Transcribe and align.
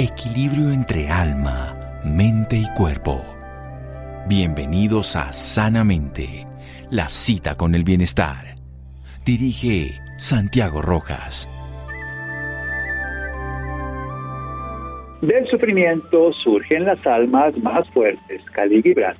Equilibrio 0.00 0.70
entre 0.70 1.08
alma, 1.08 1.76
mente 2.04 2.54
y 2.54 2.72
cuerpo. 2.76 3.20
Bienvenidos 4.28 5.16
a 5.16 5.32
Sanamente, 5.32 6.46
la 6.88 7.08
cita 7.08 7.56
con 7.56 7.74
el 7.74 7.82
bienestar. 7.82 8.54
Dirige 9.26 9.90
Santiago 10.16 10.82
Rojas. 10.82 11.48
Del 15.20 15.48
sufrimiento 15.48 16.32
surgen 16.32 16.84
las 16.84 17.04
almas 17.04 17.56
más 17.56 17.90
fuertes. 17.90 18.40
Cali 18.52 18.80
Gibran. 18.80 19.16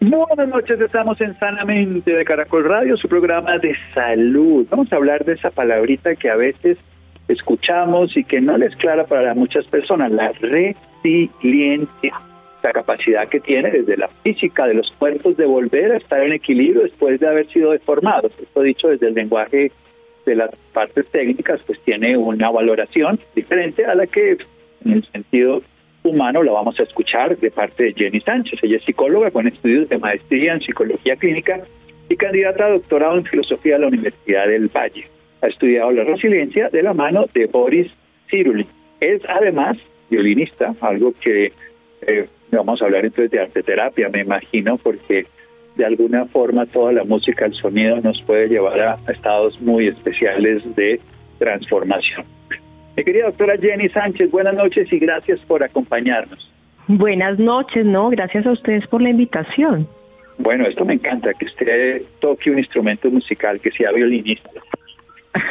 Buenas 0.00 0.48
noches, 0.48 0.78
estamos 0.78 1.18
en 1.22 1.38
Sanamente 1.38 2.12
de 2.12 2.24
Caracol 2.26 2.64
Radio, 2.64 2.98
su 2.98 3.08
programa 3.08 3.56
de 3.56 3.74
salud. 3.94 4.66
Vamos 4.68 4.92
a 4.92 4.96
hablar 4.96 5.24
de 5.24 5.32
esa 5.32 5.50
palabrita 5.50 6.14
que 6.16 6.28
a 6.28 6.36
veces 6.36 6.76
escuchamos 7.28 8.16
y 8.16 8.24
que 8.24 8.40
no 8.40 8.56
es 8.56 8.74
clara 8.76 9.06
para 9.06 9.34
muchas 9.34 9.66
personas, 9.66 10.10
la 10.10 10.32
resiliencia, 10.32 12.14
la 12.62 12.72
capacidad 12.72 13.28
que 13.28 13.40
tiene 13.40 13.70
desde 13.70 13.96
la 13.96 14.08
física 14.08 14.66
de 14.66 14.74
los 14.74 14.90
cuerpos 14.92 15.36
de 15.36 15.46
volver 15.46 15.92
a 15.92 15.98
estar 15.98 16.22
en 16.22 16.32
equilibrio 16.32 16.82
después 16.82 17.20
de 17.20 17.28
haber 17.28 17.46
sido 17.48 17.72
deformados. 17.72 18.32
Esto 18.40 18.62
dicho 18.62 18.88
desde 18.88 19.08
el 19.08 19.14
lenguaje 19.14 19.70
de 20.26 20.34
las 20.34 20.50
partes 20.72 21.06
técnicas, 21.10 21.60
pues 21.66 21.78
tiene 21.84 22.16
una 22.16 22.50
valoración 22.50 23.20
diferente 23.34 23.84
a 23.84 23.94
la 23.94 24.06
que 24.06 24.38
en 24.84 24.92
el 24.92 25.04
sentido 25.04 25.62
humano 26.02 26.42
la 26.42 26.52
vamos 26.52 26.78
a 26.80 26.82
escuchar 26.82 27.36
de 27.38 27.50
parte 27.50 27.84
de 27.84 27.94
Jenny 27.94 28.20
Sánchez. 28.20 28.60
Ella 28.62 28.76
es 28.76 28.84
psicóloga 28.84 29.30
con 29.30 29.46
estudios 29.46 29.88
de 29.88 29.98
maestría 29.98 30.54
en 30.54 30.60
psicología 30.60 31.16
clínica 31.16 31.60
y 32.08 32.16
candidata 32.16 32.66
a 32.66 32.70
doctorado 32.70 33.18
en 33.18 33.24
filosofía 33.24 33.74
de 33.74 33.80
la 33.80 33.88
Universidad 33.88 34.46
del 34.46 34.68
Valle. 34.68 35.17
Ha 35.42 35.46
estudiado 35.46 35.90
la 35.92 36.04
resiliencia 36.04 36.68
de 36.68 36.82
la 36.82 36.94
mano 36.94 37.26
de 37.32 37.46
Boris 37.46 37.90
Cyrulnik. 38.28 38.68
Es 39.00 39.22
además 39.28 39.78
violinista, 40.10 40.74
algo 40.80 41.12
que 41.20 41.52
eh, 42.02 42.28
vamos 42.50 42.80
a 42.82 42.86
hablar 42.86 43.04
entonces 43.04 43.30
de 43.30 43.40
arte 43.40 43.62
terapia, 43.62 44.08
me 44.08 44.20
imagino, 44.20 44.78
porque 44.78 45.26
de 45.76 45.84
alguna 45.84 46.26
forma 46.26 46.66
toda 46.66 46.92
la 46.92 47.04
música, 47.04 47.46
el 47.46 47.54
sonido 47.54 48.00
nos 48.00 48.20
puede 48.22 48.48
llevar 48.48 48.80
a 48.80 48.98
estados 49.12 49.60
muy 49.60 49.86
especiales 49.86 50.62
de 50.74 51.00
transformación. 51.38 52.24
Mi 52.96 53.04
querida 53.04 53.26
doctora 53.26 53.56
Jenny 53.56 53.88
Sánchez, 53.88 54.30
buenas 54.30 54.54
noches 54.54 54.92
y 54.92 54.98
gracias 54.98 55.38
por 55.40 55.62
acompañarnos. 55.62 56.50
Buenas 56.88 57.38
noches, 57.38 57.84
no, 57.84 58.10
gracias 58.10 58.44
a 58.46 58.50
ustedes 58.50 58.86
por 58.88 59.02
la 59.02 59.10
invitación. 59.10 59.86
Bueno, 60.38 60.66
esto 60.66 60.84
me 60.84 60.94
encanta, 60.94 61.32
que 61.34 61.44
usted 61.44 62.02
toque 62.20 62.50
un 62.50 62.58
instrumento 62.58 63.10
musical, 63.10 63.60
que 63.60 63.70
sea 63.70 63.92
violinista. 63.92 64.50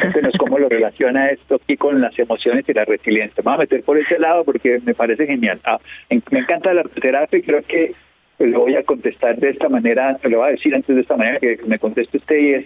Cuéntenos 0.00 0.34
cómo 0.38 0.58
lo 0.58 0.68
relaciona 0.68 1.30
esto 1.30 1.56
aquí 1.56 1.76
con 1.76 2.00
las 2.00 2.18
emociones 2.18 2.64
y 2.68 2.72
la 2.72 2.84
resiliencia. 2.84 3.42
Vamos 3.42 3.60
a 3.60 3.62
meter 3.62 3.82
por 3.82 3.98
ese 3.98 4.18
lado 4.18 4.44
porque 4.44 4.80
me 4.84 4.94
parece 4.94 5.26
genial. 5.26 5.60
Ah, 5.64 5.78
me 6.10 6.38
encanta 6.38 6.74
la 6.74 6.84
terapia 6.84 7.38
y 7.38 7.42
creo 7.42 7.62
que 7.62 7.94
lo 8.38 8.60
voy 8.60 8.76
a 8.76 8.84
contestar 8.84 9.36
de 9.36 9.50
esta 9.50 9.68
manera, 9.68 10.18
lo 10.22 10.38
voy 10.38 10.48
a 10.48 10.52
decir 10.52 10.74
antes 10.74 10.94
de 10.94 11.02
esta 11.02 11.16
manera 11.16 11.38
que 11.40 11.58
me 11.66 11.78
conteste 11.78 12.18
usted 12.18 12.38
y 12.38 12.54
es 12.54 12.64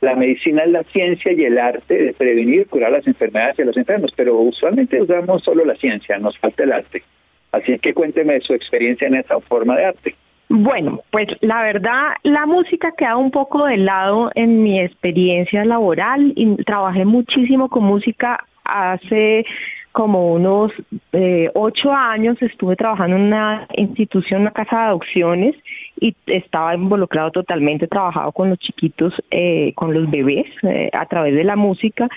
la 0.00 0.16
medicina 0.16 0.64
es 0.64 0.70
la 0.70 0.82
ciencia 0.82 1.32
y 1.32 1.44
el 1.44 1.58
arte 1.58 1.94
de 1.94 2.12
prevenir, 2.12 2.66
curar 2.66 2.90
las 2.90 3.06
enfermedades 3.06 3.56
de 3.56 3.64
los 3.66 3.76
enfermos, 3.76 4.12
pero 4.16 4.36
usualmente 4.36 5.00
usamos 5.00 5.44
solo 5.44 5.64
la 5.64 5.76
ciencia, 5.76 6.18
nos 6.18 6.36
falta 6.38 6.64
el 6.64 6.72
arte. 6.72 7.04
Así 7.52 7.78
que 7.78 7.94
cuénteme 7.94 8.40
su 8.40 8.52
experiencia 8.52 9.06
en 9.06 9.14
esa 9.14 9.38
forma 9.38 9.76
de 9.76 9.84
arte. 9.84 10.16
Bueno, 10.54 11.00
pues 11.10 11.28
la 11.40 11.62
verdad, 11.62 12.08
la 12.24 12.44
música 12.44 12.92
queda 12.92 13.16
un 13.16 13.30
poco 13.30 13.64
de 13.64 13.78
lado 13.78 14.30
en 14.34 14.62
mi 14.62 14.78
experiencia 14.78 15.64
laboral 15.64 16.34
y 16.36 16.56
trabajé 16.64 17.06
muchísimo 17.06 17.70
con 17.70 17.84
música 17.84 18.44
hace 18.62 19.46
como 19.92 20.34
unos 20.34 20.70
eh, 21.14 21.50
ocho 21.54 21.90
años. 21.90 22.36
Estuve 22.42 22.76
trabajando 22.76 23.16
en 23.16 23.22
una 23.22 23.66
institución, 23.78 24.42
una 24.42 24.50
casa 24.50 24.76
de 24.76 24.82
adopciones 24.88 25.54
y 25.98 26.14
estaba 26.26 26.74
involucrado 26.74 27.30
totalmente, 27.30 27.86
trabajado 27.86 28.30
con 28.32 28.50
los 28.50 28.58
chiquitos, 28.58 29.14
eh, 29.30 29.72
con 29.74 29.94
los 29.94 30.10
bebés 30.10 30.48
eh, 30.64 30.90
a 30.92 31.06
través 31.06 31.34
de 31.34 31.44
la 31.44 31.56
música, 31.56 32.10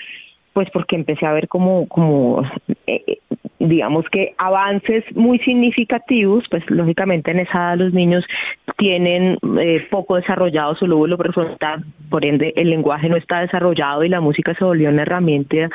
pues 0.56 0.70
porque 0.70 0.96
empecé 0.96 1.26
a 1.26 1.34
ver 1.34 1.48
como, 1.48 1.86
como 1.86 2.42
eh, 2.86 3.18
digamos 3.58 4.06
que 4.10 4.32
avances 4.38 5.04
muy 5.14 5.38
significativos, 5.40 6.44
pues 6.50 6.64
lógicamente 6.70 7.30
en 7.30 7.40
esa 7.40 7.58
edad 7.58 7.76
los 7.76 7.92
niños 7.92 8.24
tienen 8.78 9.36
poco 9.90 10.16
desarrollado 10.16 10.74
su 10.74 10.86
lóbulo 10.86 11.18
prefrontal, 11.18 11.84
por 12.08 12.24
ende 12.24 12.54
el 12.56 12.70
lenguaje 12.70 13.10
no 13.10 13.18
está 13.18 13.40
desarrollado 13.40 14.02
y 14.02 14.08
la 14.08 14.22
música 14.22 14.54
se 14.54 14.64
volvió 14.64 14.88
una 14.88 15.02
herramienta 15.02 15.68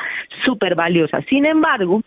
súper 0.44 0.74
valiosa. 0.74 1.22
Sin 1.28 1.46
embargo, 1.46 2.02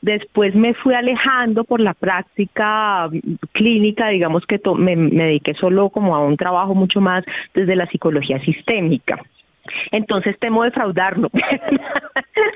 Después 0.00 0.54
me 0.54 0.74
fui 0.74 0.94
alejando 0.94 1.64
por 1.64 1.80
la 1.80 1.92
práctica 1.92 3.10
clínica, 3.50 4.06
digamos 4.10 4.46
que 4.46 4.60
me, 4.76 4.94
dediqué 4.94 5.54
solo 5.54 5.90
como 5.90 6.14
a 6.14 6.24
un 6.24 6.36
trabajo 6.36 6.72
mucho 6.76 7.00
más 7.00 7.24
desde 7.52 7.74
la 7.74 7.88
psicología 7.88 8.38
sistémica. 8.44 9.18
Entonces 9.92 10.38
temo 10.38 10.64
defraudarlo. 10.64 11.28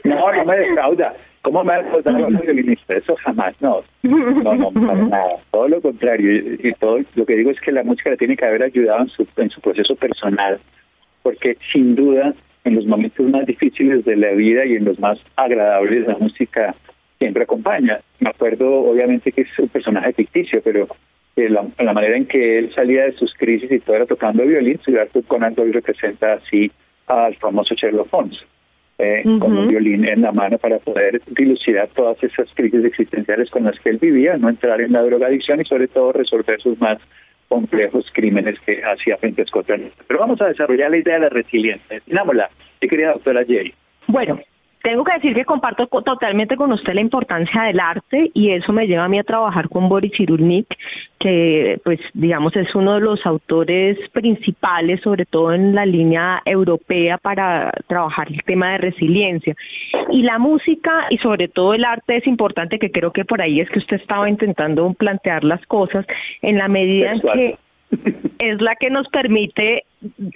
No, 0.05 0.33
no 0.33 0.45
me 0.45 0.57
defrauda. 0.57 1.15
¿Cómo 1.43 1.65
me 1.65 1.75
defrauda 1.75 2.13
violinista? 2.13 2.97
Eso 2.97 3.17
jamás, 3.17 3.55
no. 3.61 3.83
No, 4.03 4.55
no, 4.55 4.71
para 4.71 4.95
nada. 5.03 5.37
Todo 5.51 5.69
lo 5.69 5.81
contrario. 5.81 6.57
Y 6.63 6.73
todo 6.75 6.99
lo 7.15 7.27
que 7.27 7.37
digo 7.37 7.51
es 7.51 7.61
que 7.61 7.73
la 7.73 7.83
música 7.83 8.11
le 8.11 8.17
tiene 8.17 8.37
que 8.37 8.45
haber 8.45 8.63
ayudado 8.63 9.03
en 9.03 9.09
su, 9.09 9.27
en 9.37 9.51
su 9.51 9.61
proceso 9.61 9.97
personal. 9.97 10.61
Porque 11.23 11.57
sin 11.73 11.95
duda, 11.95 12.35
en 12.65 12.75
los 12.77 12.87
momentos 12.87 13.27
más 13.27 13.47
difíciles 13.47 14.05
de 14.05 14.17
la 14.17 14.31
vida 14.31 14.65
y 14.65 14.77
en 14.77 14.85
los 14.85 14.99
más 14.99 15.19
agradables, 15.37 16.07
la 16.07 16.17
música 16.19 16.75
siempre 17.19 17.45
acompaña. 17.45 18.01
Me 18.21 18.31
acuerdo, 18.31 18.69
obviamente, 18.83 19.33
que 19.33 19.43
es 19.43 19.59
un 19.59 19.69
personaje 19.69 20.13
ficticio, 20.13 20.61
pero 20.63 20.89
la, 21.37 21.93
manera 21.93 22.17
en 22.17 22.27
que 22.27 22.59
él 22.59 22.73
salía 22.73 23.05
de 23.05 23.13
sus 23.13 23.35
crisis 23.35 23.71
y 23.71 23.81
todo 23.81 23.97
era 23.97 24.07
tocando 24.07 24.45
violín, 24.45 24.81
Arthur 25.01 25.25
Conan 25.25 25.55
Doyle 25.55 25.73
representa 25.73 26.35
así 26.35 26.71
al 27.13 27.37
famoso 27.37 27.75
Sherlock 27.75 28.09
Holmes, 28.11 28.45
eh, 28.99 29.23
con 29.41 29.57
un 29.57 29.69
violín 29.69 30.07
en 30.07 30.23
la 30.23 30.33
mano 30.33 30.59
para 30.59 30.79
poder 30.79 31.21
dilucidar 31.27 31.89
todas 31.89 32.23
esas 32.23 32.49
crisis 32.55 32.85
existenciales 32.85 33.51
con 33.51 33.65
las 33.65 33.79
que 33.81 33.91
él 33.91 33.99
vivía, 33.99 34.37
no 34.37 34.49
entrar 34.49 34.81
en 34.81 34.93
la 34.93 35.03
drogadicción 35.03 35.61
y 35.61 35.65
sobre 35.65 35.89
todo 35.89 36.13
resolver 36.13 36.61
sus 36.61 36.81
más 36.81 36.99
complejos 37.49 38.11
crímenes 38.13 38.59
que 38.61 38.83
hacía 38.83 39.17
frente 39.19 39.43
a 39.43 39.47
Scotland. 39.47 39.91
Pero 40.07 40.21
vamos 40.21 40.41
a 40.41 40.47
desarrollar 40.47 40.91
la 40.91 40.99
idea 40.99 41.15
de 41.15 41.21
la 41.21 41.29
resiliencia. 41.29 42.01
Dinámosla, 42.07 42.51
mi 42.81 42.89
querida 42.89 43.13
doctora 43.13 43.45
Jay. 43.47 43.75
Bueno, 44.07 44.41
tengo 44.83 45.05
que 45.05 45.15
decir 45.15 45.35
que 45.35 45.45
comparto 45.45 45.87
totalmente 45.87 46.57
con 46.57 46.73
usted 46.73 46.95
la 46.95 47.01
importancia 47.01 47.63
del 47.63 47.79
arte 47.79 48.31
y 48.35 48.51
eso 48.51 48.73
me 48.73 48.87
lleva 48.87 49.05
a 49.05 49.09
mí 49.09 49.19
a 49.19 49.25
trabajar 49.25 49.69
con 49.69 49.89
Boris 49.89 50.13
Cyrulnik, 50.17 50.67
que 51.21 51.81
pues 51.85 52.01
digamos 52.15 52.57
es 52.57 52.75
uno 52.75 52.95
de 52.95 53.01
los 53.01 53.25
autores 53.25 53.97
principales, 54.11 55.01
sobre 55.03 55.25
todo 55.25 55.53
en 55.53 55.75
la 55.75 55.87
línea 55.87 56.43
europea 56.45 57.17
para 57.19 57.73
trabajar 57.87 58.29
el 58.29 58.43
tema 58.43 58.73
de 58.73 58.79
resiliencia. 58.79 59.55
Y 60.11 60.23
la 60.23 60.39
música 60.39 61.07
y 61.11 61.19
sobre 61.19 61.49
todo 61.49 61.75
el 61.75 61.85
arte 61.85 62.17
es 62.17 62.27
importante, 62.27 62.79
que 62.79 62.91
creo 62.91 63.13
que 63.13 63.25
por 63.25 63.41
ahí 63.41 63.61
es 63.61 63.71
que 63.71 63.79
usted 63.79 63.97
estaba 63.97 64.29
intentando 64.29 64.93
plantear 64.95 65.45
las 65.45 65.65
cosas 65.67 66.05
en 66.41 66.59
la 66.59 66.67
medida 66.67 67.13
en 67.13 67.21
que 67.21 67.59
es 68.39 68.61
la 68.61 68.75
que 68.75 68.91
nos 68.91 69.07
permite, 69.09 69.85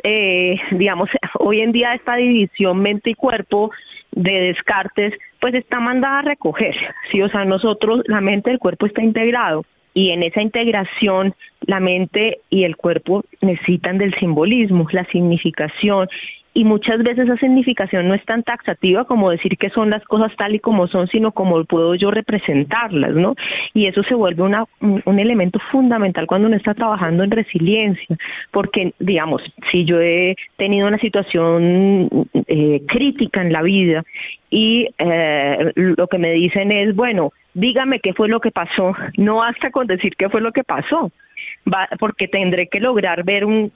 eh, 0.05 0.57
digamos, 0.73 1.09
hoy 1.41 1.63
en 1.63 1.73
día 1.73 1.95
esta 1.95 2.15
división 2.17 2.79
mente 2.79 3.11
y 3.11 3.15
cuerpo 3.15 3.71
de 4.17 4.33
Descartes, 4.33 5.13
pues 5.41 5.55
está 5.55 5.79
mandada 5.79 6.19
a 6.19 6.23
recoger, 6.23 6.75
¿sí? 7.13 7.23
O 7.23 7.29
sea, 7.29 7.45
nosotros, 7.45 8.03
la 8.07 8.21
mente 8.21 8.51
el 8.51 8.59
cuerpo 8.59 8.87
está 8.87 9.03
integrado 9.03 9.65
y 9.95 10.11
en 10.11 10.23
esa 10.23 10.43
integración 10.43 11.35
la 11.61 11.81
mente 11.81 12.41
y 12.51 12.65
el 12.65 12.77
cuerpo 12.77 13.25
necesitan 13.41 13.99
del 13.99 14.15
simbolismo, 14.19 14.87
la 14.91 15.05
significación 15.07 16.09
y 16.57 16.65
muchas 16.65 17.03
veces 17.03 17.27
esa 17.27 17.37
significación 17.37 18.09
no 18.09 18.15
es 18.15 18.25
tan 18.25 18.43
taxativa 18.43 19.05
como 19.05 19.31
decir 19.31 19.59
que 19.59 19.69
son 19.69 19.91
las 19.91 20.03
cosas 20.05 20.35
tal 20.39 20.55
y 20.55 20.59
como 20.59 20.89
son, 20.89 21.07
sino 21.09 21.33
como 21.33 21.63
puedo 21.67 21.95
yo 21.97 22.11
representarlas, 22.11 23.13
¿no? 23.13 23.35
Y 23.75 23.87
eso 23.89 24.03
se 24.05 24.15
vuelve 24.15 24.43
una, 24.43 24.65
un 24.81 25.19
elemento 25.19 25.59
fundamental 25.71 26.27
cuando 26.27 26.49
uno 26.49 26.57
está 26.57 26.73
trabajando 26.73 27.25
en 27.25 27.31
resiliencia, 27.31 28.17
porque, 28.53 28.95
digamos, 28.99 29.43
si 29.71 29.85
yo 29.85 30.01
he 30.01 30.35
tenido 30.57 30.89
una 30.89 30.97
situación 30.97 32.27
eh, 32.47 32.81
crítica 32.89 33.43
en 33.43 33.53
la 33.53 33.61
vida 33.61 34.03
y 34.49 34.89
eh, 34.97 35.73
lo 35.75 36.07
que 36.07 36.17
me 36.17 36.31
dicen 36.31 36.73
es, 36.73 36.97
bueno, 36.97 37.35
dígame 37.53 38.01
qué 38.01 38.15
fue 38.15 38.31
lo 38.31 38.41
que 38.41 38.51
pasó, 38.51 38.95
no 39.19 39.43
hasta 39.43 39.71
con 39.71 39.87
decir 39.87 40.15
qué 40.17 40.31
fue 40.31 40.41
lo 40.41 40.53
que 40.53 40.65
pasó, 40.65 41.13
porque 41.99 42.29
tendré 42.29 42.69
que 42.69 42.81
lograr 42.81 43.25
ver 43.25 43.45
un, 43.45 43.73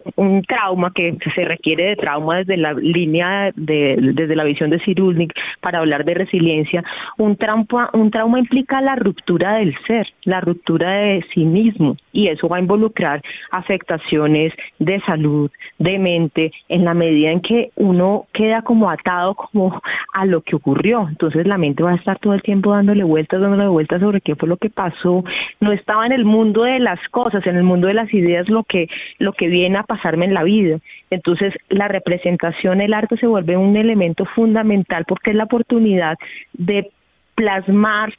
trauma 0.47 0.93
que 0.95 1.17
se 1.35 1.45
requiere 1.45 1.91
de 1.91 1.97
trauma 1.97 2.39
desde 2.39 2.57
la 2.57 2.73
línea 2.73 3.53
de, 3.55 3.97
desde 4.15 4.37
la 4.37 4.45
visión 4.45 4.71
de 4.71 4.81
Cyrulnik 4.81 5.33
para 5.61 5.79
hablar 5.79 6.05
de 6.05 6.15
resiliencia. 6.15 6.85
Un 7.19 7.37
trauma, 7.37 7.91
un 7.93 8.11
trauma 8.11 8.39
implica 8.39 8.81
la 8.81 8.97
ruptura 8.97 9.55
del 9.55 9.77
ser, 9.87 10.07
la 10.25 10.41
ruptura 10.41 10.91
de 10.91 11.25
sí 11.35 11.45
mismo 11.45 11.97
y 12.13 12.29
eso 12.29 12.49
va 12.49 12.57
a 12.57 12.61
involucrar 12.61 13.23
afectaciones 13.51 14.53
de 14.79 15.01
salud, 15.01 15.51
de 15.79 15.99
mente, 15.99 16.53
en 16.69 16.85
la 16.85 16.95
medida 16.95 17.31
en 17.31 17.41
que 17.41 17.71
uno 17.77 18.27
queda 18.33 18.63
como 18.63 18.91
atado 18.91 19.35
como 19.35 19.81
a 20.15 20.27
lo 20.27 20.43
que 20.43 20.57
ocurrió. 20.57 21.07
Entonces 21.09 21.47
la 21.47 21.59
mente 21.59 21.83
va 21.83 21.93
a 21.93 21.97
estar 21.97 22.19
todo 22.19 22.35
el 22.35 22.43
tiempo 22.43 22.73
dándole 22.73 23.05
vueltas, 23.05 23.41
dándole 23.41 23.69
vueltas 23.69 24.01
sobre 24.01 24.21
qué 24.21 24.35
fue 24.35 24.49
lo 24.49 24.57
que 24.57 24.71
pasó. 24.71 25.25
No 25.61 25.73
estaba 25.73 26.07
en 26.07 26.13
el 26.13 26.25
mundo 26.25 26.65
de 26.65 26.79
las 26.79 27.01
cosas, 27.11 27.47
en 27.51 27.57
el 27.57 27.65
mundo 27.65 27.89
de 27.89 27.95
las 27.95 28.13
ideas 28.15 28.49
lo 28.49 28.65
que 28.65 28.89
lo 29.19 29.33
que 29.33 29.49
viene 29.49 29.79
a 29.79 29.83
pasarme 29.83 30.25
en 30.25 30.35
la 30.35 30.45
vida. 30.45 30.79
Entonces 31.11 31.55
la 31.69 31.89
representación, 31.89 32.81
el 32.81 32.95
arte 32.95 33.17
se 33.17 33.27
vuelve 33.27 33.57
un 33.57 33.77
elemento 33.77 34.25
fundamental 34.25 35.05
porque 35.07 35.31
es 35.31 35.37
la 35.37 35.45
oportunidad 35.45 36.17
de 36.53 36.91
plasmar 37.35 38.13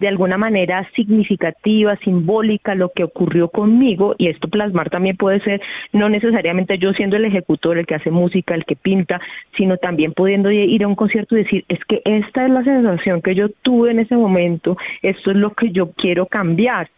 de 0.00 0.08
alguna 0.08 0.36
manera 0.36 0.88
significativa, 0.94 1.96
simbólica, 1.96 2.74
lo 2.74 2.90
que 2.90 3.04
ocurrió 3.04 3.48
conmigo, 3.48 4.14
y 4.18 4.28
esto 4.28 4.48
plasmar 4.48 4.90
también 4.90 5.16
puede 5.16 5.40
ser 5.40 5.62
no 5.92 6.08
necesariamente 6.08 6.78
yo 6.78 6.92
siendo 6.92 7.16
el 7.16 7.24
ejecutor, 7.24 7.78
el 7.78 7.86
que 7.86 7.94
hace 7.94 8.10
música, 8.10 8.54
el 8.54 8.64
que 8.64 8.76
pinta, 8.76 9.20
sino 9.56 9.76
también 9.76 10.12
pudiendo 10.12 10.50
ir 10.50 10.82
a 10.82 10.88
un 10.88 10.96
concierto 10.96 11.36
y 11.36 11.44
decir, 11.44 11.64
es 11.68 11.82
que 11.84 12.02
esta 12.04 12.44
es 12.44 12.50
la 12.50 12.64
sensación 12.64 13.22
que 13.22 13.34
yo 13.34 13.48
tuve 13.62 13.92
en 13.92 14.00
ese 14.00 14.16
momento, 14.16 14.76
esto 15.02 15.30
es 15.30 15.36
lo 15.36 15.54
que 15.54 15.70
yo 15.70 15.92
quiero 15.92 16.26
cambiar. 16.26 16.90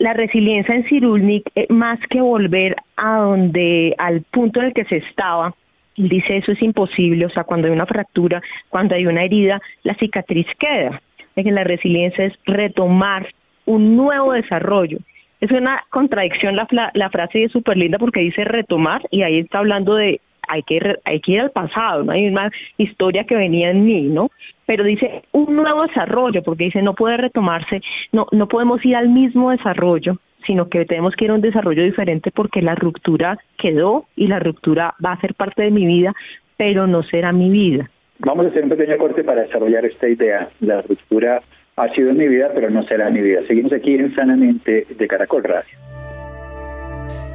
La 0.00 0.14
resiliencia 0.14 0.74
en 0.74 0.88
Cirulnik, 0.88 1.48
eh, 1.54 1.66
más 1.68 2.00
que 2.10 2.20
volver 2.20 2.74
a 2.96 3.18
donde, 3.18 3.94
al 3.98 4.22
punto 4.22 4.58
en 4.60 4.66
el 4.66 4.72
que 4.72 4.84
se 4.86 4.96
estaba, 4.96 5.54
dice 5.96 6.38
eso 6.38 6.52
es 6.52 6.62
imposible, 6.62 7.26
o 7.26 7.30
sea, 7.30 7.44
cuando 7.44 7.68
hay 7.68 7.72
una 7.72 7.86
fractura, 7.86 8.42
cuando 8.68 8.96
hay 8.96 9.06
una 9.06 9.22
herida, 9.22 9.60
la 9.84 9.94
cicatriz 9.94 10.46
queda 10.58 11.00
que 11.42 11.52
la 11.52 11.64
resiliencia 11.64 12.24
es 12.26 12.34
retomar 12.46 13.26
un 13.66 13.96
nuevo 13.96 14.32
desarrollo. 14.32 14.98
Es 15.40 15.50
una 15.50 15.84
contradicción 15.90 16.56
la, 16.56 16.66
la 16.94 17.10
frase 17.10 17.44
es 17.44 17.52
súper 17.52 17.76
linda 17.76 17.98
porque 17.98 18.20
dice 18.20 18.44
retomar 18.44 19.02
y 19.10 19.22
ahí 19.22 19.38
está 19.38 19.58
hablando 19.58 19.94
de 19.94 20.20
hay 20.48 20.62
que, 20.64 20.80
hay 21.04 21.20
que 21.20 21.32
ir 21.32 21.40
al 21.40 21.50
pasado, 21.50 22.02
¿no? 22.02 22.12
hay 22.12 22.26
una 22.26 22.50
historia 22.76 23.24
que 23.24 23.36
venía 23.36 23.70
en 23.70 23.84
mí, 23.84 24.02
¿no? 24.02 24.30
Pero 24.66 24.84
dice 24.84 25.22
un 25.32 25.56
nuevo 25.56 25.82
desarrollo, 25.82 26.42
porque 26.42 26.64
dice 26.64 26.82
no 26.82 26.94
puede 26.94 27.16
retomarse, 27.16 27.80
no, 28.12 28.26
no 28.32 28.48
podemos 28.48 28.84
ir 28.84 28.96
al 28.96 29.08
mismo 29.08 29.50
desarrollo, 29.50 30.18
sino 30.46 30.68
que 30.68 30.84
tenemos 30.84 31.14
que 31.14 31.26
ir 31.26 31.30
a 31.30 31.34
un 31.34 31.40
desarrollo 31.40 31.82
diferente 31.82 32.30
porque 32.30 32.62
la 32.62 32.74
ruptura 32.74 33.38
quedó 33.58 34.06
y 34.16 34.26
la 34.28 34.38
ruptura 34.38 34.94
va 35.04 35.12
a 35.12 35.20
ser 35.20 35.34
parte 35.34 35.62
de 35.62 35.70
mi 35.70 35.86
vida, 35.86 36.14
pero 36.56 36.86
no 36.86 37.02
será 37.02 37.32
mi 37.32 37.50
vida. 37.50 37.90
Vamos 38.20 38.46
a 38.46 38.48
hacer 38.50 38.64
un 38.64 38.70
pequeño 38.70 38.98
corte 38.98 39.24
para 39.24 39.42
desarrollar 39.42 39.84
esta 39.86 40.08
idea. 40.08 40.50
La 40.60 40.82
ruptura 40.82 41.42
ha 41.76 41.88
sido 41.94 42.10
en 42.10 42.18
mi 42.18 42.28
vida, 42.28 42.50
pero 42.54 42.68
no 42.68 42.82
será 42.82 43.08
mi 43.10 43.22
vida. 43.22 43.40
Seguimos 43.48 43.72
aquí 43.72 43.94
en 43.94 44.14
Sanamente 44.14 44.86
de 44.90 45.08
Caracol 45.08 45.44
Radio. 45.44 45.78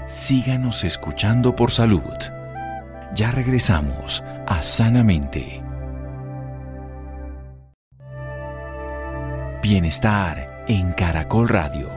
Síganos 0.06 0.84
escuchando 0.84 1.56
por 1.56 1.72
salud. 1.72 2.02
Ya 3.16 3.32
regresamos 3.32 4.24
a 4.46 4.62
Sanamente. 4.62 5.65
Bienestar 9.68 10.64
en 10.68 10.92
Caracol 10.92 11.50
Radio. 11.50 11.90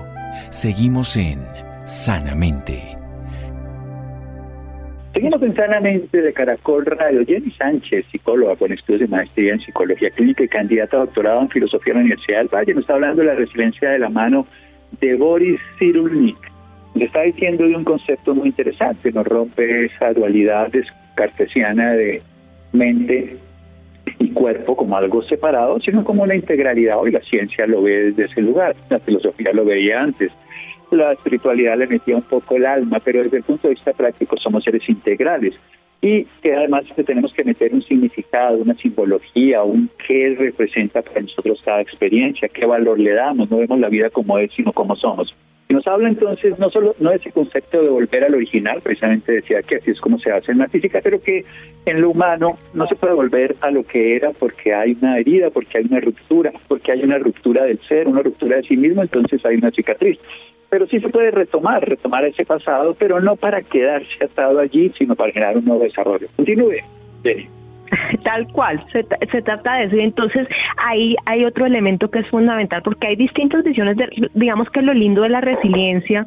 Seguimos 0.49 1.15
en 1.19 1.39
Sanamente. 1.85 2.81
Seguimos 5.13 5.43
en 5.43 5.55
Sanamente 5.55 6.23
de 6.23 6.33
Caracol 6.33 6.87
Radio. 6.87 7.27
Jenny 7.27 7.51
Sánchez, 7.51 8.07
psicóloga 8.11 8.57
con 8.57 8.73
estudios 8.73 9.03
de 9.03 9.09
maestría 9.09 9.53
en 9.53 9.61
psicología 9.61 10.09
clínica 10.09 10.45
y 10.45 10.49
candidata 10.49 10.97
a 10.97 11.01
doctorado 11.01 11.43
en 11.43 11.51
filosofía 11.51 11.93
en 11.93 11.99
la 11.99 12.05
Universidad 12.05 12.39
del 12.39 12.49
Valle, 12.49 12.73
nos 12.73 12.85
está 12.85 12.95
hablando 12.95 13.21
de 13.21 13.29
la 13.29 13.35
resiliencia 13.35 13.91
de 13.91 13.99
la 13.99 14.09
mano 14.09 14.47
de 15.03 15.15
Boris 15.17 15.61
Cyrulnik. 15.79 16.39
Le 16.95 17.05
está 17.05 17.21
diciendo 17.21 17.65
de 17.65 17.77
un 17.77 17.85
concepto 17.85 18.35
muy 18.35 18.49
interesante, 18.49 19.13
nos 19.13 19.27
rompe 19.27 19.85
esa 19.85 20.15
dualidad 20.15 20.73
cartesiana 21.15 21.93
de 21.93 22.23
mente 22.73 23.37
y 24.19 24.31
cuerpo 24.33 24.77
como 24.77 24.97
algo 24.97 25.23
separado, 25.23 25.81
sino 25.81 26.05
como 26.05 26.23
una 26.23 26.35
integralidad. 26.35 26.99
Hoy 26.99 27.13
la 27.13 27.21
ciencia 27.21 27.67
lo 27.67 27.83
ve 27.83 28.11
desde 28.13 28.25
ese 28.25 28.43
lugar, 28.43 28.75
la 28.89 28.99
filosofía 28.99 29.53
lo 29.53 29.65
veía 29.65 30.01
antes 30.01 30.33
la 30.91 31.13
espiritualidad 31.13 31.77
le 31.77 31.87
metía 31.87 32.17
un 32.17 32.23
poco 32.23 32.57
el 32.57 32.67
alma, 32.67 33.01
pero 33.01 33.23
desde 33.23 33.39
el 33.39 33.43
punto 33.43 33.69
de 33.69 33.75
vista 33.75 33.93
práctico 33.93 34.37
somos 34.37 34.65
seres 34.65 34.89
integrales 34.89 35.55
y 36.01 36.25
que 36.43 36.55
además 36.55 36.85
tenemos 37.05 37.33
que 37.33 37.45
meter 37.45 37.75
un 37.75 37.83
significado, 37.83 38.59
una 38.59 38.75
simbología, 38.75 39.65
un 39.65 39.91
qué 40.07 40.37
representa 40.39 41.03
para 41.03 41.21
nosotros 41.21 41.61
cada 41.65 41.81
experiencia, 41.81 42.49
qué 42.49 42.67
valor 42.67 43.01
le 43.01 43.13
damos, 43.13 43.51
no 43.51 43.59
vemos 43.59 43.81
la 43.81 43.89
vida 43.89 44.09
como 44.11 44.39
es, 44.39 44.53
sino 44.53 44.73
como 44.73 44.95
somos. 44.95 45.35
Nos 45.69 45.87
habla 45.87 46.09
entonces 46.09 46.59
no 46.59 46.71
solo 46.71 46.97
no 46.99 47.11
de 47.11 47.17
ese 47.17 47.31
concepto 47.31 47.83
de 47.83 47.91
volver 47.91 48.25
al 48.25 48.35
original, 48.35 48.81
precisamente 48.83 49.33
decía 49.33 49.63
que 49.63 49.77
así 49.77 49.91
es 49.91 50.01
como 50.01 50.19
se 50.19 50.33
hace 50.33 50.53
en 50.53 50.59
la 50.59 50.69
física, 50.69 51.01
pero 51.03 51.21
que 51.21 51.45
en 51.85 52.01
lo 52.01 52.11
humano 52.11 52.59
no 52.73 52.87
se 52.87 52.97
puede 52.97 53.13
volver 53.13 53.55
a 53.61 53.71
lo 53.71 53.85
que 53.85 54.17
era 54.17 54.31
porque 54.31 54.73
hay 54.73 54.97
una 55.01 55.19
herida, 55.19 55.51
porque 55.51 55.79
hay 55.79 55.85
una 55.85 56.01
ruptura, 56.01 56.53
porque 56.69 56.93
hay 56.93 57.03
una 57.03 57.19
ruptura 57.19 57.65
del 57.65 57.79
ser, 57.81 58.09
una 58.09 58.23
ruptura 58.23 58.57
de 58.57 58.63
sí 58.63 58.77
mismo, 58.77 59.03
entonces 59.03 59.45
hay 59.45 59.57
una 59.57 59.71
cicatriz 59.71 60.19
pero 60.71 60.87
sí 60.87 61.01
se 61.01 61.09
puede 61.09 61.31
retomar, 61.31 61.89
retomar 61.89 62.25
ese 62.25 62.45
pasado, 62.45 62.95
pero 62.95 63.21
no 63.21 63.37
para 63.37 63.63
quedarse 63.63 64.23
atado 64.23 64.59
allí, 64.59 64.93
sino 64.99 65.17
para 65.17 65.33
generar 65.33 65.57
un 65.57 65.65
nuevo 65.65 65.83
desarrollo. 65.83 66.29
Continúe, 66.37 66.83
Jenny. 67.23 67.49
Tal 68.25 68.47
cual, 68.49 68.85
se, 68.93 69.07
se, 69.31 69.43
trata 69.43 69.77
de 69.77 69.85
eso. 69.85 69.97
Y 69.97 70.01
entonces 70.01 70.47
ahí 70.77 71.17
hay 71.27 71.45
otro 71.45 71.67
elemento 71.67 72.11
que 72.11 72.21
es 72.21 72.29
fundamental, 72.29 72.83
porque 72.83 73.09
hay 73.09 73.17
distintas 73.17 73.65
visiones, 73.65 73.97
de, 73.97 74.31
digamos 74.35 74.69
que 74.71 74.83
lo 74.83 74.93
lindo 74.95 75.23
de 75.23 75.29
la 75.29 75.41
resiliencia 75.41 76.27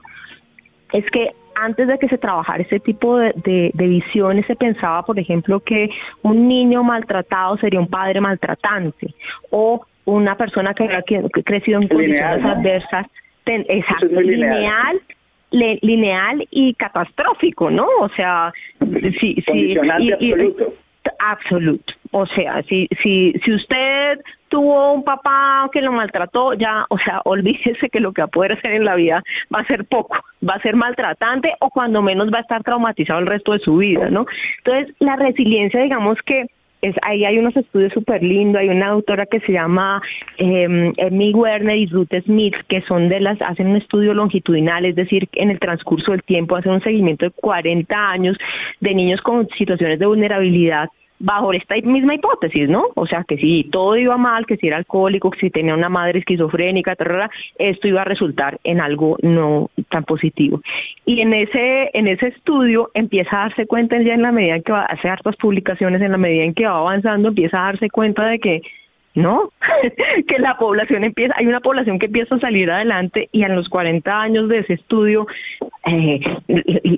es 0.94 1.06
que 1.12 1.32
antes 1.56 1.88
de 1.88 2.00
que 2.00 2.08
se 2.08 2.18
trabajara 2.18 2.64
ese 2.64 2.80
tipo 2.80 3.18
de, 3.18 3.34
de, 3.36 3.88
visiones, 3.88 4.46
se 4.48 4.56
pensaba, 4.56 5.04
por 5.04 5.20
ejemplo, 5.20 5.60
que 5.60 5.90
un 6.24 6.48
niño 6.48 6.84
maltratado 6.84 7.58
sería 7.58 7.80
un 7.80 7.88
padre 7.88 8.20
maltratante 8.20 9.14
o 9.52 9.86
una 10.06 10.36
persona 10.36 10.74
que 10.74 10.86
había 10.86 11.04
crecido 11.44 11.82
en 11.82 11.88
condiciones 11.88 12.44
adversas 12.44 13.06
exacto, 13.46 14.22
lineal. 14.22 15.02
lineal. 15.52 16.48
y 16.50 16.74
catastrófico, 16.76 17.70
¿no? 17.70 17.88
O 18.00 18.10
sea, 18.10 18.54
sí, 19.20 19.44
sí, 19.46 19.78
absoluto. 19.78 20.74
Absoluto. 21.30 21.94
O 22.12 22.26
sea, 22.26 22.62
si, 22.64 22.88
si, 23.02 23.34
si 23.44 23.54
usted 23.54 24.20
tuvo 24.50 24.94
un 24.94 25.04
papá 25.04 25.70
que 25.72 25.82
lo 25.82 25.94
maltrató, 25.94 26.54
ya, 26.54 26.86
o 26.90 26.98
sea, 26.98 27.22
olvídese 27.26 27.90
que 27.90 28.00
lo 28.00 28.12
que 28.12 28.22
va 28.22 28.26
a 28.26 28.32
poder 28.32 28.54
hacer 28.54 28.74
en 28.74 28.86
la 28.86 28.96
vida 28.96 29.24
va 29.54 29.62
a 29.62 29.66
ser 29.66 29.86
poco, 29.86 30.18
va 30.48 30.56
a 30.56 30.62
ser 30.62 30.76
maltratante 30.76 31.54
o 31.60 31.70
cuando 31.70 32.02
menos 32.02 32.32
va 32.32 32.40
a 32.40 32.42
estar 32.42 32.64
traumatizado 32.64 33.20
el 33.20 33.28
resto 33.28 33.54
de 33.54 33.60
su 33.60 33.78
vida, 33.78 34.10
¿no? 34.10 34.26
Entonces, 34.64 34.94
la 35.00 35.16
resiliencia, 35.16 35.82
digamos 35.82 36.18
que 36.26 36.48
ahí 37.04 37.26
hay 37.26 37.38
unos 37.38 37.56
estudios 37.56 37.94
súper 37.94 38.24
lindos, 38.24 38.60
hay 38.60 38.70
una 38.70 38.88
autora 38.88 39.26
que 39.26 39.40
se 39.42 39.54
llama 39.54 40.02
eh, 40.38 40.92
Emmy 40.98 41.34
Werner 41.34 41.78
y 41.78 41.86
Ruth 41.86 42.14
Smith, 42.26 42.56
que 42.68 42.82
son 42.82 43.08
de 43.08 43.20
las, 43.20 43.42
hacen 43.42 43.68
un 43.68 43.78
estudio 43.78 44.14
longitudinal, 44.14 44.86
es 44.86 44.96
decir, 44.96 45.30
en 45.34 45.52
el 45.52 45.60
transcurso 45.60 46.12
del 46.12 46.24
tiempo 46.24 46.56
hacen 46.56 46.72
un 46.72 46.82
seguimiento 46.82 47.26
de 47.26 47.32
40 47.32 48.10
años 48.10 48.38
de 48.80 48.96
niños 48.96 49.22
con 49.22 49.48
situaciones 49.50 50.00
de 50.00 50.06
vulnerabilidad 50.06 50.90
bajo 51.22 51.54
esta 51.54 51.76
misma 51.84 52.16
hipótesis, 52.16 52.68
¿no? 52.68 52.88
O 52.96 53.06
sea, 53.06 53.24
que 53.28 53.38
si 53.38 53.64
todo 53.66 53.96
iba 53.96 54.18
mal, 54.18 54.46
que 54.46 54.58
si 54.58 54.68
era 54.68 54.78
alcohólico, 54.78 55.30
que 55.30 55.40
si 55.40 55.50
tenía 55.50 55.76
una 55.76 55.90
madre 55.90 56.20
esquizofrénica, 56.20 56.96
esto 57.58 57.88
iba 57.88 58.02
a 58.02 58.06
resultar 58.06 58.60
en 58.64 58.82
algo 58.82 59.18
no 59.22 59.70
tan 59.90 60.04
positivo. 60.04 60.62
Y 61.06 61.22
en 61.22 61.34
ese 61.34 61.92
en 61.94 62.08
ese 62.08 62.28
estudio 62.28 62.90
empieza 62.94 63.38
a 63.38 63.44
darse 63.48 63.68
cuenta 63.68 64.02
ya 64.02 64.14
en 64.14 64.24
la 64.24 64.32
medida 64.32 64.56
en 64.56 64.64
que 64.64 64.72
va 64.72 64.82
a 64.82 64.86
hacer 64.86 65.12
hartas 65.12 65.36
publicaciones, 65.36 66.02
en 66.02 66.12
la 66.12 66.18
medida 66.18 66.44
en 66.44 66.54
que 66.54 66.66
va 66.66 66.80
avanzando, 66.80 67.30
empieza 67.30 67.60
a 67.60 67.66
darse 67.66 67.90
cuenta 67.90 68.26
de 68.26 68.40
que 68.40 68.62
no, 69.14 69.52
que 70.28 70.40
la 70.40 70.58
población 70.58 71.04
empieza, 71.04 71.36
hay 71.38 71.46
una 71.46 71.60
población 71.60 72.00
que 72.00 72.06
empieza 72.06 72.36
a 72.36 72.40
salir 72.40 72.72
adelante 72.72 73.30
y 73.32 73.44
en 73.44 73.56
los 73.56 73.70
40 73.70 74.22
años 74.22 74.48
de 74.50 74.60
ese 74.60 74.74
estudio 74.74 75.28
eh, 75.86 76.20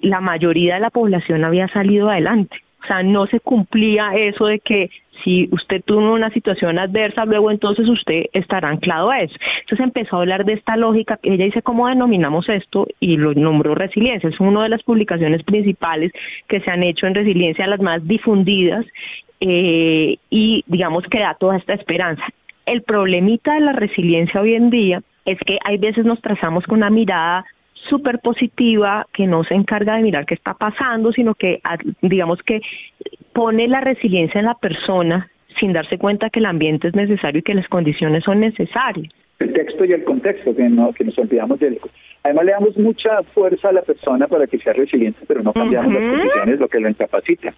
la 0.01 0.21
mayoría 0.21 0.75
de 0.75 0.81
la 0.81 0.89
población 0.91 1.43
había 1.43 1.67
salido 1.69 2.09
adelante. 2.09 2.55
O 2.83 2.87
sea, 2.87 3.03
no 3.03 3.27
se 3.27 3.39
cumplía 3.39 4.11
eso 4.15 4.47
de 4.47 4.59
que 4.59 4.89
si 5.23 5.47
usted 5.51 5.81
tuvo 5.83 6.13
una 6.13 6.29
situación 6.31 6.77
adversa, 6.79 7.25
luego 7.25 7.49
entonces 7.49 7.87
usted 7.87 8.25
estará 8.33 8.69
anclado 8.69 9.09
a 9.09 9.21
eso. 9.21 9.35
Entonces 9.61 9.85
empezó 9.85 10.17
a 10.17 10.19
hablar 10.19 10.43
de 10.43 10.53
esta 10.53 10.75
lógica, 10.75 11.19
ella 11.23 11.45
dice 11.45 11.61
cómo 11.61 11.87
denominamos 11.87 12.49
esto 12.49 12.87
y 12.99 13.15
lo 13.17 13.33
nombró 13.33 13.73
resiliencia. 13.75 14.29
Es 14.29 14.39
una 14.39 14.63
de 14.63 14.69
las 14.69 14.83
publicaciones 14.83 15.43
principales 15.43 16.11
que 16.47 16.59
se 16.59 16.71
han 16.71 16.83
hecho 16.83 17.07
en 17.07 17.15
resiliencia, 17.15 17.67
las 17.67 17.81
más 17.81 18.05
difundidas 18.05 18.85
eh, 19.39 20.17
y 20.29 20.63
digamos 20.67 21.05
que 21.05 21.19
da 21.19 21.35
toda 21.35 21.57
esta 21.57 21.73
esperanza. 21.73 22.23
El 22.65 22.81
problemita 22.81 23.53
de 23.53 23.61
la 23.61 23.73
resiliencia 23.73 24.41
hoy 24.41 24.55
en 24.55 24.69
día 24.69 25.01
es 25.25 25.37
que 25.45 25.57
hay 25.65 25.77
veces 25.77 26.05
nos 26.05 26.21
trazamos 26.21 26.65
con 26.65 26.79
una 26.79 26.89
mirada 26.89 27.45
súper 27.89 28.19
positiva 28.19 29.07
que 29.13 29.27
no 29.27 29.43
se 29.43 29.53
encarga 29.53 29.95
de 29.95 30.03
mirar 30.03 30.25
qué 30.25 30.35
está 30.35 30.53
pasando, 30.53 31.11
sino 31.11 31.35
que 31.35 31.61
digamos 32.01 32.41
que 32.43 32.61
pone 33.33 33.67
la 33.67 33.81
resiliencia 33.81 34.39
en 34.39 34.45
la 34.45 34.55
persona 34.55 35.29
sin 35.59 35.73
darse 35.73 35.97
cuenta 35.97 36.29
que 36.29 36.39
el 36.39 36.45
ambiente 36.45 36.87
es 36.87 36.95
necesario 36.95 37.39
y 37.39 37.43
que 37.43 37.53
las 37.53 37.67
condiciones 37.67 38.23
son 38.23 38.39
necesarias. 38.39 39.13
El 39.39 39.53
texto 39.53 39.85
y 39.85 39.91
el 39.91 40.03
contexto, 40.03 40.55
que, 40.55 40.69
no, 40.69 40.93
que 40.93 41.03
nos 41.03 41.17
olvidamos 41.17 41.59
del... 41.59 41.79
Además 42.23 42.45
le 42.45 42.51
damos 42.53 42.77
mucha 42.77 43.21
fuerza 43.23 43.69
a 43.69 43.73
la 43.73 43.81
persona 43.81 44.27
para 44.27 44.47
que 44.47 44.57
sea 44.57 44.73
resiliente, 44.73 45.19
pero 45.27 45.43
no 45.43 45.51
cambiamos 45.51 45.93
las 45.93 46.01
condiciones, 46.01 46.59
lo 46.59 46.67
que 46.69 46.79
lo 46.79 46.89
incapacita. 46.89 47.53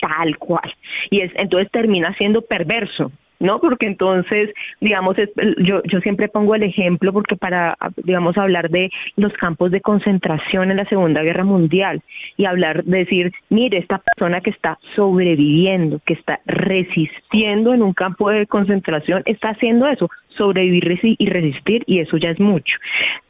Tal 0.00 0.36
cual. 0.36 0.74
Y 1.10 1.20
es, 1.20 1.32
entonces 1.36 1.70
termina 1.70 2.14
siendo 2.18 2.42
perverso, 2.42 3.10
¿no? 3.42 3.58
Porque 3.58 3.86
entonces, 3.86 4.50
digamos, 4.80 5.16
yo, 5.58 5.82
yo 5.82 6.00
siempre 6.00 6.28
pongo 6.28 6.54
el 6.54 6.62
ejemplo 6.62 7.12
porque 7.12 7.36
para, 7.36 7.76
digamos, 7.96 8.38
hablar 8.38 8.70
de 8.70 8.88
los 9.16 9.32
campos 9.34 9.72
de 9.72 9.80
concentración 9.80 10.70
en 10.70 10.76
la 10.76 10.84
Segunda 10.86 11.22
Guerra 11.22 11.44
Mundial 11.44 12.02
y 12.36 12.44
hablar, 12.44 12.84
decir, 12.84 13.32
mire, 13.50 13.78
esta 13.78 13.98
persona 13.98 14.40
que 14.40 14.50
está 14.50 14.78
sobreviviendo, 14.94 16.00
que 16.06 16.14
está 16.14 16.40
resistiendo 16.46 17.74
en 17.74 17.82
un 17.82 17.92
campo 17.92 18.30
de 18.30 18.46
concentración, 18.46 19.22
está 19.26 19.50
haciendo 19.50 19.88
eso, 19.88 20.08
sobrevivir 20.36 20.98
y 21.18 21.26
resistir 21.26 21.84
y 21.86 22.00
eso 22.00 22.16
ya 22.16 22.30
es 22.30 22.40
mucho. 22.40 22.76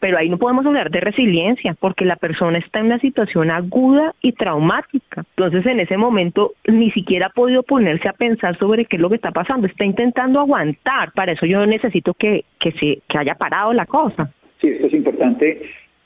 Pero 0.01 0.19
ahí 0.19 0.29
no 0.29 0.39
podemos 0.39 0.65
hablar 0.67 0.91
de 0.91 1.01
resiliencia 1.01 1.75
porque 1.79 2.05
la 2.05 2.17
persona 2.17 2.59
está 2.59 2.81
en 2.81 2.87
una 2.87 2.99
situación 2.99 3.51
aguda 3.51 4.15
y 4.21 4.33
traumática. 4.33 5.25
Entonces 5.37 5.67
en 5.67 5.81
ese 5.81 5.97
momento 5.97 6.53
ni 6.67 6.91
siquiera 6.91 7.27
ha 7.27 7.31
podido 7.31 7.63
ponerse 7.63 8.09
a 8.09 8.13
pensar 8.13 8.59
sobre 8.59 8.85
qué 8.85 8.97
es 8.97 9.03
lo 9.03 9.09
que 9.09 9.17
está 9.17 9.31
pasando, 9.31 9.67
está 9.67 9.85
intentando 9.85 10.41
aguantar. 10.41 11.13
Para 11.13 11.33
eso 11.33 11.47
yo 11.47 11.65
necesito 11.67 12.15
que, 12.15 12.45
que, 12.59 12.73
se, 12.73 13.01
que 13.09 13.19
haya 13.19 13.35
parado 13.35 13.73
la 13.73 13.87
cosa. 13.87 14.31
Sí, 14.61 14.69
esto 14.69 14.87
es 14.87 14.95
importante. 14.95 15.63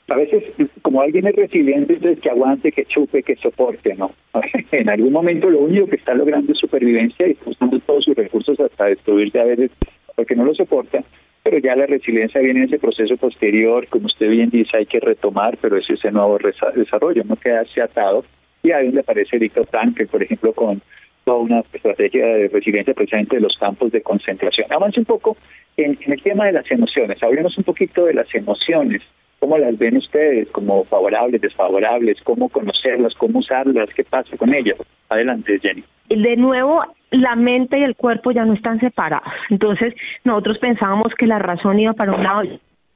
A 0.09 0.15
veces, 0.15 0.43
como 0.81 1.01
alguien 1.01 1.27
es 1.27 1.35
resiliente, 1.35 1.95
entonces 1.95 2.21
que 2.21 2.29
aguante, 2.29 2.71
que 2.71 2.85
chupe, 2.85 3.23
que 3.23 3.35
soporte, 3.35 3.93
¿no? 3.95 4.11
en 4.71 4.89
algún 4.89 5.11
momento 5.11 5.49
lo 5.49 5.59
único 5.59 5.87
que 5.87 5.97
está 5.97 6.13
logrando 6.13 6.53
es 6.53 6.57
supervivencia 6.57 7.27
y 7.27 7.31
está 7.31 7.49
usando 7.49 7.79
todos 7.79 8.05
sus 8.05 8.15
recursos 8.15 8.57
hasta 8.59 8.85
destruirse 8.85 9.39
a 9.39 9.43
veces 9.43 9.71
porque 10.17 10.35
no 10.35 10.45
lo 10.45 10.55
soporta, 10.55 11.03
pero 11.43 11.59
ya 11.59 11.75
la 11.75 11.85
resiliencia 11.85 12.41
viene 12.41 12.61
en 12.61 12.65
ese 12.65 12.79
proceso 12.79 13.15
posterior, 13.17 13.87
como 13.87 14.07
usted 14.07 14.29
bien 14.29 14.49
dice, 14.49 14.77
hay 14.77 14.87
que 14.87 14.99
retomar, 14.99 15.57
pero 15.61 15.77
es 15.77 15.87
ese 15.87 16.11
nuevo 16.11 16.39
desarrollo, 16.75 17.23
no 17.23 17.35
quedarse 17.35 17.81
atado. 17.81 18.25
Y 18.63 18.71
ahí 18.71 18.87
donde 18.87 19.01
aparece 19.01 19.37
Víctor 19.37 19.67
Tanque, 19.67 20.07
por 20.07 20.23
ejemplo, 20.23 20.51
con 20.53 20.81
toda 21.23 21.37
una 21.37 21.59
estrategia 21.71 22.25
de 22.25 22.47
resiliencia 22.47 22.95
precisamente 22.95 23.35
de 23.35 23.43
los 23.43 23.57
campos 23.57 23.91
de 23.91 24.01
concentración. 24.01 24.67
Avance 24.73 24.99
un 24.99 25.05
poco 25.05 25.37
en, 25.77 25.97
en 26.01 26.13
el 26.13 26.21
tema 26.23 26.47
de 26.47 26.53
las 26.53 26.69
emociones, 26.71 27.21
hablemos 27.21 27.55
un 27.59 27.63
poquito 27.63 28.05
de 28.05 28.15
las 28.15 28.33
emociones. 28.33 29.03
¿Cómo 29.39 29.59
las 29.59 29.77
ven 29.77 29.97
ustedes? 29.97 30.49
¿Como 30.49 30.83
favorables, 30.85 31.39
desfavorables? 31.41 32.21
¿Cómo 32.23 32.49
conocerlas? 32.49 33.13
¿Cómo 33.13 33.37
usarlas? 33.37 33.93
¿Qué 33.93 34.03
pasa 34.03 34.35
con 34.35 34.51
ellas? 34.51 34.77
Adelante, 35.09 35.59
Jenny. 35.59 35.83
De 36.09 36.35
nuevo, 36.35 36.83
la 37.11 37.35
mente 37.35 37.79
y 37.79 37.83
el 37.83 37.95
cuerpo 37.95 38.31
ya 38.31 38.45
no 38.45 38.53
están 38.53 38.79
separados. 38.79 39.31
Entonces, 39.49 39.93
nosotros 40.23 40.57
pensábamos 40.59 41.13
que 41.17 41.27
la 41.27 41.39
razón 41.39 41.79
iba 41.79 41.93
para 41.93 42.13
un 42.13 42.23
lado. 42.23 42.43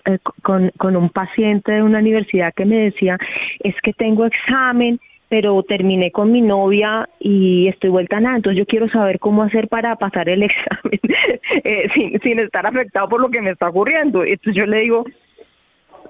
Eh, 0.06 0.18
con, 0.42 0.72
con 0.78 0.96
un 0.96 1.10
paciente 1.10 1.74
de 1.74 1.84
una 1.84 2.00
universidad 2.00 2.54
que 2.56 2.66
me 2.66 2.78
decía, 2.78 3.20
es 3.60 3.76
que 3.84 3.94
tengo 3.94 4.26
examen, 4.26 5.00
pero 5.30 5.62
terminé 5.64 6.12
con 6.12 6.32
mi 6.32 6.42
novia 6.42 7.08
y 7.20 7.68
estoy 7.68 7.92
vuelta 7.92 8.18
a 8.18 8.20
nada, 8.20 8.36
entonces 8.36 8.58
yo 8.58 8.66
quiero 8.66 8.90
saber 8.90 9.20
cómo 9.20 9.44
hacer 9.44 9.68
para 9.68 9.96
pasar 9.96 10.28
el 10.28 10.44
examen 10.44 11.00
eh, 11.64 11.88
sin, 11.94 12.20
sin 12.20 12.40
estar 12.40 12.66
afectado 12.66 13.08
por 13.10 13.22
lo 13.22 13.30
que 13.30 13.42
me 13.42 13.52
está 13.52 13.70
ocurriendo. 13.70 14.24
Entonces 14.24 14.56
yo 14.56 14.66
le 14.66 14.82
digo, 14.82 15.06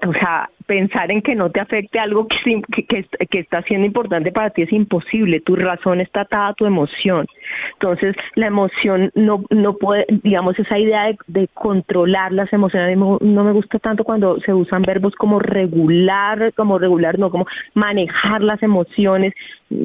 o 0.06 0.12
sea, 0.12 0.50
pensar 0.66 1.12
en 1.12 1.22
que 1.22 1.34
no 1.34 1.50
te 1.50 1.60
afecte 1.60 1.98
algo 1.98 2.26
que, 2.26 2.62
que, 2.88 3.04
que, 3.26 3.38
está 3.38 3.62
siendo 3.62 3.86
importante 3.86 4.32
para 4.32 4.50
ti 4.50 4.62
es 4.62 4.72
imposible. 4.72 5.40
Tu 5.40 5.56
razón 5.56 6.00
está 6.00 6.22
atada 6.22 6.48
a 6.48 6.54
tu 6.54 6.66
emoción. 6.66 7.26
Entonces, 7.74 8.16
la 8.34 8.46
emoción 8.46 9.10
no, 9.14 9.44
no 9.50 9.74
puede, 9.74 10.06
digamos, 10.08 10.58
esa 10.58 10.78
idea 10.78 11.06
de, 11.06 11.18
de 11.26 11.48
controlar 11.48 12.32
las 12.32 12.52
emociones, 12.52 12.96
no 12.96 13.44
me 13.44 13.52
gusta 13.52 13.78
tanto 13.78 14.04
cuando 14.04 14.40
se 14.40 14.52
usan 14.52 14.82
verbos 14.82 15.14
como 15.14 15.38
regular, 15.38 16.52
como 16.54 16.78
regular, 16.78 17.18
no, 17.18 17.30
como 17.30 17.46
manejar 17.74 18.42
las 18.42 18.62
emociones. 18.62 19.34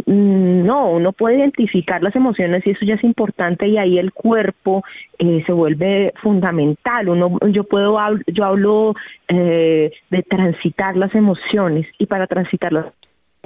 No, 0.05 0.91
uno 0.91 1.13
puede 1.13 1.37
identificar 1.37 2.03
las 2.03 2.15
emociones 2.15 2.65
y 2.65 2.71
eso 2.71 2.85
ya 2.85 2.95
es 2.95 3.03
importante 3.05 3.67
y 3.67 3.77
ahí 3.77 3.97
el 3.97 4.11
cuerpo 4.11 4.83
eh, 5.17 5.43
se 5.45 5.53
vuelve 5.53 6.13
fundamental. 6.21 7.07
Uno, 7.07 7.37
yo 7.51 7.63
puedo, 7.63 7.97
yo 8.27 8.43
hablo 8.43 8.95
eh, 9.29 9.91
de 10.09 10.23
transitar 10.23 10.95
las 10.95 11.13
emociones 11.15 11.87
y 11.97 12.05
para 12.05 12.27
transitarlas 12.27 12.85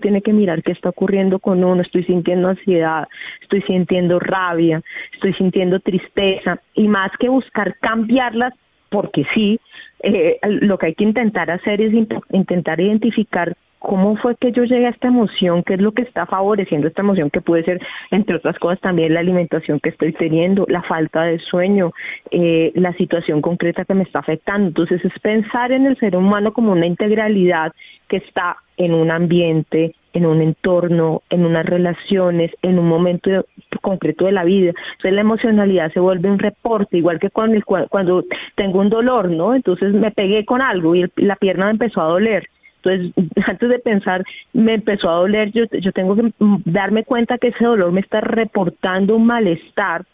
tiene 0.01 0.21
que 0.21 0.33
mirar 0.33 0.63
qué 0.63 0.73
está 0.73 0.89
ocurriendo 0.89 1.39
con 1.39 1.63
uno, 1.63 1.81
estoy 1.81 2.03
sintiendo 2.03 2.49
ansiedad, 2.49 3.07
estoy 3.41 3.61
sintiendo 3.61 4.19
rabia, 4.19 4.81
estoy 5.13 5.33
sintiendo 5.35 5.79
tristeza 5.79 6.59
y 6.73 6.87
más 6.87 7.11
que 7.19 7.29
buscar 7.29 7.77
cambiarlas, 7.79 8.53
porque 8.89 9.25
sí, 9.33 9.59
eh, 10.03 10.39
lo 10.43 10.77
que 10.77 10.87
hay 10.87 10.95
que 10.95 11.05
intentar 11.05 11.49
hacer 11.51 11.79
es 11.81 11.93
intentar 12.31 12.81
identificar 12.81 13.55
cómo 13.81 14.15
fue 14.15 14.35
que 14.35 14.51
yo 14.51 14.63
llegué 14.63 14.85
a 14.85 14.91
esta 14.91 15.07
emoción, 15.07 15.63
qué 15.63 15.73
es 15.73 15.81
lo 15.81 15.91
que 15.91 16.03
está 16.03 16.27
favoreciendo 16.27 16.87
esta 16.87 17.01
emoción, 17.01 17.31
que 17.31 17.41
puede 17.41 17.63
ser, 17.63 17.81
entre 18.11 18.35
otras 18.35 18.57
cosas, 18.59 18.79
también 18.79 19.15
la 19.15 19.21
alimentación 19.21 19.79
que 19.79 19.89
estoy 19.89 20.13
teniendo, 20.13 20.65
la 20.69 20.83
falta 20.83 21.23
de 21.23 21.39
sueño, 21.39 21.91
eh, 22.29 22.71
la 22.75 22.93
situación 22.93 23.41
concreta 23.41 23.83
que 23.83 23.95
me 23.95 24.03
está 24.03 24.19
afectando. 24.19 24.67
Entonces 24.67 25.03
es 25.03 25.19
pensar 25.19 25.71
en 25.71 25.87
el 25.87 25.97
ser 25.97 26.15
humano 26.15 26.53
como 26.53 26.73
una 26.73 26.85
integralidad 26.85 27.73
que 28.07 28.17
está 28.17 28.57
en 28.77 28.93
un 28.93 29.09
ambiente, 29.09 29.95
en 30.13 30.27
un 30.27 30.41
entorno, 30.41 31.23
en 31.31 31.43
unas 31.43 31.65
relaciones, 31.65 32.51
en 32.61 32.77
un 32.77 32.87
momento 32.87 33.47
concreto 33.81 34.25
de 34.25 34.31
la 34.31 34.43
vida. 34.43 34.73
Entonces 34.91 35.13
la 35.13 35.21
emocionalidad 35.21 35.91
se 35.91 35.99
vuelve 35.99 36.29
un 36.29 36.37
reporte, 36.37 36.99
igual 36.99 37.19
que 37.19 37.31
cuando, 37.31 38.25
tengo 38.55 38.79
un 38.79 38.89
dolor, 38.89 39.31
¿no? 39.31 39.55
Entonces 39.55 39.91
me 39.91 40.11
pegué 40.11 40.45
con 40.45 40.61
algo 40.61 40.95
y 40.95 41.09
la 41.15 41.35
pierna 41.35 41.65
me 41.65 41.71
empezó 41.71 42.01
a 42.01 42.09
doler 42.09 42.47
entonces, 42.83 43.13
antes 43.47 43.69
de 43.69 43.79
pensar, 43.79 44.23
me 44.53 44.75
empezó 44.75 45.09
a 45.09 45.15
doler, 45.15 45.51
yo, 45.51 45.65
yo 45.79 45.91
tengo 45.91 46.15
que 46.15 46.33
darme 46.65 47.03
cuenta 47.03 47.37
que 47.37 47.49
ese 47.49 47.65
dolor 47.65 47.91
me 47.91 48.01
está 48.01 48.21
reportando 48.21 49.15
un 49.15 49.25
malestar 49.25 50.05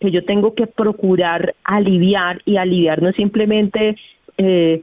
que 0.00 0.10
yo 0.10 0.24
tengo 0.24 0.54
que 0.54 0.66
procurar 0.66 1.54
aliviar 1.64 2.40
y 2.44 2.56
aliviar 2.56 3.02
no 3.02 3.10
simplemente 3.12 3.96
eh, 4.38 4.82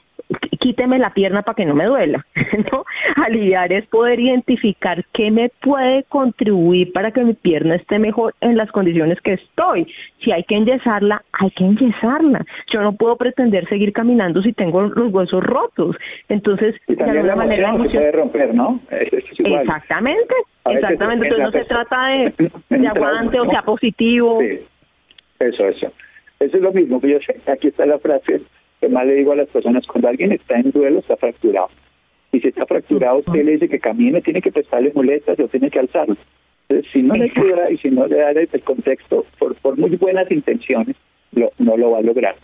quíteme 0.60 0.98
la 0.98 1.14
pierna 1.14 1.44
para 1.44 1.56
que 1.56 1.66
no 1.66 1.76
me 1.76 1.86
duela. 1.86 2.26
¿no? 2.72 2.86
Aliviar 3.16 3.72
es 3.72 3.86
poder 3.88 4.20
identificar 4.20 5.06
qué 5.14 5.32
me 5.32 5.50
puede 5.62 6.04
contribuir 6.04 6.92
para 6.92 7.12
que 7.12 7.24
mi 7.24 7.34
pierna 7.34 7.76
esté 7.76 8.00
mejor 8.00 8.34
en 8.42 8.58
las 8.58 8.72
condiciones 8.72 9.20
que 9.22 9.34
estoy. 9.34 9.88
Si 10.24 10.32
hay 10.32 10.44
que 10.44 10.56
enyesarla, 10.56 11.24
hay 11.34 11.52
que 11.52 11.64
enyesarla. 11.64 12.46
Yo 12.68 12.82
no 12.82 12.94
puedo 12.94 13.16
pretender 13.16 13.68
seguir 13.70 13.94
caminando 13.94 14.42
si 14.42 14.54
tengo 14.54 14.82
los 14.82 15.14
huesos 15.14 15.44
rotos. 15.44 15.96
Entonces, 16.30 16.76
de 16.88 17.04
alguna 17.04 17.36
manera 17.36 17.72
se 17.74 17.90
puede 17.90 18.12
romper, 18.12 18.54
¿no? 18.54 18.80
Exactamente, 18.92 20.36
exactamente. 20.70 21.28
Entonces 21.28 21.46
no 21.46 21.52
se 21.52 21.66
trata 21.66 22.08
de, 22.08 22.34
de 22.78 22.88
aguante 22.88 23.40
o 23.40 23.50
sea 23.50 23.62
positivo. 23.62 24.40
Eso, 25.40 25.68
eso. 25.68 25.92
Eso 26.40 26.58
es 26.58 26.64
lo 26.64 26.74
mismo 26.74 27.00
que 27.00 27.10
yo 27.10 27.20
sé. 27.22 27.40
Aquí 27.50 27.68
está 27.68 27.86
la 27.86 27.98
frase 28.00 28.42
que 28.86 28.94
más 28.94 29.06
le 29.06 29.16
digo 29.16 29.32
a 29.32 29.36
las 29.36 29.50
personas, 29.50 29.88
cuando 29.88 30.10
alguien 30.10 30.32
está 30.32 30.60
en 30.60 30.72
duelo, 30.72 31.00
está 31.00 31.18
fracturado. 31.18 31.70
Y 32.32 32.40
si 32.40 32.50
está 32.50 32.66
fracturado, 32.66 33.20
usted 33.20 33.44
le 33.44 33.54
dice 33.54 33.70
que 33.70 33.80
camine, 33.80 34.22
tiene 34.22 34.42
que 34.42 34.52
prestarle 34.52 34.92
muletas 34.94 35.40
o 35.40 35.48
tiene 35.48 35.72
que 35.72 35.80
alzarlo. 35.80 36.18
Entonces, 36.68 36.92
si 36.92 37.02
no 37.02 37.16
le 37.16 37.32
ayuda 37.36 37.72
y 37.72 37.78
si 37.78 37.90
no 37.90 38.06
le 38.08 38.18
da 38.18 38.32
el 38.32 38.64
contexto, 38.64 39.26
por, 39.40 39.56
por 39.56 39.78
muy 39.78 39.96
buenas 39.96 40.30
intenciones, 40.32 40.96
lo, 41.34 41.52
no 41.58 41.78
lo 41.78 41.92
va 41.92 42.00
a 42.00 42.02
lograr. 42.02 42.36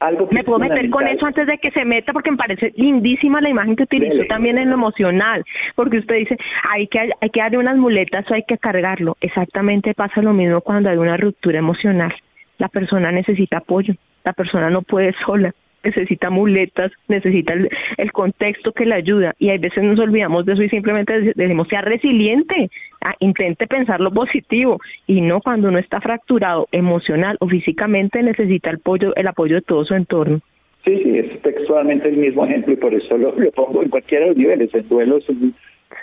Algo 0.00 0.28
me 0.30 0.44
puedo 0.44 0.60
meter 0.60 0.88
con 0.90 1.08
eso 1.08 1.26
antes 1.26 1.48
de 1.48 1.58
que 1.58 1.72
se 1.72 1.84
meta 1.84 2.12
porque 2.12 2.30
me 2.30 2.36
parece 2.36 2.72
lindísima 2.76 3.40
la 3.40 3.48
imagen 3.48 3.74
que 3.74 3.82
utilizó 3.82 4.24
también 4.28 4.56
en 4.56 4.68
lo 4.68 4.74
emocional, 4.74 5.44
porque 5.74 5.98
usted 5.98 6.14
dice, 6.14 6.36
hay 6.70 6.86
que 6.86 7.10
hay 7.20 7.30
que 7.30 7.40
darle 7.40 7.58
unas 7.58 7.76
muletas 7.76 8.30
o 8.30 8.34
hay 8.34 8.44
que 8.46 8.58
cargarlo. 8.58 9.16
Exactamente 9.20 9.94
pasa 9.94 10.22
lo 10.22 10.32
mismo 10.32 10.60
cuando 10.60 10.88
hay 10.88 10.98
una 10.98 11.16
ruptura 11.16 11.58
emocional. 11.58 12.14
La 12.58 12.68
persona 12.68 13.10
necesita 13.10 13.58
apoyo, 13.58 13.94
la 14.24 14.32
persona 14.34 14.70
no 14.70 14.82
puede 14.82 15.14
sola 15.26 15.52
necesita 15.82 16.30
muletas, 16.30 16.92
necesita 17.08 17.54
el, 17.54 18.12
contexto 18.12 18.72
que 18.72 18.86
le 18.86 18.94
ayuda 18.94 19.34
y 19.38 19.50
hay 19.50 19.58
veces 19.58 19.84
nos 19.84 19.98
olvidamos 19.98 20.44
de 20.44 20.54
eso 20.54 20.62
y 20.62 20.68
simplemente 20.68 21.32
decimos 21.34 21.68
sea 21.68 21.82
resiliente, 21.82 22.70
ah, 23.04 23.14
intente 23.20 23.66
pensar 23.66 24.00
lo 24.00 24.10
positivo 24.10 24.80
y 25.06 25.20
no 25.20 25.40
cuando 25.40 25.68
uno 25.68 25.78
está 25.78 26.00
fracturado 26.00 26.68
emocional 26.72 27.36
o 27.40 27.48
físicamente 27.48 28.22
necesita 28.22 28.70
el 28.70 28.76
apoyo, 28.76 29.14
el 29.14 29.26
apoyo 29.26 29.56
de 29.56 29.62
todo 29.62 29.84
su 29.84 29.94
entorno. 29.94 30.40
Sí, 30.84 31.00
sí, 31.02 31.18
es 31.18 31.42
textualmente 31.42 32.08
el 32.08 32.16
mismo 32.16 32.44
ejemplo 32.46 32.72
y 32.72 32.76
por 32.76 32.94
eso 32.94 33.16
lo, 33.18 33.34
pongo 33.52 33.82
en 33.82 33.90
cualquiera 33.90 34.24
de 34.24 34.30
los 34.30 34.38
niveles. 34.38 34.74
El 34.74 34.88
duelo 34.88 35.18
es 35.18 35.26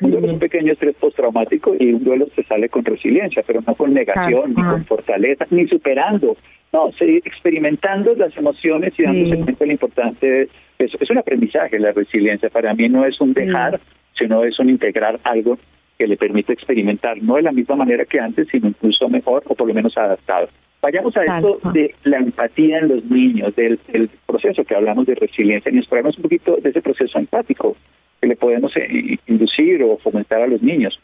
Un 0.02 0.12
duelo 0.12 0.28
es 0.28 0.34
un 0.34 0.40
pequeño 0.40 0.74
estrés 0.74 0.96
postraumático 0.96 1.76
y 1.80 1.94
un 1.94 2.04
duelo 2.04 2.28
se 2.36 2.44
sale 2.44 2.70
con 2.70 2.84
resiliencia, 2.84 3.44
pero 3.46 3.62
no 3.66 3.76
con 3.76 3.94
negación, 3.94 4.54
ni 4.56 4.64
con 4.64 4.86
fortaleza, 4.86 5.46
ni 5.52 5.68
superando. 5.68 6.36
No, 6.74 6.90
experimentando 7.00 8.16
las 8.16 8.36
emociones 8.36 8.94
y 8.98 9.04
dándose 9.04 9.36
cuenta 9.36 9.60
de 9.60 9.66
lo 9.66 9.72
importante 9.72 10.50
eso. 10.78 10.98
Es 11.00 11.10
un 11.10 11.18
aprendizaje 11.20 11.80
la 11.80 11.92
resiliencia. 11.92 12.50
Para 12.50 12.74
mí 12.74 12.90
no 12.90 13.06
es 13.06 13.22
un 13.22 13.34
dejar, 13.34 13.80
sino 14.14 14.44
es 14.44 14.60
un 14.60 14.70
integrar 14.70 15.20
algo 15.24 15.58
que 15.98 16.08
le 16.08 16.18
permite 16.18 16.52
experimentar, 16.52 17.22
no 17.22 17.36
de 17.36 17.44
la 17.44 17.54
misma 17.54 17.78
manera 17.78 18.04
que 18.06 18.20
antes, 18.20 18.50
sino 18.50 18.68
incluso 18.68 19.08
mejor 19.08 19.44
o 19.48 19.56
por 19.56 19.68
lo 19.68 19.74
menos 19.74 19.98
adaptado. 19.98 20.50
Vayamos 20.82 21.16
a 21.18 21.24
esto 21.24 21.60
de 21.72 21.96
la 22.04 22.18
empatía 22.18 22.80
en 22.80 22.90
los 22.90 23.06
niños, 23.06 23.56
del, 23.56 23.80
proceso 24.26 24.64
que 24.66 24.76
hablamos 24.76 25.06
de 25.06 25.16
resiliencia, 25.16 25.72
y 25.72 25.76
nos 25.76 25.90
un 25.92 26.22
poquito 26.22 26.58
de 26.58 26.70
ese 26.70 26.82
proceso 26.82 27.18
empático 27.18 27.78
que 28.26 28.30
le 28.30 28.36
podemos 28.36 28.76
eh, 28.76 29.20
inducir 29.28 29.84
o 29.84 29.98
fomentar 29.98 30.42
a 30.42 30.48
los 30.48 30.62
niños, 30.62 31.00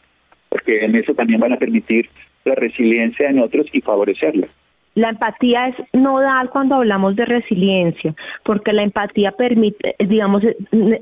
porque 0.48 0.84
en 0.84 0.96
eso 0.96 1.14
también 1.14 1.38
van 1.38 1.52
a 1.52 1.56
permitir 1.56 2.10
la 2.44 2.56
resiliencia 2.56 3.30
en 3.30 3.38
otros 3.38 3.66
y 3.72 3.80
favorecerla. 3.80 4.48
La 4.94 5.10
empatía 5.10 5.68
es 5.68 5.76
nodal 5.94 6.50
cuando 6.50 6.74
hablamos 6.74 7.14
de 7.16 7.24
resiliencia, 7.24 8.14
porque 8.44 8.72
la 8.72 8.82
empatía 8.82 9.32
permite, 9.32 9.94
digamos, 10.00 10.42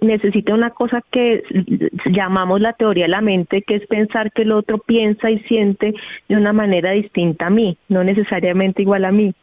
necesita 0.02 0.54
una 0.54 0.70
cosa 0.70 1.02
que 1.10 1.42
llamamos 2.06 2.60
la 2.60 2.74
teoría 2.74 3.06
de 3.06 3.08
la 3.08 3.22
mente, 3.22 3.62
que 3.62 3.76
es 3.76 3.86
pensar 3.86 4.30
que 4.32 4.42
el 4.42 4.52
otro 4.52 4.78
piensa 4.78 5.30
y 5.30 5.40
siente 5.40 5.94
de 6.28 6.36
una 6.36 6.52
manera 6.52 6.92
distinta 6.92 7.46
a 7.46 7.50
mí, 7.50 7.78
no 7.88 8.04
necesariamente 8.04 8.82
igual 8.82 9.06
a 9.06 9.10
mí. 9.10 9.34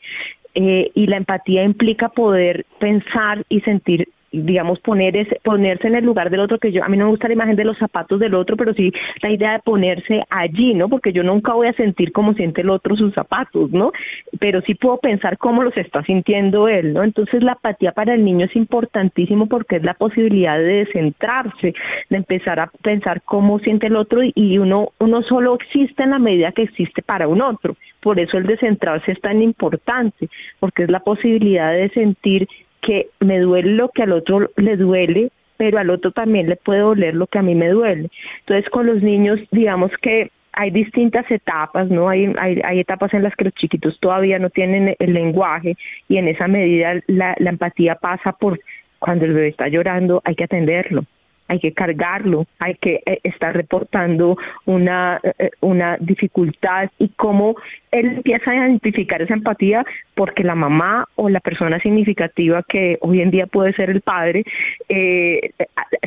Eh, 0.54 0.92
y 0.94 1.08
la 1.08 1.18
empatía 1.18 1.64
implica 1.64 2.10
poder 2.10 2.66
pensar 2.80 3.44
y 3.50 3.62
sentir 3.62 4.08
digamos, 4.32 4.80
poner 4.80 5.16
ese, 5.16 5.40
ponerse 5.44 5.88
en 5.88 5.96
el 5.96 6.06
lugar 6.06 6.30
del 6.30 6.42
otro, 6.42 6.60
que 6.60 6.72
yo, 6.72 6.84
a 6.84 6.90
mí 6.90 6.98
no 6.98 7.06
me 7.06 7.12
gusta 7.12 7.28
la 7.28 7.34
imagen 7.34 7.56
de 7.56 7.66
los 7.66 7.78
zapatos 7.78 8.20
del 8.20 8.34
otro, 8.36 8.58
pero 8.58 8.74
sí 8.74 8.92
la 9.22 9.32
idea 9.32 9.54
de 9.54 9.60
ponerse 9.60 10.24
allí, 10.30 10.74
¿no? 10.74 10.90
Porque 10.90 11.14
yo 11.14 11.24
nunca 11.24 11.54
voy 11.54 11.68
a 11.68 11.74
sentir 11.74 12.12
cómo 12.12 12.34
siente 12.34 12.62
el 12.62 12.70
otro 12.70 12.96
sus 12.96 13.14
zapatos, 13.14 13.72
¿no? 13.72 13.92
Pero 14.40 14.62
sí 14.62 14.76
puedo 14.76 14.98
pensar 14.98 15.38
cómo 15.38 15.64
los 15.64 15.76
está 15.78 16.04
sintiendo 16.04 16.68
él, 16.68 16.94
¿no? 16.94 17.04
Entonces 17.04 17.44
la 17.44 17.54
apatía 17.54 17.92
para 17.92 18.14
el 18.14 18.26
niño 18.26 18.46
es 18.46 18.56
importantísimo 18.56 19.48
porque 19.48 19.78
es 19.78 19.84
la 19.84 19.94
posibilidad 19.94 20.58
de 20.60 20.88
centrarse, 20.92 21.74
de 22.10 22.18
empezar 22.18 22.60
a 22.60 22.72
pensar 22.82 23.22
cómo 23.24 23.60
siente 23.60 23.88
el 23.88 23.96
otro 23.96 24.22
y 24.24 24.58
uno, 24.58 24.90
uno 25.00 25.22
solo 25.24 25.56
existe 25.56 26.04
en 26.04 26.12
la 26.12 26.20
medida 26.20 26.52
que 26.52 26.64
existe 26.64 27.02
para 27.02 27.28
un 27.28 27.42
otro. 27.42 27.76
Por 28.02 28.20
eso 28.20 28.38
el 28.38 28.46
descentrarse 28.46 29.12
es 29.12 29.22
tan 29.22 29.42
importante, 29.42 30.30
porque 30.60 30.84
es 30.84 30.90
la 30.90 31.00
posibilidad 31.00 31.74
de 31.74 31.90
sentir 31.90 32.48
que 32.88 33.10
me 33.20 33.40
duele 33.40 33.74
lo 33.74 33.90
que 33.90 34.04
al 34.04 34.14
otro 34.14 34.50
le 34.56 34.78
duele, 34.78 35.30
pero 35.58 35.78
al 35.78 35.90
otro 35.90 36.12
también 36.12 36.48
le 36.48 36.56
puede 36.56 36.80
doler 36.80 37.16
lo 37.16 37.28
que 37.28 37.38
a 37.38 37.42
mí 37.42 37.54
me 37.54 37.68
duele. 37.68 38.10
Entonces, 38.40 38.70
con 38.70 38.86
los 38.86 39.04
niños, 39.04 39.42
digamos 39.52 39.92
que 40.02 40.32
hay 40.54 40.72
distintas 40.72 41.30
etapas, 41.30 41.90
¿no? 41.90 42.08
Hay, 42.08 42.34
hay, 42.40 42.62
hay, 42.64 42.80
etapas 42.80 43.14
en 43.14 43.24
las 43.24 43.36
que 43.36 43.44
los 43.44 43.54
chiquitos 43.56 44.00
todavía 44.00 44.40
no 44.40 44.50
tienen 44.50 44.96
el 44.98 45.14
lenguaje 45.14 45.76
y 46.08 46.16
en 46.16 46.30
esa 46.30 46.48
medida 46.48 46.94
la, 47.08 47.36
la 47.40 47.50
empatía 47.50 47.96
pasa 47.96 48.32
por 48.32 48.58
cuando 49.00 49.26
el 49.26 49.34
bebé 49.34 49.50
está 49.50 49.68
llorando, 49.68 50.22
hay 50.24 50.36
que 50.36 50.46
atenderlo 50.46 51.04
hay 51.48 51.60
que 51.60 51.74
cargarlo, 51.74 52.46
hay 52.60 52.76
que 52.76 53.02
eh, 53.06 53.20
estar 53.24 53.56
reportando 53.56 54.38
una, 54.66 55.20
eh, 55.24 55.52
una 55.62 55.98
dificultad 56.00 56.90
y 56.98 57.10
cómo 57.10 57.56
él 57.92 58.08
empieza 58.18 58.52
a 58.52 58.56
identificar 58.56 59.22
esa 59.22 59.34
empatía 59.34 59.86
porque 60.16 60.44
la 60.44 60.56
mamá 60.56 61.06
o 61.16 61.30
la 61.30 61.40
persona 61.40 61.80
significativa 61.80 62.64
que 62.68 62.98
hoy 63.02 63.22
en 63.22 63.32
día 63.32 63.48
puede 63.48 63.74
ser 63.74 63.90
el 63.90 64.02
padre 64.02 64.44
eh, 64.90 65.52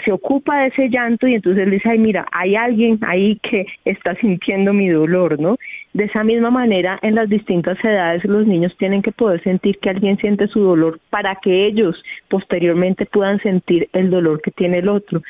se 0.04 0.12
ocupa 0.12 0.60
de 0.60 0.68
ese 0.68 0.88
llanto 0.88 1.26
y 1.26 1.34
entonces 1.34 1.64
él 1.64 1.70
dice, 1.70 1.88
ay 1.88 1.98
mira, 1.98 2.26
hay 2.32 2.56
alguien 2.56 2.98
ahí 3.02 3.38
que 3.42 3.66
está 3.84 4.14
sintiendo 4.16 4.72
mi 4.72 4.88
dolor, 4.88 5.38
¿no? 5.40 5.56
De 5.92 6.04
esa 6.04 6.22
misma 6.22 6.50
manera, 6.50 6.98
en 7.02 7.16
las 7.16 7.28
distintas 7.28 7.82
edades, 7.84 8.24
los 8.24 8.46
niños 8.46 8.76
tienen 8.78 9.02
que 9.02 9.12
poder 9.12 9.42
sentir 9.42 9.78
que 9.78 9.90
alguien 9.90 10.18
siente 10.18 10.46
su 10.48 10.60
dolor 10.60 11.00
para 11.10 11.36
que 11.36 11.66
ellos 11.66 12.00
posteriormente 12.28 13.06
puedan 13.06 13.40
sentir 13.40 13.88
el 13.92 14.10
dolor 14.10 14.40
que 14.40 14.52
tiene 14.52 14.78
el 14.78 14.88
otro. 14.88 15.22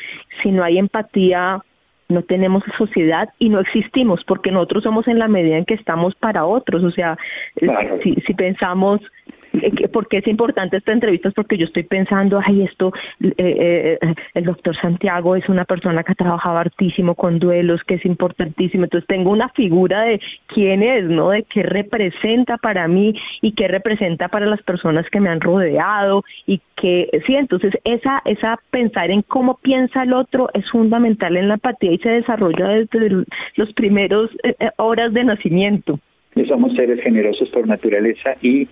Si 0.43 0.51
no 0.51 0.63
hay 0.63 0.79
empatía, 0.79 1.63
no 2.11 2.23
tenemos 2.23 2.63
sociedad 2.77 3.31
y 3.39 3.49
no 3.49 3.61
existimos 3.61 4.23
porque 4.25 4.51
nosotros 4.51 4.85
somos 4.85 5.09
en 5.09 5.19
la 5.19 5.29
medida 5.29 5.57
en 5.57 5.65
que 5.65 5.75
estamos 5.75 6.15
para 6.15 6.45
otros. 6.45 6.85
O 6.85 6.91
sea, 6.91 7.17
si, 8.03 8.15
si 8.27 8.35
pensamos 8.35 9.01
porque 9.93 10.19
es 10.19 10.27
importante 10.27 10.77
esta 10.77 10.93
entrevista 10.93 11.29
es 11.29 11.35
porque 11.35 11.57
yo 11.57 11.67
estoy 11.67 11.83
pensando, 11.83 12.41
ay, 12.45 12.63
esto, 12.63 12.93
eh, 13.21 13.35
eh, 13.39 13.99
el 14.35 14.45
doctor 14.45 14.77
Santiago 14.77 15.37
es 15.37 15.49
una 15.49 15.65
persona 15.65 16.03
que 16.03 16.13
ha 16.13 16.15
trabajado 16.15 16.59
hartísimo 16.59 17.15
con 17.15 17.39
duelos, 17.39 17.83
que 17.85 17.95
es 17.95 18.05
importantísimo, 18.05 18.85
entonces 18.85 19.07
tengo 19.09 19.31
una 19.31 19.49
figura 19.51 20.03
de 20.03 20.21
quién 20.47 20.83
es, 20.83 21.05
¿no? 21.05 21.31
De 21.31 21.43
qué 21.45 21.63
representa 21.63 22.59
para 22.59 22.87
mí 22.89 23.15
y 23.41 23.53
qué 23.53 23.69
representa 23.69 24.29
para 24.29 24.47
las 24.47 24.63
personas 24.63 25.09
que 25.11 25.21
me 25.21 25.31
han 25.31 25.41
rodeado 25.41 26.25
y 26.47 26.61
que, 26.77 27.09
sí, 27.27 27.35
entonces 27.35 27.75
esa, 27.85 28.23
esa 28.25 28.59
pensar 28.71 29.11
en 29.11 29.23
cómo 29.23 29.59
piensa 29.63 30.05
el 30.05 30.13
otro 30.13 30.49
es 30.55 30.71
fundamental 30.71 31.37
en 31.37 31.49
la 31.49 31.55
empatía 31.55 31.93
y 31.93 31.99
se 31.99 32.11
desarrolla 32.11 32.69
desde 32.69 33.25
los 33.57 33.73
primeros 33.75 34.31
horas 34.77 35.13
de 35.13 35.25
nacimiento. 35.25 35.99
Somos 36.47 36.75
seres 36.75 37.01
generosos 37.03 37.51
por 37.51 37.67
naturaleza 37.67 38.37
y 38.41 38.69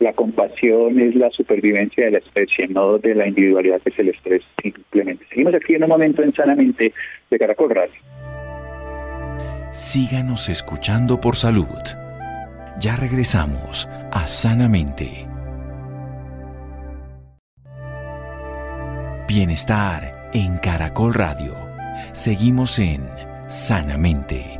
la 0.00 0.14
compasión 0.14 0.98
es 0.98 1.14
la 1.14 1.30
supervivencia 1.30 2.06
de 2.06 2.12
la 2.12 2.18
especie, 2.18 2.66
no 2.68 2.98
de 2.98 3.14
la 3.14 3.28
individualidad 3.28 3.80
que 3.82 3.90
es 3.90 3.98
el 3.98 4.08
estrés 4.08 4.42
simplemente. 4.60 5.26
Seguimos 5.28 5.54
aquí 5.54 5.74
en 5.74 5.84
un 5.84 5.90
momento 5.90 6.22
en 6.22 6.34
Sanamente 6.34 6.92
de 7.30 7.38
Caracol 7.38 7.70
Radio. 7.70 8.00
Síganos 9.72 10.48
escuchando 10.48 11.20
por 11.20 11.36
salud. 11.36 11.66
Ya 12.80 12.96
regresamos 12.96 13.88
a 14.10 14.26
Sanamente. 14.26 15.26
Bienestar 19.28 20.30
en 20.32 20.56
Caracol 20.58 21.12
Radio. 21.12 21.54
Seguimos 22.12 22.78
en 22.78 23.02
Sanamente. 23.48 24.59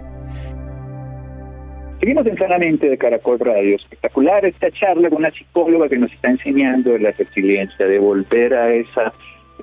Seguimos 2.01 2.27
en 2.27 2.39
Sanamente 2.39 2.89
de 2.89 2.97
Caracol 2.97 3.39
Radio. 3.39 3.77
Espectacular 3.77 4.43
esta 4.47 4.71
charla 4.71 5.11
con 5.11 5.19
una 5.19 5.31
psicóloga 5.31 5.87
que 5.87 5.99
nos 5.99 6.11
está 6.11 6.31
enseñando 6.31 6.97
la 6.97 7.11
resiliencia, 7.11 7.87
de 7.87 7.99
volver 7.99 8.55
a 8.55 8.73
esa 8.73 9.13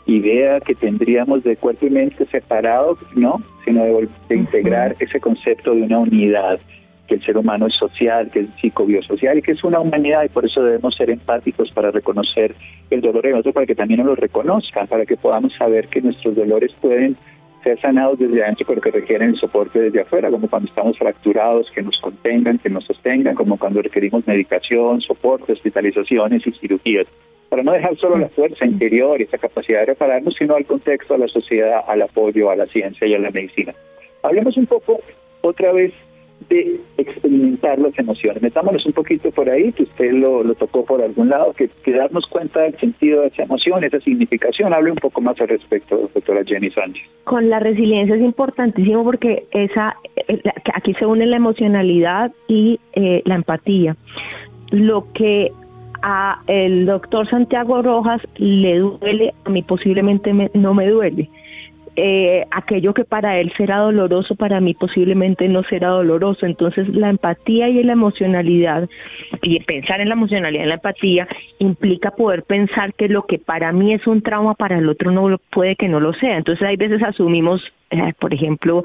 idea 0.05 0.59
que 0.59 0.75
tendríamos 0.75 1.43
de 1.43 1.55
cuerpo 1.55 1.87
y 1.87 1.89
mente 1.89 2.27
separados, 2.27 2.99
¿no? 3.15 3.41
Sino 3.65 3.83
de, 3.83 4.35
integrar 4.35 4.95
ese 4.99 5.19
concepto 5.19 5.73
de 5.73 5.81
una 5.81 5.97
unidad, 5.97 6.59
que 7.07 7.15
el 7.15 7.23
ser 7.23 7.37
humano 7.37 7.65
es 7.65 7.73
social, 7.73 8.29
que 8.29 8.41
es 8.41 8.47
psicobiosocial 8.61 9.39
y 9.39 9.41
que 9.41 9.53
es 9.53 9.63
una 9.63 9.79
humanidad 9.79 10.23
y 10.23 10.29
por 10.29 10.45
eso 10.45 10.61
debemos 10.61 10.93
ser 10.93 11.09
empáticos 11.09 11.71
para 11.71 11.89
reconocer 11.89 12.53
el 12.91 13.01
dolor 13.01 13.23
de 13.23 13.33
otro, 13.33 13.51
para 13.51 13.65
que 13.65 13.73
también 13.73 14.01
nos 14.01 14.07
lo 14.09 14.15
reconozcan, 14.15 14.85
para 14.85 15.07
que 15.07 15.17
podamos 15.17 15.55
saber 15.55 15.87
que 15.87 16.01
nuestros 16.01 16.35
dolores 16.35 16.71
pueden 16.79 17.17
ser 17.67 17.81
sanados 17.81 18.17
desde 18.17 18.41
adentro, 18.43 18.65
pero 18.67 18.79
que 18.79 18.91
requieren 18.91 19.29
el 19.31 19.35
soporte 19.35 19.79
desde 19.79 19.99
afuera, 19.99 20.31
como 20.31 20.49
cuando 20.49 20.69
estamos 20.69 20.97
fracturados, 20.97 21.69
que 21.69 21.81
nos 21.81 21.99
contengan, 21.99 22.59
que 22.59 22.69
nos 22.69 22.85
sostengan, 22.85 23.35
como 23.35 23.57
cuando 23.57 23.81
requerimos 23.81 24.25
medicación, 24.25 25.01
soporte, 25.01 25.51
hospitalizaciones 25.51 26.47
y 26.47 26.51
cirugías, 26.53 27.07
para 27.49 27.63
no 27.63 27.73
dejar 27.73 27.97
solo 27.97 28.17
la 28.17 28.29
fuerza 28.29 28.65
interior 28.65 29.19
y 29.19 29.23
esa 29.23 29.37
capacidad 29.37 29.81
de 29.81 29.87
repararnos, 29.87 30.35
sino 30.35 30.55
al 30.55 30.65
contexto, 30.65 31.13
a 31.13 31.17
la 31.17 31.27
sociedad, 31.27 31.81
al 31.85 32.01
apoyo, 32.01 32.49
a 32.49 32.55
la 32.55 32.67
ciencia 32.67 33.05
y 33.05 33.13
a 33.13 33.19
la 33.19 33.31
medicina. 33.31 33.73
Hablemos 34.23 34.55
un 34.55 34.65
poco 34.65 35.01
otra 35.41 35.73
vez 35.73 35.91
de 36.49 36.79
experimentar 36.97 37.79
las 37.79 37.97
emociones. 37.97 38.41
Metámonos 38.41 38.85
un 38.85 38.93
poquito 38.93 39.31
por 39.31 39.49
ahí, 39.49 39.71
que 39.73 39.83
usted 39.83 40.11
lo, 40.13 40.43
tocó 40.55 40.85
por 40.85 41.01
algún 41.01 41.29
lado, 41.29 41.53
que, 41.53 41.69
darnos 41.91 42.27
cuenta 42.27 42.61
del 42.61 42.77
sentido 42.77 43.21
de 43.21 43.27
esa 43.27 43.43
emoción, 43.43 43.83
esa 43.83 43.99
significación. 43.99 44.73
Hable 44.73 44.91
un 44.91 44.97
poco 44.97 45.21
más 45.21 45.39
al 45.41 45.49
respecto, 45.49 46.09
doctora 46.13 46.43
Jenny 46.45 46.69
Sánchez. 46.71 47.03
Con 47.23 47.49
la 47.49 47.59
resiliencia 47.59 48.15
es 48.15 48.21
importantísimo 48.21 49.03
porque 49.03 49.45
esa 49.51 49.97
eh, 50.27 50.41
aquí 50.73 50.93
se 50.93 51.05
une 51.05 51.25
la 51.25 51.37
emocionalidad 51.37 52.31
y 52.47 52.79
eh, 52.93 53.21
la 53.25 53.35
empatía. 53.35 53.95
Lo 54.71 55.11
que 55.13 55.51
a 56.03 56.41
el 56.47 56.85
doctor 56.85 57.27
Santiago 57.29 57.81
Rojas 57.81 58.21
le 58.37 58.77
duele, 58.77 59.33
a 59.45 59.49
mí 59.49 59.63
posiblemente 59.63 60.31
no 60.53 60.73
me 60.73 60.87
duele 60.87 61.29
eh, 61.99 62.45
aquello 62.51 62.93
que 62.93 63.05
para 63.05 63.39
él 63.39 63.51
será 63.57 63.79
doloroso, 63.79 64.35
para 64.35 64.61
mí 64.61 64.75
posiblemente 64.75 65.47
no 65.47 65.63
será 65.63 65.89
doloroso. 65.89 66.45
Entonces 66.45 66.87
la 66.89 67.09
empatía 67.09 67.69
y 67.69 67.81
la 67.81 67.93
emocionalidad, 67.93 68.87
y 69.41 69.59
pensar 69.61 69.99
en 69.99 70.09
la 70.09 70.13
emocionalidad 70.13 70.63
y 70.63 70.67
la 70.67 70.75
empatía, 70.75 71.27
implica 71.57 72.11
poder 72.11 72.43
pensar 72.43 72.93
que 72.93 73.07
lo 73.09 73.25
que 73.25 73.39
para 73.39 73.71
mí 73.71 73.95
es 73.95 74.05
un 74.05 74.21
trauma, 74.21 74.53
para 74.53 74.77
el 74.77 74.87
otro 74.87 75.09
no 75.09 75.39
puede 75.51 75.75
que 75.75 75.87
no 75.87 75.99
lo 75.99 76.13
sea. 76.13 76.37
Entonces 76.37 76.67
hay 76.67 76.77
veces 76.77 77.01
asumimos 77.01 77.63
eh, 77.89 78.13
por 78.19 78.33
ejemplo, 78.33 78.83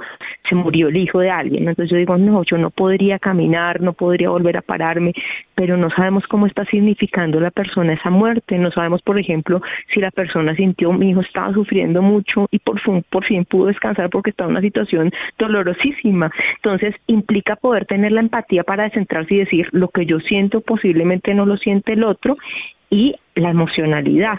se 0.49 0.55
murió 0.55 0.88
el 0.88 0.97
hijo 0.97 1.19
de 1.21 1.31
alguien, 1.31 1.69
entonces 1.69 1.91
yo 1.91 1.97
digo, 1.97 2.17
no, 2.17 2.45
yo 2.45 2.57
no 2.59 2.71
podría 2.71 3.19
caminar, 3.19 3.81
no 3.81 3.95
podría 3.95 4.31
volver 4.31 4.57
a 4.57 4.62
pararme, 4.62 5.12
pero 5.55 5.77
no 5.77 5.91
sabemos 5.91 6.27
cómo 6.29 6.47
está 6.47 6.65
significando 6.67 7.41
la 7.41 7.51
persona 7.51 7.95
esa 7.95 8.11
muerte, 8.11 8.59
no 8.59 8.71
sabemos, 8.71 9.03
por 9.03 9.19
ejemplo, 9.19 9.61
si 9.93 10.01
la 10.01 10.11
persona 10.11 10.55
sintió, 10.55 10.93
mi 10.93 11.11
hijo 11.11 11.21
estaba 11.21 11.53
sufriendo 11.53 12.01
mucho 12.01 12.47
y 12.51 12.59
por 12.59 12.81
fin, 12.81 13.05
por 13.11 13.25
fin 13.25 13.45
pudo 13.45 13.67
descansar 13.67 14.09
porque 14.11 14.31
estaba 14.31 14.51
en 14.51 14.57
una 14.57 14.61
situación 14.61 15.11
dolorosísima. 15.38 16.31
Entonces, 16.57 16.95
implica 17.07 17.57
poder 17.57 17.87
tener 17.87 18.12
la 18.12 18.21
empatía 18.21 18.62
para 18.62 18.88
centrarse 18.91 19.35
y 19.35 19.38
decir, 19.38 19.69
lo 19.73 19.88
que 19.88 20.07
yo 20.07 20.21
siento 20.21 20.61
posiblemente 20.61 21.35
no 21.35 21.45
lo 21.47 21.57
siente 21.57 21.95
el 21.95 22.05
otro 22.05 22.37
y 22.88 23.17
la 23.35 23.51
emocionalidad 23.51 24.38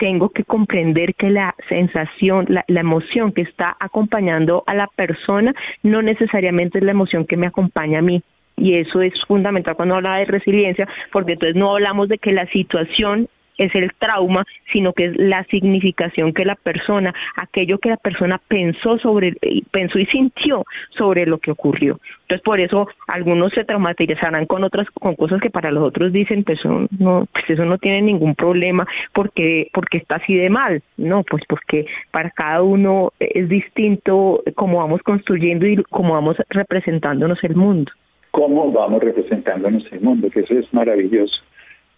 tengo 0.00 0.30
que 0.30 0.44
comprender 0.44 1.14
que 1.14 1.28
la 1.28 1.54
sensación, 1.68 2.46
la, 2.48 2.64
emoción 2.68 3.32
que 3.32 3.42
está 3.42 3.76
acompañando 3.78 4.64
a 4.66 4.74
la 4.74 4.86
persona 4.86 5.54
no 5.82 6.00
necesariamente 6.00 6.78
es 6.78 6.84
la 6.84 6.92
emoción 6.92 7.26
que 7.26 7.36
me 7.36 7.46
acompaña 7.46 7.98
a 7.98 8.02
mí. 8.02 8.22
Y 8.56 8.76
eso 8.76 9.02
es 9.02 9.12
fundamental 9.26 9.76
cuando 9.76 9.96
habla 9.96 10.16
de 10.16 10.24
resiliencia, 10.24 10.88
porque 11.12 11.34
entonces 11.34 11.54
no 11.54 11.74
hablamos 11.74 12.08
de 12.08 12.16
que 12.16 12.32
la 12.32 12.46
situación 12.46 13.28
es 13.60 13.74
el 13.74 13.92
trauma, 13.98 14.44
sino 14.72 14.94
que 14.94 15.06
es 15.06 15.16
la 15.16 15.44
significación 15.44 16.32
que 16.32 16.46
la 16.46 16.54
persona, 16.54 17.14
aquello 17.36 17.78
que 17.78 17.90
la 17.90 17.98
persona 17.98 18.40
pensó 18.48 18.98
sobre, 18.98 19.36
pensó 19.70 19.98
y 19.98 20.06
sintió 20.06 20.64
sobre 20.96 21.26
lo 21.26 21.38
que 21.38 21.50
ocurrió. 21.50 22.00
Entonces 22.22 22.42
por 22.42 22.58
eso 22.58 22.88
algunos 23.06 23.52
se 23.52 23.64
traumatizarán 23.64 24.46
con 24.46 24.64
otras, 24.64 24.88
con 24.90 25.14
cosas 25.14 25.40
que 25.42 25.50
para 25.50 25.70
los 25.70 25.84
otros 25.84 26.10
dicen, 26.10 26.42
pues 26.42 26.58
eso 26.60 26.86
no, 26.98 27.26
pues 27.32 27.50
eso 27.50 27.66
no 27.66 27.76
tiene 27.76 28.00
ningún 28.00 28.34
problema 28.34 28.86
porque, 29.12 29.68
porque 29.74 29.98
está 29.98 30.16
así 30.16 30.34
de 30.34 30.48
mal, 30.48 30.82
no, 30.96 31.22
pues 31.22 31.42
porque 31.46 31.86
para 32.10 32.30
cada 32.30 32.62
uno 32.62 33.12
es 33.18 33.48
distinto 33.48 34.42
cómo 34.54 34.78
vamos 34.78 35.02
construyendo 35.02 35.66
y 35.66 35.76
cómo 35.90 36.14
vamos 36.14 36.36
representándonos 36.48 37.44
el 37.44 37.56
mundo. 37.56 37.92
Cómo 38.30 38.72
vamos 38.72 39.02
representándonos 39.02 39.90
el 39.92 40.00
mundo, 40.00 40.30
que 40.30 40.40
eso 40.40 40.54
es 40.54 40.72
maravilloso 40.72 41.42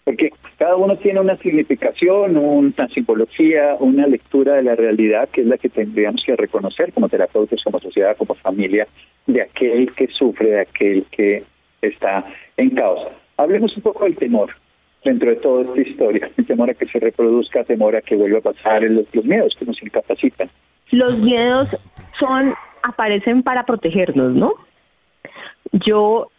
porque 0.03 0.31
cada 0.57 0.75
uno 0.75 0.97
tiene 0.97 1.19
una 1.19 1.37
significación, 1.37 2.37
una 2.37 2.87
simbología, 2.89 3.75
una 3.79 4.05
lectura 4.07 4.55
de 4.55 4.63
la 4.63 4.75
realidad 4.75 5.29
que 5.29 5.41
es 5.41 5.47
la 5.47 5.57
que 5.57 5.69
tendríamos 5.69 6.23
que 6.23 6.35
reconocer 6.35 6.91
como 6.93 7.09
terapeutas, 7.09 7.63
como 7.63 7.79
sociedad, 7.79 8.17
como 8.17 8.35
familia, 8.35 8.87
de 9.27 9.41
aquel 9.41 9.93
que 9.93 10.07
sufre, 10.07 10.49
de 10.49 10.61
aquel 10.61 11.05
que 11.09 11.43
está 11.81 12.25
en 12.57 12.71
causa. 12.71 13.09
Hablemos 13.37 13.75
un 13.77 13.83
poco 13.83 14.03
del 14.03 14.15
temor 14.15 14.51
dentro 15.03 15.29
de 15.29 15.37
toda 15.37 15.63
esta 15.63 15.81
historia, 15.81 16.29
el 16.37 16.45
temor 16.45 16.69
a 16.69 16.73
que 16.73 16.87
se 16.87 16.99
reproduzca, 16.99 17.63
temor 17.63 17.95
a 17.95 18.01
que 18.01 18.15
vuelva 18.15 18.39
a 18.39 18.53
pasar, 18.53 18.83
los, 18.83 19.05
los 19.13 19.25
miedos 19.25 19.55
que 19.55 19.65
nos 19.65 19.81
incapacitan. 19.81 20.49
Los 20.91 21.17
miedos 21.17 21.69
son, 22.19 22.53
aparecen 22.83 23.41
para 23.41 23.65
protegernos, 23.65 24.33
¿no? 24.33 24.53
Yo 25.71 26.29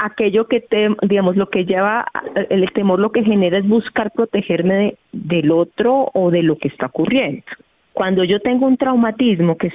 aquello 0.00 0.46
que 0.46 0.64
digamos, 1.02 1.36
lo 1.36 1.48
que 1.50 1.64
lleva, 1.64 2.06
el 2.48 2.70
temor 2.72 2.98
lo 2.98 3.12
que 3.12 3.24
genera 3.24 3.58
es 3.58 3.68
buscar 3.68 4.10
protegerme 4.12 4.94
del 5.12 5.50
otro 5.50 6.10
o 6.14 6.30
de 6.30 6.42
lo 6.42 6.56
que 6.56 6.68
está 6.68 6.86
ocurriendo. 6.86 7.42
Cuando 7.92 8.24
yo 8.24 8.40
tengo 8.40 8.66
un 8.66 8.76
traumatismo, 8.76 9.58
que 9.58 9.72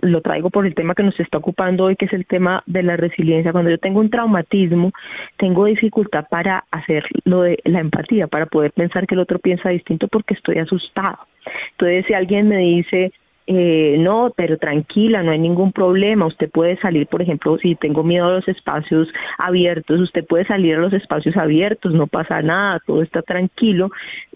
lo 0.00 0.20
traigo 0.22 0.50
por 0.50 0.66
el 0.66 0.74
tema 0.74 0.94
que 0.94 1.02
nos 1.02 1.20
está 1.20 1.38
ocupando 1.38 1.84
hoy, 1.84 1.96
que 1.96 2.06
es 2.06 2.12
el 2.12 2.26
tema 2.26 2.62
de 2.66 2.82
la 2.82 2.96
resiliencia, 2.96 3.52
cuando 3.52 3.70
yo 3.70 3.78
tengo 3.78 4.00
un 4.00 4.10
traumatismo, 4.10 4.92
tengo 5.36 5.66
dificultad 5.66 6.26
para 6.30 6.64
hacer 6.70 7.04
lo 7.24 7.42
de 7.42 7.58
la 7.64 7.80
empatía, 7.80 8.26
para 8.26 8.46
poder 8.46 8.72
pensar 8.72 9.06
que 9.06 9.14
el 9.14 9.20
otro 9.20 9.38
piensa 9.38 9.68
distinto 9.68 10.08
porque 10.08 10.34
estoy 10.34 10.58
asustado. 10.58 11.18
Entonces, 11.72 12.06
si 12.06 12.14
alguien 12.14 12.48
me 12.48 12.58
dice, 12.58 13.12
eh, 13.50 13.96
no, 13.98 14.30
pero 14.36 14.58
tranquila, 14.58 15.22
no 15.22 15.30
hay 15.30 15.38
ningún 15.38 15.72
problema, 15.72 16.26
usted 16.26 16.50
puede 16.50 16.76
salir, 16.80 17.06
por 17.06 17.22
ejemplo, 17.22 17.56
si 17.56 17.76
tengo 17.76 18.02
miedo 18.04 18.26
a 18.26 18.32
los 18.34 18.46
espacios 18.46 19.08
abiertos, 19.38 20.00
usted 20.00 20.26
puede 20.26 20.44
salir 20.44 20.74
a 20.74 20.80
los 20.80 20.92
espacios 20.92 21.34
abiertos, 21.34 21.94
no 21.94 22.06
pasa 22.06 22.42
nada, 22.42 22.78
todo 22.86 23.00
está 23.02 23.22
tranquilo. 23.22 23.90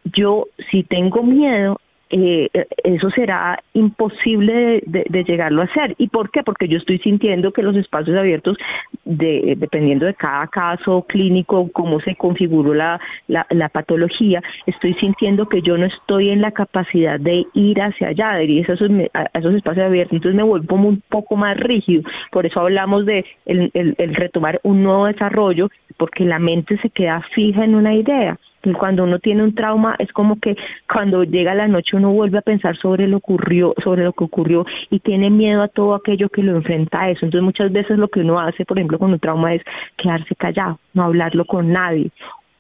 Yo, 0.05 0.47
si 0.71 0.83
tengo 0.83 1.23
miedo, 1.23 1.79
eh, 2.13 2.51
eso 2.85 3.11
será 3.11 3.63
imposible 3.73 4.83
de, 4.87 5.25
llegarlo 5.25 5.63
a 5.63 5.65
hacer. 5.65 5.95
¿Y 5.97 6.09
por 6.09 6.31
qué? 6.31 6.43
Porque 6.43 6.69
yo 6.69 6.77
estoy 6.77 6.99
sintiendo 6.99 7.53
que 7.53 7.63
los 7.63 7.75
espacios 7.75 8.17
abiertos, 8.17 8.59
de, 9.05 9.55
dependiendo 9.57 10.05
de 10.05 10.15
cada 10.15 10.47
caso 10.49 11.07
clínico, 11.09 11.71
cómo 11.73 12.01
se 12.01 12.15
configuró 12.15 12.75
la, 12.75 13.01
la, 13.29 13.69
patología, 13.71 14.43
estoy 14.67 14.93
sintiendo 14.95 15.49
que 15.49 15.63
yo 15.63 15.79
no 15.79 15.87
estoy 15.87 16.29
en 16.29 16.43
la 16.43 16.51
capacidad 16.51 17.19
de 17.19 17.47
ir 17.55 17.81
hacia 17.81 18.09
allá, 18.09 18.35
de 18.35 18.45
ir 18.45 18.71
a 18.71 18.75
esos, 18.75 18.91
esos 19.33 19.55
espacios 19.55 19.87
abiertos. 19.87 20.17
Entonces 20.17 20.37
me 20.37 20.43
vuelvo 20.43 20.77
un 20.77 21.03
poco 21.09 21.37
más 21.37 21.57
rígido. 21.57 22.03
Por 22.31 22.45
eso 22.45 22.61
hablamos 22.61 23.07
de 23.07 23.25
el, 23.47 23.71
el 23.73 24.15
retomar 24.15 24.61
un 24.65 24.83
nuevo 24.83 25.07
desarrollo, 25.07 25.71
porque 25.97 26.25
la 26.25 26.39
mente 26.39 26.77
se 26.79 26.91
queda 26.91 27.23
fija 27.35 27.65
en 27.65 27.75
una 27.75 27.95
idea 27.95 28.39
cuando 28.79 29.05
uno 29.05 29.19
tiene 29.19 29.43
un 29.43 29.55
trauma 29.55 29.97
es 29.99 30.13
como 30.13 30.39
que 30.39 30.57
cuando 30.91 31.25
llega 31.25 31.55
la 31.55 31.69
noche 31.69 31.97
uno 31.97 32.13
vuelve 32.13 32.39
a 32.39 32.43
pensar 32.43 32.77
sobre 32.77 33.09
lo 33.09 33.17
ocurrió, 33.19 33.75
sobre 33.83 34.05
lo 34.05 34.13
que 34.13 34.25
ocurrió 34.25 34.65
y 34.91 35.01
tiene 35.01 35.31
miedo 35.31 35.63
a 35.63 35.69
todo 35.69 35.95
aquello 35.95 36.29
que 36.29 36.43
lo 36.43 36.57
enfrenta 36.57 37.03
a 37.03 37.11
eso. 37.11 37.25
Entonces 37.25 37.45
muchas 37.45 37.73
veces 37.73 37.99
lo 37.99 38.09
que 38.09 38.21
uno 38.21 38.39
hace, 38.39 38.65
por 38.65 38.79
ejemplo, 38.79 38.99
con 38.99 39.13
un 39.13 39.19
trauma 39.19 39.55
es 39.55 39.63
quedarse 39.97 40.35
callado, 40.37 40.79
no 40.95 41.05
hablarlo 41.05 41.45
con 41.45 41.73
nadie 41.73 42.11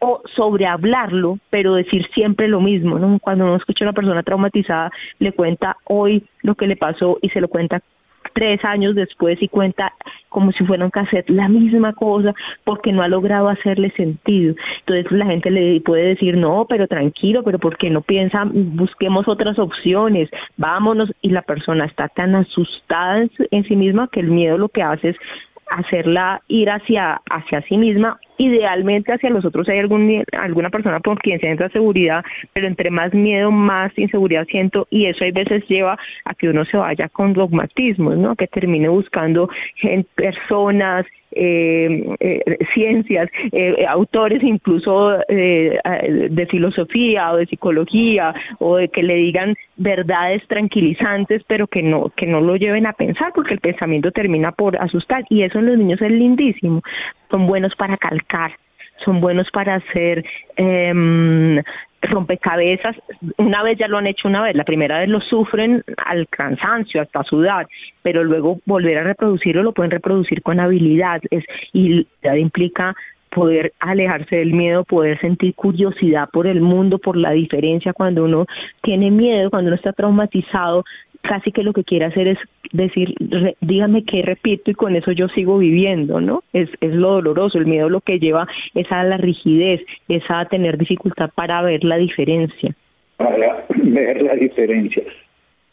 o 0.04 0.20
sobre 0.34 0.66
hablarlo, 0.66 1.38
pero 1.48 1.74
decir 1.74 2.04
siempre 2.12 2.48
lo 2.48 2.60
mismo, 2.60 2.98
¿no? 2.98 3.20
Cuando 3.20 3.44
uno 3.44 3.54
escucha 3.54 3.84
a 3.84 3.88
una 3.88 3.92
persona 3.92 4.24
traumatizada, 4.24 4.90
le 5.20 5.30
cuenta 5.30 5.76
hoy 5.84 6.24
lo 6.42 6.56
que 6.56 6.66
le 6.66 6.74
pasó 6.74 7.18
y 7.22 7.28
se 7.28 7.40
lo 7.40 7.46
cuenta 7.46 7.80
tres 8.34 8.64
años 8.64 8.96
después 8.96 9.40
y 9.40 9.46
cuenta 9.48 9.92
como 10.32 10.50
si 10.52 10.64
fuera 10.64 10.84
un 10.84 10.90
cassette 10.90 11.30
la 11.30 11.48
misma 11.48 11.92
cosa 11.92 12.34
porque 12.64 12.92
no 12.92 13.02
ha 13.02 13.08
logrado 13.08 13.48
hacerle 13.48 13.90
sentido. 13.92 14.54
Entonces 14.80 15.12
la 15.12 15.26
gente 15.26 15.50
le 15.50 15.80
puede 15.80 16.08
decir, 16.08 16.36
no, 16.36 16.66
pero 16.68 16.88
tranquilo, 16.88 17.42
pero 17.44 17.58
¿por 17.58 17.76
qué 17.76 17.90
no 17.90 18.00
piensa? 18.00 18.44
Busquemos 18.52 19.28
otras 19.28 19.58
opciones, 19.58 20.28
vámonos. 20.56 21.12
Y 21.20 21.30
la 21.30 21.42
persona 21.42 21.84
está 21.84 22.08
tan 22.08 22.34
asustada 22.34 23.26
en, 23.50 23.64
sí 23.64 23.76
misma 23.76 24.08
que 24.08 24.20
el 24.20 24.28
miedo 24.28 24.58
lo 24.58 24.68
que 24.68 24.82
hace 24.82 25.10
es 25.10 25.16
hacerla 25.72 26.42
ir 26.48 26.70
hacia, 26.70 27.20
hacia 27.30 27.62
sí 27.62 27.76
misma 27.76 28.18
idealmente 28.38 29.12
hacia 29.12 29.30
los 29.30 29.44
otros 29.44 29.68
hay 29.68 29.78
algún, 29.78 30.24
alguna 30.32 30.70
persona 30.70 31.00
por 31.00 31.18
quien 31.18 31.38
sienta 31.38 31.68
seguridad, 31.68 32.24
pero 32.52 32.66
entre 32.66 32.90
más 32.90 33.14
miedo, 33.14 33.50
más 33.50 33.96
inseguridad 33.96 34.46
siento 34.46 34.86
y 34.90 35.06
eso 35.06 35.24
hay 35.24 35.32
veces 35.32 35.64
lleva 35.68 35.98
a 36.24 36.34
que 36.34 36.48
uno 36.48 36.64
se 36.64 36.76
vaya 36.76 37.08
con 37.08 37.32
dogmatismos, 37.34 38.16
¿no? 38.16 38.34
Que 38.34 38.46
termine 38.46 38.88
buscando 38.88 39.48
personas, 40.14 41.06
eh, 41.34 42.16
eh, 42.20 42.58
ciencias, 42.74 43.28
eh, 43.52 43.84
autores 43.88 44.42
incluso 44.42 45.18
de 45.28 46.48
filosofía 46.50 47.32
o 47.32 47.36
de 47.36 47.46
psicología 47.46 48.34
o 48.58 48.76
de 48.76 48.88
que 48.88 49.02
le 49.02 49.14
digan 49.16 49.54
verdades 49.76 50.46
tranquilizantes 50.48 51.42
pero 51.46 51.66
que 51.66 51.82
no 51.82 52.10
que 52.16 52.26
no 52.26 52.40
lo 52.40 52.56
lleven 52.56 52.86
a 52.86 52.92
pensar 52.92 53.32
porque 53.34 53.54
el 53.54 53.60
pensamiento 53.60 54.10
termina 54.10 54.52
por 54.52 54.80
asustar 54.80 55.24
y 55.28 55.42
eso 55.42 55.58
en 55.58 55.66
los 55.66 55.78
niños 55.78 56.00
es 56.02 56.10
lindísimo 56.10 56.82
son 57.30 57.46
buenos 57.46 57.74
para 57.74 57.96
calcar, 57.96 58.52
son 59.04 59.20
buenos 59.20 59.48
para 59.50 59.76
hacer 59.76 60.24
eh, 60.56 61.62
rompecabezas. 62.02 62.96
Una 63.38 63.62
vez 63.62 63.78
ya 63.78 63.88
lo 63.88 63.98
han 63.98 64.06
hecho 64.06 64.28
una 64.28 64.42
vez, 64.42 64.56
la 64.56 64.64
primera 64.64 65.00
vez 65.00 65.08
lo 65.08 65.20
sufren 65.20 65.84
al 66.04 66.28
cansancio, 66.28 67.00
hasta 67.00 67.22
sudar, 67.22 67.68
pero 68.02 68.24
luego 68.24 68.58
volver 68.66 68.98
a 68.98 69.04
reproducirlo 69.04 69.62
lo 69.62 69.72
pueden 69.72 69.90
reproducir 69.90 70.42
con 70.42 70.60
habilidad 70.60 71.20
es, 71.30 71.44
y 71.72 72.06
implica 72.36 72.94
poder 73.30 73.72
alejarse 73.80 74.36
del 74.36 74.52
miedo, 74.52 74.84
poder 74.84 75.18
sentir 75.20 75.54
curiosidad 75.54 76.28
por 76.30 76.46
el 76.46 76.60
mundo, 76.60 76.98
por 76.98 77.16
la 77.16 77.30
diferencia 77.30 77.94
cuando 77.94 78.24
uno 78.24 78.46
tiene 78.82 79.10
miedo, 79.10 79.48
cuando 79.48 79.68
uno 79.68 79.76
está 79.76 79.92
traumatizado, 79.92 80.84
casi 81.22 81.52
que 81.52 81.62
lo 81.62 81.72
que 81.72 81.84
quiere 81.84 82.04
hacer 82.04 82.28
es 82.28 82.38
decir, 82.72 83.14
dígame 83.60 84.04
qué 84.04 84.22
repito 84.22 84.70
y 84.70 84.74
con 84.74 84.96
eso 84.96 85.12
yo 85.12 85.28
sigo 85.28 85.58
viviendo, 85.58 86.20
¿no? 86.20 86.42
Es, 86.52 86.68
es 86.80 86.92
lo 86.92 87.12
doloroso, 87.12 87.58
el 87.58 87.66
miedo 87.66 87.88
lo 87.88 88.00
que 88.00 88.18
lleva 88.18 88.46
es 88.74 88.90
a 88.90 89.02
la 89.04 89.16
rigidez, 89.16 89.80
es 90.08 90.22
a 90.28 90.44
tener 90.46 90.78
dificultad 90.78 91.30
para 91.34 91.62
ver 91.62 91.84
la 91.84 91.96
diferencia. 91.96 92.74
Para 93.16 93.64
ver 93.76 94.22
la 94.22 94.34
diferencia. 94.34 95.02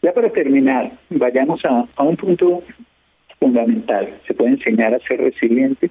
Ya 0.01 0.13
para 0.13 0.29
terminar, 0.29 0.91
vayamos 1.09 1.65
a, 1.65 1.85
a 1.95 2.03
un 2.03 2.15
punto 2.15 2.63
fundamental. 3.39 4.09
¿Se 4.27 4.33
puede 4.33 4.51
enseñar 4.51 4.93
a 4.93 4.99
ser 4.99 5.19
resiliente? 5.19 5.89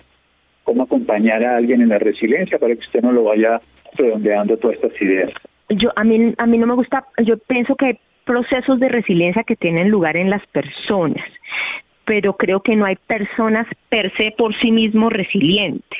¿Cómo 0.65 0.83
acompañar 0.83 1.45
a 1.45 1.57
alguien 1.57 1.81
en 1.81 1.89
la 1.89 1.99
resiliencia 1.99 2.59
para 2.59 2.75
que 2.75 2.81
usted 2.81 3.03
no 3.03 3.13
lo 3.13 3.25
vaya 3.25 3.61
redondeando 3.95 4.57
todas 4.57 4.77
estas 4.77 5.01
ideas? 5.01 5.31
Yo 5.71 5.91
a 5.97 6.05
mí 6.05 6.35
a 6.39 6.47
mí 6.47 6.59
no 6.59 6.67
me 6.67 6.75
gusta, 6.75 7.05
yo 7.23 7.37
pienso 7.37 7.77
que 7.77 7.99
procesos 8.29 8.79
de 8.79 8.91
resiliencia 8.91 9.43
que 9.43 9.57
tienen 9.57 9.89
lugar 9.89 10.19
en 10.19 10.29
las 10.29 10.47
personas, 10.49 11.25
pero 12.05 12.37
creo 12.37 12.61
que 12.61 12.77
no 12.77 12.85
hay 12.85 12.97
personas 12.97 13.67
per 13.89 14.15
se 14.19 14.35
por 14.37 14.55
sí 14.61 14.71
mismos 14.71 15.11
resilientes, 15.15 15.99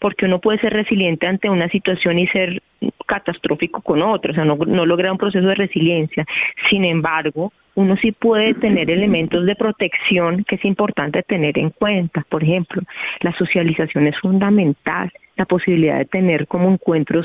porque 0.00 0.26
uno 0.26 0.40
puede 0.40 0.58
ser 0.58 0.72
resiliente 0.72 1.28
ante 1.28 1.48
una 1.48 1.68
situación 1.68 2.18
y 2.18 2.26
ser 2.26 2.60
catastrófico 3.06 3.80
con 3.80 4.02
otra, 4.02 4.32
o 4.32 4.34
sea, 4.34 4.44
no, 4.44 4.56
no 4.56 4.84
lograr 4.86 5.12
un 5.12 5.18
proceso 5.18 5.46
de 5.46 5.54
resiliencia. 5.54 6.26
Sin 6.68 6.84
embargo, 6.84 7.52
uno 7.78 7.96
sí 7.96 8.10
puede 8.10 8.54
tener 8.54 8.90
elementos 8.90 9.46
de 9.46 9.54
protección 9.54 10.42
que 10.42 10.56
es 10.56 10.64
importante 10.64 11.22
tener 11.22 11.56
en 11.56 11.70
cuenta. 11.70 12.24
Por 12.28 12.42
ejemplo, 12.42 12.82
la 13.20 13.32
socialización 13.38 14.08
es 14.08 14.18
fundamental 14.18 15.12
la 15.36 15.46
posibilidad 15.46 15.98
de 15.98 16.04
tener 16.04 16.48
como 16.48 16.68
encuentros 16.68 17.24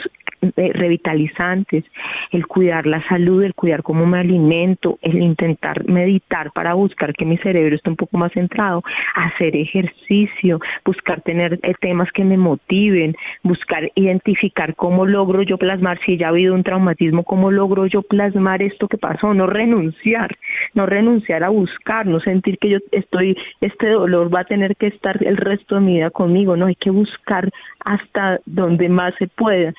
eh, 0.55 0.71
revitalizantes, 0.73 1.83
el 2.31 2.45
cuidar 2.45 2.85
la 2.85 3.01
salud, 3.07 3.43
el 3.43 3.55
cuidar 3.55 3.81
cómo 3.81 4.05
me 4.05 4.19
alimento, 4.19 4.99
el 5.01 5.21
intentar 5.21 5.87
meditar 5.89 6.51
para 6.51 6.73
buscar 6.73 7.13
que 7.13 7.25
mi 7.25 7.37
cerebro 7.37 7.75
esté 7.75 7.89
un 7.89 7.95
poco 7.95 8.17
más 8.17 8.31
centrado, 8.33 8.83
hacer 9.15 9.55
ejercicio, 9.55 10.59
buscar 10.85 11.21
tener 11.21 11.59
eh, 11.63 11.73
temas 11.79 12.11
que 12.11 12.23
me 12.23 12.37
motiven, 12.37 13.15
buscar 13.41 13.91
identificar 13.95 14.75
cómo 14.75 15.05
logro 15.05 15.41
yo 15.41 15.57
plasmar, 15.57 15.99
si 16.05 16.17
ya 16.17 16.27
ha 16.27 16.29
habido 16.29 16.53
un 16.53 16.63
traumatismo, 16.63 17.23
cómo 17.23 17.49
logro 17.49 17.87
yo 17.87 18.03
plasmar 18.03 18.61
esto 18.61 18.87
que 18.87 18.97
pasó, 18.97 19.33
no 19.33 19.47
renunciar, 19.47 20.37
no 20.73 20.85
renunciar 20.85 21.43
a 21.43 21.49
buscar, 21.49 22.05
no 22.05 22.19
sentir 22.19 22.57
que 22.57 22.69
yo 22.69 22.77
estoy, 22.91 23.37
este 23.61 23.89
dolor 23.89 24.33
va 24.33 24.41
a 24.41 24.45
tener 24.45 24.75
que 24.75 24.87
estar 24.87 25.23
el 25.23 25.37
resto 25.37 25.75
de 25.75 25.81
mi 25.81 25.93
vida 25.95 26.09
conmigo, 26.09 26.55
no, 26.55 26.67
hay 26.67 26.75
que 26.75 26.89
buscar 26.89 27.49
hasta 27.79 28.39
donde 28.45 28.89
más 28.89 29.13
se 29.15 29.27
pueda 29.27 29.73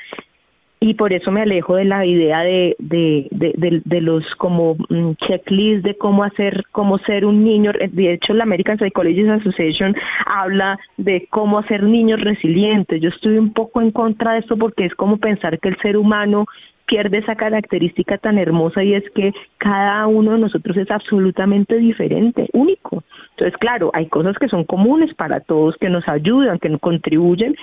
y 0.87 0.93
por 0.95 1.15
eso 1.15 1.31
me 1.31 1.41
alejo 1.41 1.77
de 1.77 1.87
la 1.87 2.05
idea 2.05 2.41
de, 2.41 2.77
de, 2.79 3.27
de, 3.31 3.81
de, 3.83 4.01
los 4.03 4.23
como 4.35 4.75
mm, 4.91 5.13
checklists 5.15 5.83
de 5.83 5.97
cómo 5.97 6.25
hacer, 6.25 6.63
cómo 6.73 6.99
ser 6.99 7.25
un 7.25 7.43
niño. 7.43 7.73
De 7.73 8.13
hecho, 8.13 8.35
la 8.35 8.43
American 8.43 8.79
Psychology 8.79 9.27
Association 9.27 9.97
habla 10.27 10.79
de 10.99 11.27
cómo 11.31 11.59
hacer 11.59 11.85
niños 11.85 12.21
resilientes. 12.21 13.01
Yo 13.01 13.09
estoy 13.09 13.39
un 13.39 13.55
poco 13.55 13.81
en 13.81 13.93
contra 13.93 14.35
de 14.35 14.41
esto 14.41 14.59
porque 14.59 14.85
es 14.85 14.95
como 14.95 15.17
pensar 15.17 15.59
que 15.59 15.71
el 15.71 15.79
ser 15.79 15.97
humano 15.97 16.45
pierde 16.87 17.19
esa 17.19 17.35
característica 17.35 18.19
tan 18.19 18.39
hermosa 18.39 18.83
y 18.83 18.95
es 18.95 19.05
que 19.15 19.33
cada 19.59 20.07
uno 20.07 20.33
de 20.33 20.39
nosotros 20.39 20.77
es 20.77 20.91
absolutamente 20.91 21.77
diferente, 21.77 22.49
único. 22.53 23.03
Entonces, 23.31 23.57
claro, 23.59 23.91
hay 23.95 24.07
cosas 24.07 24.37
que 24.39 24.49
son 24.49 24.65
comunes 24.65 25.15
para 25.15 25.41
todos, 25.41 25.77
que 25.77 25.89
nos 25.89 26.07
ayudan, 26.09 26.59
que 26.59 26.69
nos 26.69 26.81
contribuyen, 26.81 27.57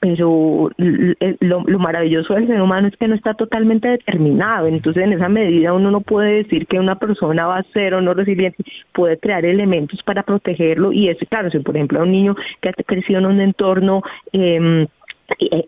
pero 0.00 0.70
lo, 0.78 1.64
lo, 1.66 1.78
maravilloso 1.80 2.34
del 2.34 2.46
ser 2.46 2.62
humano 2.62 2.86
es 2.86 2.96
que 2.96 3.08
no 3.08 3.16
está 3.16 3.34
totalmente 3.34 3.88
determinado, 3.88 4.68
entonces 4.68 5.02
en 5.02 5.12
esa 5.12 5.28
medida 5.28 5.72
uno 5.72 5.90
no 5.90 6.02
puede 6.02 6.44
decir 6.44 6.68
que 6.68 6.78
una 6.78 7.00
persona 7.00 7.46
va 7.46 7.58
a 7.58 7.72
ser 7.72 7.94
o 7.94 8.00
no 8.00 8.14
resiliente, 8.14 8.62
puede 8.92 9.18
crear 9.18 9.44
elementos 9.44 10.00
para 10.04 10.22
protegerlo 10.22 10.92
y 10.92 11.08
es 11.08 11.18
claro, 11.28 11.50
si 11.50 11.58
por 11.58 11.76
ejemplo 11.76 11.98
a 11.98 12.04
un 12.04 12.12
niño 12.12 12.36
que 12.60 12.68
ha 12.68 12.72
crecido 12.72 13.18
en 13.18 13.26
un 13.26 13.40
entorno 13.40 14.02
eh, 14.32 14.86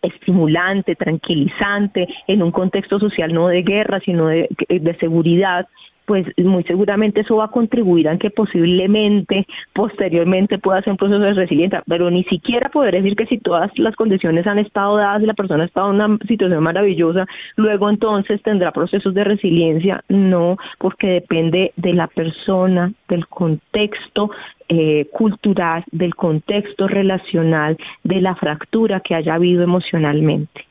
estimulante, 0.03 0.97
tranquilizante, 0.97 2.09
en 2.27 2.43
un 2.43 2.51
contexto 2.51 2.99
social 2.99 3.33
no 3.33 3.49
de 3.49 3.63
guerra, 3.63 4.01
sino 4.01 4.29
de, 4.29 4.49
de 4.69 4.97
seguridad, 4.99 5.69
pues 6.11 6.27
muy 6.39 6.65
seguramente 6.65 7.21
eso 7.21 7.37
va 7.37 7.45
a 7.45 7.53
contribuir 7.53 8.09
a 8.09 8.19
que 8.19 8.31
posiblemente 8.31 9.47
posteriormente 9.73 10.59
pueda 10.59 10.83
ser 10.83 10.91
un 10.91 10.97
proceso 10.97 11.21
de 11.21 11.35
resiliencia, 11.35 11.85
pero 11.87 12.11
ni 12.11 12.25
siquiera 12.25 12.69
poder 12.69 12.97
decir 12.97 13.15
que 13.15 13.27
si 13.27 13.39
todas 13.39 13.71
las 13.79 13.95
condiciones 13.95 14.45
han 14.49 14.59
estado 14.59 14.97
dadas 14.97 15.23
y 15.23 15.27
la 15.27 15.35
persona 15.35 15.63
ha 15.63 15.67
estado 15.67 15.91
en 15.91 16.01
una 16.01 16.19
situación 16.27 16.65
maravillosa, 16.65 17.29
luego 17.55 17.89
entonces 17.89 18.43
tendrá 18.43 18.73
procesos 18.73 19.15
de 19.15 19.23
resiliencia, 19.23 20.03
no, 20.09 20.57
porque 20.79 21.07
depende 21.07 21.73
de 21.77 21.93
la 21.93 22.09
persona, 22.09 22.93
del 23.09 23.29
contexto 23.29 24.33
eh, 24.69 25.07
cultural, 25.13 25.85
del 25.93 26.17
contexto 26.17 26.89
relacional, 26.89 27.79
de 28.03 28.21
la 28.21 28.35
fractura 28.35 28.99
que 28.99 29.15
haya 29.15 29.35
habido 29.35 29.63
emocionalmente. 29.63 30.67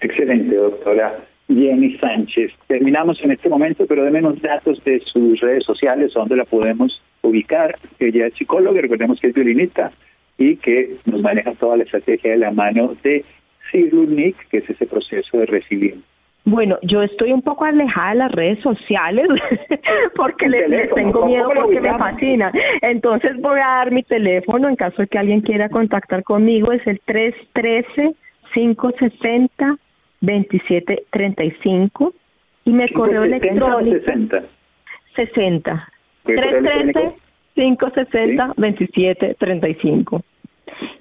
Excelente, 0.00 0.56
doctora. 0.56 1.29
Jenny 1.50 1.96
Sánchez. 1.98 2.52
Terminamos 2.66 3.22
en 3.22 3.32
este 3.32 3.48
momento, 3.48 3.84
pero 3.86 4.04
de 4.04 4.10
menos 4.10 4.40
datos 4.40 4.82
de 4.84 5.00
sus 5.00 5.40
redes 5.40 5.64
sociales, 5.64 6.14
donde 6.14 6.36
la 6.36 6.44
podemos 6.44 7.02
ubicar. 7.22 7.76
Ella 7.98 8.26
es 8.26 8.34
psicóloga, 8.34 8.80
recordemos 8.80 9.20
que 9.20 9.28
es 9.28 9.34
violinista 9.34 9.90
y 10.38 10.56
que 10.56 10.96
nos 11.04 11.20
maneja 11.20 11.52
toda 11.54 11.76
la 11.76 11.84
estrategia 11.84 12.32
de 12.32 12.38
la 12.38 12.50
mano 12.50 12.96
de 13.02 13.24
Nick, 13.72 14.48
que 14.48 14.58
es 14.58 14.70
ese 14.70 14.86
proceso 14.86 15.38
de 15.38 15.46
resiliencia. 15.46 16.02
Bueno, 16.44 16.78
yo 16.82 17.02
estoy 17.02 17.32
un 17.32 17.42
poco 17.42 17.66
alejada 17.66 18.10
de 18.10 18.16
las 18.16 18.32
redes 18.32 18.60
sociales 18.60 19.28
porque 20.16 20.48
les, 20.48 20.92
tengo 20.94 21.26
miedo 21.26 21.50
porque 21.54 21.80
me 21.80 21.96
fascina. 21.98 22.50
Entonces 22.80 23.36
voy 23.40 23.60
a 23.60 23.66
dar 23.66 23.90
mi 23.90 24.02
teléfono 24.02 24.68
en 24.68 24.76
caso 24.76 25.02
de 25.02 25.08
que 25.08 25.18
alguien 25.18 25.42
quiera 25.42 25.68
contactar 25.68 26.22
conmigo. 26.22 26.72
Es 26.72 26.84
el 26.86 26.98
313 27.04 28.14
560 28.54 29.76
2735 30.20 32.14
y 32.64 32.70
mi 32.72 32.88
correo 32.88 33.24
electrónico 33.24 33.98
60 34.04 34.42
60 35.16 35.88
313 36.24 37.14
560 37.54 38.54
2735 38.56 40.22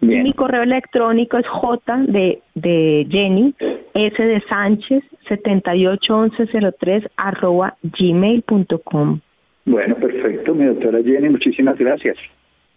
y 0.01 0.07
mi 0.07 0.33
correo 0.33 0.63
electrónico 0.63 1.37
es 1.37 1.47
J 1.47 1.97
de, 2.07 2.41
de 2.55 3.07
Jenny, 3.09 3.53
S 3.93 4.23
de 4.23 4.41
Sánchez, 4.49 5.03
781103 5.27 7.03
arroba 7.17 7.75
gmail.com. 7.83 9.19
Bueno, 9.65 9.95
perfecto, 9.95 10.55
mi 10.55 10.65
doctora 10.65 10.99
Jenny, 11.03 11.29
muchísimas 11.29 11.77
gracias. 11.77 12.17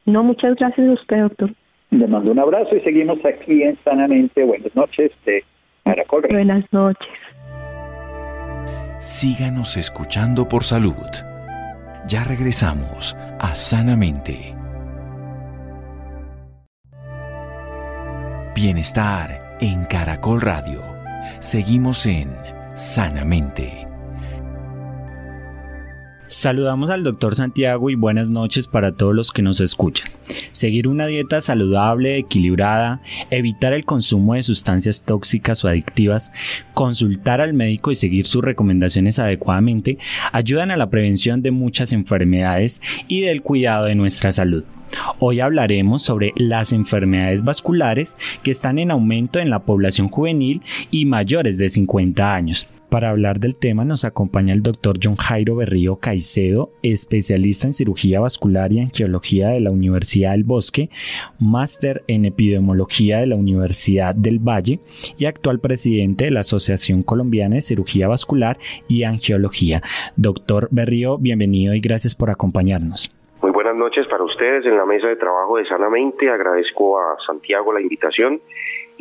No, 0.04 0.22
muchas 0.22 0.56
gracias 0.56 0.86
a 0.86 0.92
usted, 0.92 1.20
doctor. 1.20 1.50
Le 1.90 2.06
mando 2.06 2.32
un 2.32 2.38
abrazo 2.38 2.74
y 2.76 2.80
seguimos 2.80 3.24
aquí 3.24 3.62
en 3.62 3.76
Sanamente. 3.84 4.44
Buenas 4.44 4.74
noches. 4.74 5.12
Buenas 5.84 6.64
noches. 6.72 7.08
Síganos 8.98 9.76
escuchando 9.76 10.48
por 10.48 10.64
salud. 10.64 10.94
Ya 12.08 12.24
regresamos 12.24 13.16
a 13.38 13.54
Sanamente. 13.54 14.54
Bienestar 18.54 19.56
en 19.60 19.84
Caracol 19.84 20.40
Radio. 20.40 20.82
Seguimos 21.40 22.06
en 22.06 22.30
Sanamente. 22.74 23.86
Saludamos 26.28 26.90
al 26.90 27.04
doctor 27.04 27.34
Santiago 27.34 27.90
y 27.90 27.94
buenas 27.94 28.28
noches 28.28 28.66
para 28.66 28.92
todos 28.92 29.14
los 29.14 29.32
que 29.32 29.42
nos 29.42 29.60
escuchan. 29.60 30.10
Seguir 30.52 30.86
una 30.86 31.06
dieta 31.06 31.40
saludable, 31.40 32.18
equilibrada, 32.18 33.00
evitar 33.30 33.72
el 33.72 33.84
consumo 33.84 34.34
de 34.34 34.42
sustancias 34.42 35.02
tóxicas 35.02 35.64
o 35.64 35.68
adictivas, 35.68 36.32
consultar 36.74 37.40
al 37.40 37.54
médico 37.54 37.90
y 37.90 37.94
seguir 37.94 38.26
sus 38.26 38.44
recomendaciones 38.44 39.18
adecuadamente 39.18 39.98
ayudan 40.30 40.70
a 40.70 40.76
la 40.76 40.90
prevención 40.90 41.42
de 41.42 41.50
muchas 41.50 41.92
enfermedades 41.92 42.80
y 43.08 43.22
del 43.22 43.42
cuidado 43.42 43.86
de 43.86 43.94
nuestra 43.94 44.30
salud. 44.30 44.64
Hoy 45.18 45.40
hablaremos 45.40 46.02
sobre 46.02 46.32
las 46.36 46.72
enfermedades 46.72 47.44
vasculares 47.44 48.16
que 48.42 48.50
están 48.50 48.78
en 48.78 48.90
aumento 48.90 49.38
en 49.38 49.50
la 49.50 49.60
población 49.60 50.08
juvenil 50.08 50.62
y 50.90 51.06
mayores 51.06 51.56
de 51.56 51.68
50 51.68 52.34
años. 52.34 52.68
Para 52.92 53.08
hablar 53.08 53.38
del 53.40 53.58
tema 53.58 53.86
nos 53.86 54.04
acompaña 54.04 54.52
el 54.52 54.62
doctor 54.62 54.96
John 55.02 55.16
Jairo 55.16 55.56
Berrío 55.56 55.96
Caicedo, 55.96 56.72
especialista 56.82 57.66
en 57.66 57.72
cirugía 57.72 58.20
vascular 58.20 58.70
y 58.70 58.80
angiología 58.80 59.48
de 59.48 59.60
la 59.60 59.70
Universidad 59.70 60.32
del 60.32 60.44
Bosque, 60.44 60.90
máster 61.40 62.02
en 62.06 62.26
epidemiología 62.26 63.20
de 63.20 63.28
la 63.28 63.36
Universidad 63.36 64.14
del 64.14 64.40
Valle 64.40 64.78
y 65.16 65.24
actual 65.24 65.58
presidente 65.58 66.26
de 66.26 66.32
la 66.32 66.40
Asociación 66.40 67.02
Colombiana 67.02 67.54
de 67.54 67.62
Cirugía 67.62 68.08
Vascular 68.08 68.58
y 68.88 69.04
Angiología. 69.04 69.80
Doctor 70.16 70.68
Berrío, 70.70 71.16
bienvenido 71.16 71.72
y 71.72 71.80
gracias 71.80 72.14
por 72.14 72.28
acompañarnos. 72.28 73.08
Muy 73.40 73.52
buenas 73.52 73.74
noches 73.74 74.06
para 74.08 74.22
ustedes 74.22 74.66
en 74.66 74.76
la 74.76 74.84
mesa 74.84 75.08
de 75.08 75.16
trabajo 75.16 75.56
de 75.56 75.64
Sanamente. 75.64 76.28
Agradezco 76.28 77.00
a 77.00 77.16
Santiago 77.26 77.72
la 77.72 77.80
invitación 77.80 78.42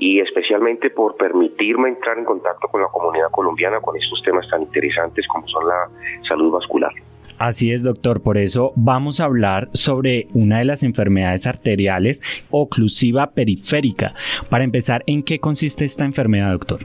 y 0.02 0.20
especialmente 0.20 0.90
por 0.90 1.16
permitirme 1.16 1.90
entrar 1.90 2.18
en 2.18 2.26
contacto 2.26 2.68
con 2.70 2.82
la 2.82 2.88
comunidad 2.88 3.30
colombiana 3.30 3.80
con 3.80 3.96
estos 3.96 4.20
temas 4.24 4.48
tan 4.50 4.64
interesantes 4.64 5.28
como 5.28 5.48
son 5.48 5.68
la 5.68 5.88
salud 6.28 6.52
vascular. 6.52 6.92
Así 7.38 7.72
es, 7.72 7.84
doctor. 7.84 8.24
Por 8.24 8.38
eso 8.38 8.74
vamos 8.76 9.20
a 9.20 9.26
hablar 9.26 9.68
sobre 9.74 10.26
una 10.34 10.58
de 10.58 10.66
las 10.66 10.82
enfermedades 10.82 11.46
arteriales, 11.46 12.20
oclusiva 12.50 13.28
periférica. 13.36 14.14
Para 14.50 14.64
empezar, 14.64 15.04
¿en 15.06 15.22
qué 15.22 15.38
consiste 15.38 15.86
esta 15.86 16.04
enfermedad, 16.04 16.52
doctor? 16.52 16.80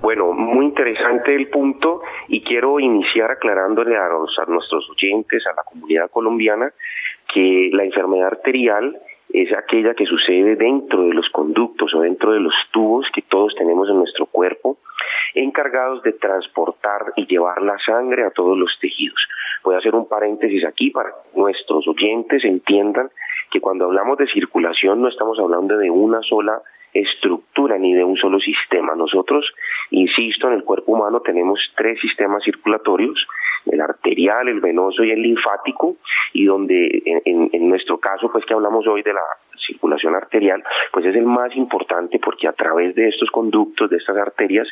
Bueno, 0.00 0.32
muy 0.32 0.66
interesante 0.66 1.34
el 1.34 1.48
punto 1.48 2.00
y 2.28 2.42
quiero 2.42 2.78
iniciar 2.78 3.32
aclarándole 3.32 3.96
a, 3.96 4.06
a 4.06 4.50
nuestros 4.50 4.88
oyentes, 4.88 5.44
a 5.48 5.56
la 5.56 5.64
comunidad 5.64 6.08
colombiana, 6.12 6.72
que 7.34 7.70
la 7.72 7.82
enfermedad 7.82 8.28
arterial 8.28 8.96
es 9.32 9.52
aquella 9.56 9.94
que 9.94 10.04
sucede 10.04 10.56
dentro 10.56 11.04
de 11.04 11.14
los 11.14 11.28
conductos 11.30 11.94
o 11.94 12.00
dentro 12.00 12.32
de 12.32 12.40
los 12.40 12.54
tubos 12.70 13.06
que 13.14 13.22
todos 13.22 13.54
tenemos 13.56 13.88
en 13.88 13.96
nuestro 13.96 14.26
cuerpo, 14.26 14.76
encargados 15.34 16.02
de 16.02 16.12
transportar 16.12 17.12
y 17.16 17.26
llevar 17.26 17.62
la 17.62 17.78
sangre 17.78 18.24
a 18.24 18.30
todos 18.30 18.58
los 18.58 18.70
tejidos. 18.80 19.20
Voy 19.64 19.74
a 19.74 19.78
hacer 19.78 19.94
un 19.94 20.06
paréntesis 20.06 20.64
aquí 20.66 20.90
para 20.90 21.10
que 21.10 21.40
nuestros 21.40 21.86
oyentes 21.88 22.44
entiendan 22.44 23.08
que 23.52 23.60
cuando 23.60 23.84
hablamos 23.84 24.18
de 24.18 24.26
circulación 24.26 25.02
no 25.02 25.08
estamos 25.08 25.38
hablando 25.38 25.76
de 25.76 25.90
una 25.90 26.20
sola 26.22 26.62
estructura 26.92 27.78
ni 27.78 27.94
de 27.94 28.04
un 28.04 28.16
solo 28.16 28.38
sistema. 28.38 28.94
Nosotros, 28.94 29.46
insisto, 29.90 30.48
en 30.48 30.54
el 30.54 30.64
cuerpo 30.64 30.92
humano 30.92 31.20
tenemos 31.20 31.60
tres 31.76 32.00
sistemas 32.00 32.42
circulatorios, 32.44 33.26
el 33.66 33.80
arterial, 33.80 34.48
el 34.48 34.60
venoso 34.60 35.04
y 35.04 35.10
el 35.10 35.22
linfático, 35.22 35.96
y 36.32 36.44
donde 36.44 37.02
en, 37.24 37.50
en 37.52 37.68
nuestro 37.68 37.98
caso, 37.98 38.30
pues 38.30 38.44
que 38.44 38.54
hablamos 38.54 38.86
hoy 38.86 39.02
de 39.02 39.14
la 39.14 39.22
circulación 39.66 40.14
arterial, 40.14 40.62
pues 40.92 41.06
es 41.06 41.14
el 41.14 41.24
más 41.24 41.54
importante 41.56 42.18
porque 42.18 42.48
a 42.48 42.52
través 42.52 42.94
de 42.94 43.08
estos 43.08 43.30
conductos, 43.30 43.88
de 43.90 43.96
estas 43.96 44.16
arterias, 44.16 44.68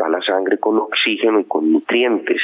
va 0.00 0.08
la 0.08 0.20
sangre 0.22 0.58
con 0.58 0.78
oxígeno 0.78 1.40
y 1.40 1.44
con 1.44 1.72
nutrientes. 1.72 2.42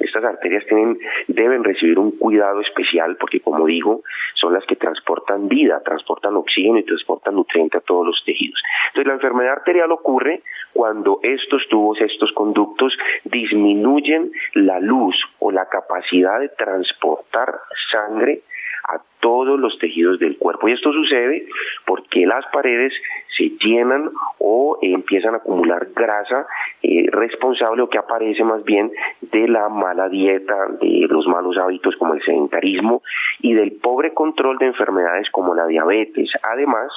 Estas 0.00 0.24
arterias 0.24 0.64
tienen, 0.66 0.98
deben 1.28 1.64
recibir 1.64 1.98
un 1.98 2.12
cuidado 2.12 2.60
especial 2.60 3.16
porque, 3.18 3.40
como 3.40 3.66
digo, 3.66 4.02
son 4.34 4.52
las 4.52 4.64
que 4.66 4.76
transportan 4.76 5.48
vida, 5.48 5.82
transportan 5.84 6.36
oxígeno 6.36 6.78
y 6.78 6.84
transportan 6.84 7.34
nutrientes 7.34 7.80
a 7.80 7.84
todos 7.84 8.06
los 8.06 8.22
tejidos. 8.24 8.60
Entonces, 8.88 9.06
la 9.08 9.14
enfermedad 9.14 9.52
arterial 9.52 9.90
ocurre 9.92 10.42
cuando 10.72 11.20
estos 11.22 11.66
tubos, 11.68 12.00
estos 12.00 12.32
conductos 12.32 12.96
disminuyen 13.24 14.30
la 14.54 14.80
luz 14.80 15.16
o 15.38 15.50
la 15.50 15.66
capacidad 15.68 16.40
de 16.40 16.50
transportar 16.50 17.54
sangre 17.90 18.42
a 18.88 19.00
todos 19.20 19.58
los 19.58 19.78
tejidos 19.78 20.18
del 20.18 20.38
cuerpo. 20.38 20.68
Y 20.68 20.72
esto 20.72 20.92
sucede 20.92 21.46
porque 21.84 22.26
las 22.26 22.46
paredes 22.52 22.92
se 23.36 23.50
llenan 23.60 24.10
o 24.38 24.78
empiezan 24.80 25.34
a 25.34 25.38
acumular 25.38 25.88
grasa 25.94 26.46
eh, 26.82 27.06
responsable 27.10 27.82
o 27.82 27.88
que 27.88 27.98
aparece 27.98 28.44
más 28.44 28.62
bien 28.64 28.90
de 29.20 29.48
la 29.48 29.68
mala 29.68 30.08
dieta, 30.08 30.54
de 30.80 31.06
los 31.08 31.26
malos 31.26 31.56
hábitos 31.58 31.96
como 31.96 32.14
el 32.14 32.22
sedentarismo 32.22 33.02
y 33.40 33.54
del 33.54 33.72
pobre 33.72 34.14
control 34.14 34.58
de 34.58 34.66
enfermedades 34.66 35.28
como 35.30 35.54
la 35.54 35.66
diabetes, 35.66 36.30
además 36.42 36.90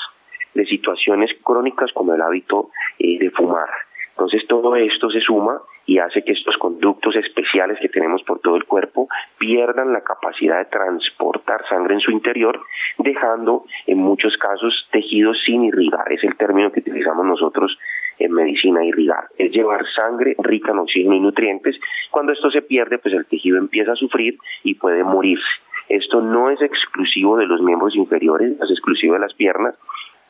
de 0.53 0.65
situaciones 0.65 1.31
crónicas 1.43 1.91
como 1.93 2.13
el 2.13 2.21
hábito 2.21 2.69
eh, 2.99 3.17
de 3.19 3.31
fumar. 3.31 3.69
Entonces 4.11 4.45
todo 4.47 4.75
esto 4.75 5.09
se 5.09 5.21
suma 5.21 5.61
y 5.89 5.97
hace 5.97 6.21
que 6.21 6.33
estos 6.33 6.55
conductos 6.57 7.15
especiales 7.15 7.79
que 7.81 7.89
tenemos 7.89 8.21
por 8.21 8.41
todo 8.41 8.55
el 8.55 8.65
cuerpo 8.65 9.07
pierdan 9.39 9.91
la 9.91 10.01
capacidad 10.01 10.59
de 10.59 10.65
transportar 10.65 11.67
sangre 11.67 11.95
en 11.95 11.99
su 11.99 12.11
interior, 12.11 12.61
dejando 12.99 13.65
en 13.87 13.97
muchos 13.97 14.37
casos 14.37 14.87
tejidos 14.91 15.41
sin 15.43 15.63
irrigar. 15.63 16.11
Es 16.11 16.23
el 16.23 16.37
término 16.37 16.71
que 16.71 16.81
utilizamos 16.81 17.25
nosotros 17.25 17.75
en 18.19 18.31
medicina, 18.33 18.85
irrigar. 18.85 19.29
Es 19.35 19.51
llevar 19.51 19.83
sangre 19.95 20.35
rica 20.37 20.73
en 20.73 20.77
oxígeno 20.77 21.15
y 21.15 21.21
nutrientes. 21.21 21.75
Cuando 22.11 22.33
esto 22.33 22.51
se 22.51 22.61
pierde, 22.61 22.99
pues 22.99 23.15
el 23.15 23.25
tejido 23.25 23.57
empieza 23.57 23.93
a 23.93 23.95
sufrir 23.95 24.37
y 24.63 24.75
puede 24.75 25.03
morirse. 25.03 25.49
Esto 25.87 26.21
no 26.21 26.51
es 26.51 26.61
exclusivo 26.61 27.35
de 27.35 27.47
los 27.47 27.63
miembros 27.63 27.95
inferiores, 27.95 28.61
es 28.61 28.69
exclusivo 28.69 29.15
de 29.15 29.21
las 29.21 29.33
piernas. 29.33 29.73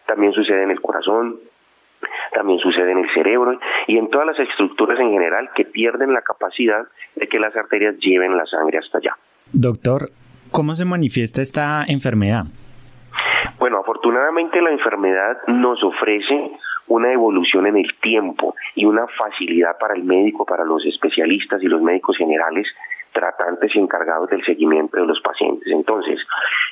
También 0.07 0.31
sucede 0.31 0.63
en 0.63 0.71
el 0.71 0.79
corazón, 0.79 1.35
también 2.33 2.59
sucede 2.59 2.91
en 2.91 2.99
el 2.99 3.09
cerebro 3.13 3.59
y 3.87 3.97
en 3.97 4.09
todas 4.09 4.27
las 4.27 4.39
estructuras 4.39 4.99
en 4.99 5.11
general 5.11 5.49
que 5.55 5.65
pierden 5.65 6.13
la 6.13 6.21
capacidad 6.21 6.87
de 7.15 7.27
que 7.27 7.39
las 7.39 7.55
arterias 7.55 7.95
lleven 7.99 8.37
la 8.37 8.45
sangre 8.45 8.77
hasta 8.77 8.99
allá. 8.99 9.17
Doctor, 9.51 10.09
¿cómo 10.51 10.73
se 10.73 10.85
manifiesta 10.85 11.41
esta 11.41 11.83
enfermedad? 11.87 12.45
Bueno, 13.57 13.79
afortunadamente 13.79 14.61
la 14.61 14.71
enfermedad 14.71 15.37
nos 15.47 15.83
ofrece 15.83 16.51
una 16.89 17.13
evolución 17.13 17.67
en 17.67 17.77
el 17.77 17.95
tiempo 18.01 18.55
y 18.75 18.85
una 18.85 19.07
facilidad 19.07 19.77
para 19.79 19.95
el 19.95 20.03
médico, 20.03 20.45
para 20.45 20.65
los 20.65 20.85
especialistas 20.85 21.63
y 21.63 21.67
los 21.67 21.81
médicos 21.81 22.17
generales 22.17 22.67
tratantes 23.13 23.75
y 23.75 23.79
encargados 23.79 24.29
del 24.29 24.43
seguimiento 24.45 24.97
de 24.97 25.05
los 25.05 25.19
pacientes. 25.21 25.67
Entonces, 25.71 26.19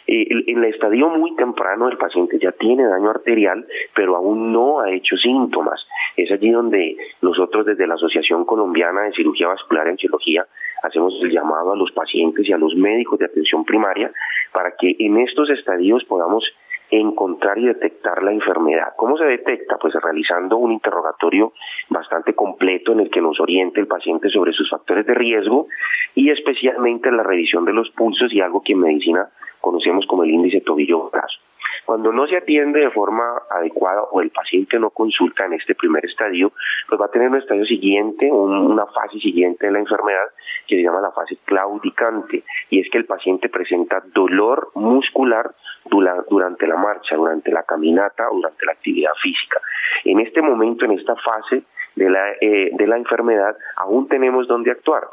eh, 0.06 0.28
en 0.48 0.64
el 0.64 0.74
estadio 0.74 1.10
muy 1.10 1.36
temprano 1.36 1.90
el 1.90 1.98
paciente 1.98 2.40
ya 2.40 2.52
tiene 2.52 2.86
daño 2.86 3.10
arterial, 3.10 3.66
pero 3.96 4.16
aún 4.16 4.52
no 4.54 4.80
ha 4.80 4.92
hecho 4.92 5.18
síntomas. 5.18 5.86
Es 6.16 6.32
allí 6.32 6.52
donde 6.52 6.96
nosotros 7.22 7.66
desde 7.66 7.88
la 7.88 7.96
Asociación 7.96 8.46
Colombiana 8.46 9.02
de 9.02 9.14
Cirugía 9.14 9.48
Vascular 9.48 9.88
en 9.88 9.98
Cirugía 9.98 10.46
hacemos 10.84 11.14
el 11.22 11.32
llamado 11.32 11.74
a 11.74 11.76
los 11.76 11.92
pacientes 11.92 12.48
y 12.48 12.54
a 12.54 12.58
los 12.58 12.76
médicos 12.76 13.20
de 13.20 13.26
atención 13.26 13.66
primaria 13.66 14.12
para 14.54 14.72
que 14.80 14.96
en 15.00 15.18
estos 15.18 15.50
estadios 15.50 16.04
podamos 16.06 16.44
encontrar 16.90 17.58
y 17.58 17.68
detectar 17.68 18.24
la 18.24 18.32
enfermedad. 18.32 18.94
¿Cómo 18.96 19.18
se 19.18 19.26
detecta? 19.26 19.78
Pues 19.78 19.94
realizando 19.96 20.58
un 20.58 20.72
interrogatorio 20.72 21.54
bastante 21.90 22.34
completo 22.34 22.94
en 22.94 23.02
el 23.02 23.10
que 23.10 23.22
nos 23.22 23.40
oriente 23.40 23.80
el 23.80 23.88
paciente 23.88 24.30
sobre 24.30 24.54
sus 24.54 24.70
factores 24.70 25.06
de 25.06 25.14
riesgo 25.14 25.68
y 26.16 26.30
especialmente 26.30 27.12
la 27.12 27.24
revisión 27.24 27.66
de 27.66 27.74
los 27.74 27.90
pulsos 27.92 28.34
y 28.34 28.42
algo 28.42 28.62
que 28.64 28.74
en 28.74 28.80
medicina 28.80 29.28
conocemos 29.60 30.06
como 30.06 30.24
el 30.24 30.32
índice 30.32 30.62
tobillo-brazo. 30.62 31.47
Cuando 31.88 32.12
no 32.12 32.28
se 32.28 32.36
atiende 32.36 32.82
de 32.82 32.92
forma 32.92 33.44
adecuada 33.50 34.02
o 34.12 34.20
el 34.20 34.30
paciente 34.30 34.78
no 34.78 34.90
consulta 34.90 35.46
en 35.46 35.54
este 35.54 35.74
primer 35.74 36.06
estadio, 36.06 36.52
pues 36.90 37.00
va 37.00 37.06
a 37.06 37.12
tener 37.12 37.30
un 37.30 37.38
estadio 37.38 37.64
siguiente, 37.64 38.30
una 38.30 38.86
fase 38.88 39.18
siguiente 39.20 39.68
de 39.68 39.72
la 39.72 39.80
enfermedad 39.80 40.28
que 40.68 40.76
se 40.76 40.84
llama 40.84 41.00
la 41.00 41.14
fase 41.14 41.38
claudicante 41.46 42.44
y 42.70 42.82
es 42.82 42.90
que 42.92 42.98
el 42.98 43.06
paciente 43.06 43.48
presenta 43.48 44.04
dolor 44.14 44.70
muscular 44.76 45.56
durante 45.90 46.68
la 46.68 46.76
marcha, 46.76 47.16
durante 47.16 47.54
la 47.54 47.64
caminata 47.64 48.26
durante 48.34 48.66
la 48.66 48.74
actividad 48.74 49.14
física. 49.24 49.62
En 50.04 50.20
este 50.20 50.42
momento, 50.42 50.84
en 50.84 50.92
esta 50.92 51.16
fase 51.16 51.64
de 51.96 52.10
la, 52.10 52.34
eh, 52.42 52.70
de 52.74 52.86
la 52.86 52.98
enfermedad, 52.98 53.56
aún 53.78 54.10
tenemos 54.10 54.46
donde 54.50 54.72
actuar 54.72 55.08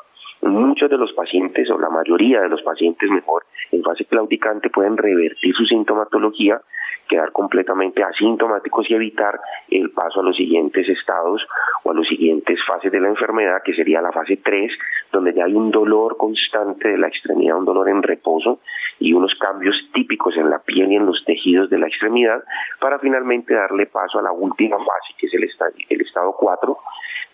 muchos 0.50 0.90
de 0.90 0.98
los 0.98 1.12
pacientes, 1.12 1.70
o 1.70 1.78
la 1.78 1.90
mayoría 1.90 2.40
de 2.40 2.48
los 2.48 2.62
pacientes 2.62 3.10
mejor, 3.10 3.44
en 3.70 3.82
fase 3.82 4.04
claudicante 4.04 4.70
pueden 4.70 4.96
revertir 4.96 5.54
su 5.54 5.64
sintomatología, 5.64 6.60
quedar 7.08 7.32
completamente 7.32 8.02
asintomáticos 8.02 8.88
y 8.88 8.94
evitar 8.94 9.38
el 9.70 9.90
paso 9.90 10.20
a 10.20 10.22
los 10.22 10.36
siguientes 10.36 10.88
estados 10.88 11.46
o 11.82 11.90
a 11.90 11.94
las 11.94 12.06
siguientes 12.06 12.58
fases 12.66 12.90
de 12.90 13.00
la 13.00 13.08
enfermedad, 13.08 13.62
que 13.64 13.74
sería 13.74 14.00
la 14.00 14.12
fase 14.12 14.38
3, 14.42 14.72
donde 15.12 15.34
ya 15.34 15.44
hay 15.44 15.54
un 15.54 15.70
dolor 15.70 16.16
constante 16.16 16.88
de 16.88 16.98
la 16.98 17.08
extremidad, 17.08 17.58
un 17.58 17.64
dolor 17.64 17.88
en 17.88 18.02
reposo 18.02 18.60
y 18.98 19.12
unos 19.12 19.34
cambios 19.38 19.76
típicos 19.92 20.36
en 20.36 20.50
la 20.50 20.60
piel 20.60 20.92
y 20.92 20.96
en 20.96 21.06
los 21.06 21.22
tejidos 21.24 21.68
de 21.68 21.78
la 21.78 21.88
extremidad, 21.88 22.42
para 22.80 22.98
finalmente 22.98 23.54
darle 23.54 23.86
paso 23.86 24.18
a 24.18 24.22
la 24.22 24.32
última 24.32 24.78
fase, 24.78 25.14
que 25.18 25.26
es 25.26 25.34
el, 25.34 25.44
estado, 25.44 25.72
el 25.88 26.00
estado 26.00 26.34
4, 26.38 26.78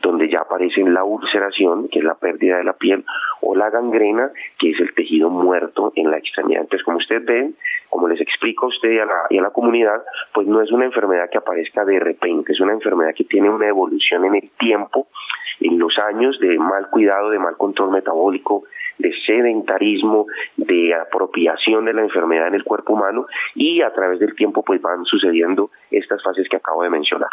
donde 0.02 0.28
ya 0.28 0.38
aparece 0.40 0.82
la 0.82 1.04
ulceración, 1.04 1.88
que 1.88 1.98
es 1.98 2.04
la 2.04 2.14
pérdida 2.14 2.58
de 2.58 2.64
la 2.64 2.72
piel, 2.72 3.04
o 3.40 3.54
la 3.54 3.70
gangrena, 3.70 4.30
que 4.58 4.70
es 4.70 4.80
el 4.80 4.94
tejido 4.94 5.30
muerto 5.30 5.92
en 5.94 6.10
la 6.10 6.18
extremidad. 6.18 6.62
Entonces, 6.62 6.84
como 6.84 6.98
ustedes 6.98 7.24
ven, 7.24 7.54
como 7.88 8.08
les 8.08 8.20
explico 8.20 8.66
a 8.66 8.68
usted 8.68 8.90
y 8.90 8.98
a, 8.98 9.04
la, 9.04 9.26
y 9.28 9.38
a 9.38 9.42
la 9.42 9.50
comunidad, 9.50 10.02
pues 10.32 10.46
no 10.46 10.62
es 10.62 10.70
una 10.72 10.86
enfermedad 10.86 11.28
que 11.30 11.38
aparezca 11.38 11.84
de 11.84 11.98
repente, 11.98 12.52
es 12.52 12.60
una 12.60 12.72
enfermedad 12.72 13.14
que 13.14 13.24
tiene 13.24 13.50
una 13.50 13.68
evolución 13.68 14.24
en 14.24 14.36
el 14.36 14.50
tiempo, 14.58 15.08
en 15.60 15.78
los 15.78 15.98
años 15.98 16.38
de 16.40 16.58
mal 16.58 16.88
cuidado, 16.90 17.30
de 17.30 17.38
mal 17.38 17.56
control 17.56 17.90
metabólico, 17.90 18.64
de 18.98 19.12
sedentarismo, 19.26 20.26
de 20.56 20.94
apropiación 20.94 21.84
de 21.84 21.94
la 21.94 22.02
enfermedad 22.02 22.48
en 22.48 22.54
el 22.54 22.64
cuerpo 22.64 22.92
humano 22.94 23.26
y 23.54 23.82
a 23.82 23.92
través 23.92 24.20
del 24.20 24.34
tiempo 24.34 24.62
pues 24.62 24.80
van 24.80 25.04
sucediendo 25.04 25.70
estas 25.90 26.22
fases 26.22 26.48
que 26.48 26.56
acabo 26.56 26.82
de 26.82 26.90
mencionar. 26.90 27.30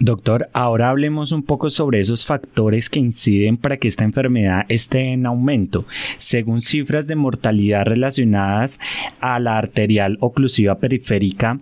Doctor, 0.00 0.48
ahora 0.52 0.90
hablemos 0.90 1.32
un 1.32 1.42
poco 1.42 1.70
sobre 1.70 1.98
esos 1.98 2.24
factores 2.24 2.88
que 2.88 3.00
inciden 3.00 3.56
para 3.56 3.78
que 3.78 3.88
esta 3.88 4.04
enfermedad 4.04 4.64
esté 4.68 5.12
en 5.12 5.26
aumento. 5.26 5.86
Según 6.18 6.60
cifras 6.60 7.08
de 7.08 7.16
mortalidad 7.16 7.84
relacionadas 7.84 8.78
a 9.20 9.40
la 9.40 9.58
arterial 9.58 10.16
oclusiva 10.20 10.76
periférica, 10.76 11.58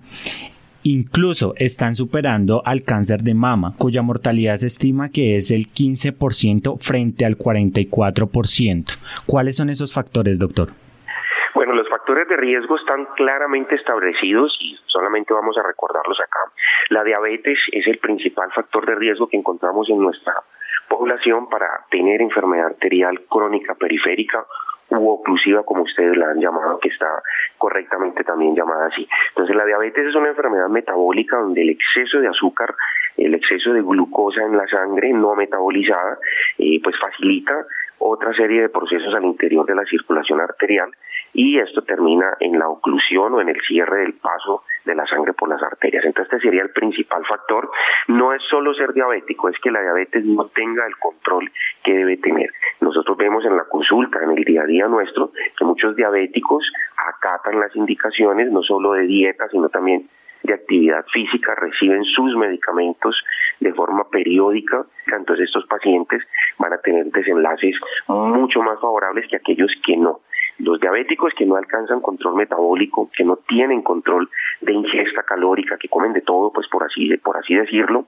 incluso 0.83 1.55
están 1.57 1.95
superando 1.95 2.63
al 2.67 2.83
cáncer 2.83 3.23
de 3.23 3.35
mama, 3.35 3.75
cuya 3.79 4.03
mortalidad 4.03 4.57
se 4.59 4.67
estima 4.67 5.09
que 5.09 5.37
es 5.37 5.49
del 5.49 5.73
15% 5.73 6.79
frente 6.79 7.25
al 7.25 7.39
44%. 7.39 8.85
¿Cuáles 9.25 9.57
son 9.57 9.71
esos 9.71 9.95
factores, 9.95 10.39
doctor? 10.39 10.86
Bueno, 11.57 11.73
los 11.73 11.89
factores 11.89 12.29
de 12.29 12.37
riesgo 12.37 12.77
están 12.77 13.07
claramente 13.17 13.77
establecidos 13.77 14.55
y 14.61 14.79
solamente 14.85 15.33
vamos 15.33 15.57
a 15.57 15.63
recordarlos 15.63 16.21
acá. 16.21 16.41
La 16.91 17.03
diabetes 17.03 17.59
es 17.73 17.87
el 17.87 17.97
principal 17.97 18.53
factor 18.53 18.85
de 18.85 18.95
riesgo 18.95 19.27
que 19.27 19.39
encontramos 19.39 19.89
en 19.89 19.99
nuestra 19.99 20.35
población 20.87 21.49
para 21.49 21.87
tener 21.91 22.21
enfermedad 22.21 22.67
arterial 22.67 23.23
crónica 23.23 23.75
periférica 23.75 24.45
u 24.91 25.09
oclusiva, 25.09 25.63
como 25.65 25.85
ustedes 25.85 26.15
la 26.19 26.29
han 26.29 26.41
llamado, 26.41 26.79
que 26.79 26.91
está 26.91 27.23
correctamente 27.57 28.23
también 28.23 28.55
llamada 28.55 28.89
así. 28.89 29.09
Entonces, 29.31 29.57
la 29.57 29.65
diabetes 29.65 30.09
es 30.09 30.15
una 30.15 30.29
enfermedad 30.29 30.69
metabólica 30.69 31.39
donde 31.39 31.63
el 31.63 31.71
exceso 31.71 32.21
de 32.21 32.29
azúcar, 32.29 32.75
el 33.17 33.35
exceso 33.35 33.73
de 33.73 33.83
glucosa 33.83 34.43
en 34.43 34.57
la 34.57 34.67
sangre 34.67 35.13
no 35.13 35.35
metabolizada, 35.35 36.19
eh, 36.59 36.81
pues 36.83 36.97
facilita 36.99 37.67
otra 37.99 38.33
serie 38.35 38.63
de 38.63 38.69
procesos 38.69 39.15
al 39.15 39.25
interior 39.25 39.67
de 39.67 39.75
la 39.75 39.85
circulación 39.85 40.41
arterial 40.41 40.91
y 41.33 41.59
esto 41.59 41.83
termina 41.83 42.37
en 42.41 42.59
la 42.59 42.69
oclusión 42.69 43.35
o 43.35 43.41
en 43.41 43.51
el 43.51 43.61
cierre 43.61 44.01
del 44.01 44.15
paso 44.15 44.63
de 44.85 44.95
la 44.95 45.07
sangre 45.07 45.35
por 45.35 45.49
las 45.49 45.63
arterias. 45.63 46.05
Entonces 46.05 46.33
este 46.33 46.49
sería 46.49 46.63
el 46.63 46.71
principal 46.71 47.25
factor. 47.27 47.71
No 48.09 48.33
es 48.33 48.43
solo 48.49 48.73
ser 48.75 48.93
diabético, 48.93 49.49
es 49.49 49.59
que 49.61 49.71
la 49.71 49.83
diabetes 49.83 50.25
no 50.25 50.47
tenga 50.47 50.87
el 50.87 50.97
control 50.97 51.51
que 51.85 51.93
debe 51.93 52.17
tener. 52.17 52.51
Nosotros 52.81 53.17
vemos 53.19 53.45
en 53.45 53.57
la 53.57 53.65
consulta, 53.65 54.23
en 54.23 54.31
el 54.31 54.45
día 54.45 54.63
a 54.63 54.67
día 54.67 54.87
nuestro, 54.87 55.33
que 55.59 55.65
muchos 55.65 55.95
diabéticos 55.97 56.65
acatan 56.97 57.61
las 57.61 57.75
indicaciones 57.77 58.51
no 58.51 58.63
solo 58.63 58.93
de 58.93 59.03
dieta, 59.03 59.49
sino 59.49 59.69
también 59.69 60.09
de 60.47 60.55
actividad 60.55 61.05
física, 61.13 61.55
reciben 61.55 62.05
sus 62.05 62.35
medicamentos 62.37 63.17
de 63.61 63.73
forma 63.73 64.09
periódica, 64.09 64.85
entonces 65.07 65.47
estos 65.47 65.67
pacientes 65.67 66.23
van 66.59 66.73
a 66.73 66.79
tener 66.79 67.07
desenlaces 67.07 67.75
mucho 68.09 68.63
más 68.63 68.81
favorables 68.81 69.29
que 69.29 69.37
aquellos 69.37 69.71
que 69.85 69.97
no. 69.97 70.21
Los 70.59 70.81
diabéticos 70.81 71.35
que 71.37 71.45
no 71.45 71.57
alcanzan 71.57 72.01
control 72.01 72.37
metabólico, 72.37 73.11
que 73.15 73.25
no 73.25 73.37
tienen 73.37 73.83
control 73.83 74.31
de 74.63 74.73
ingesta 74.73 75.23
calórica, 75.23 75.77
que 75.77 75.89
comen 75.89 76.15
de 76.15 76.23
todo, 76.23 76.51
pues 76.53 76.67
por 76.69 76.83
así, 76.85 77.15
por 77.19 77.37
así 77.37 77.55
decirlo, 77.55 78.07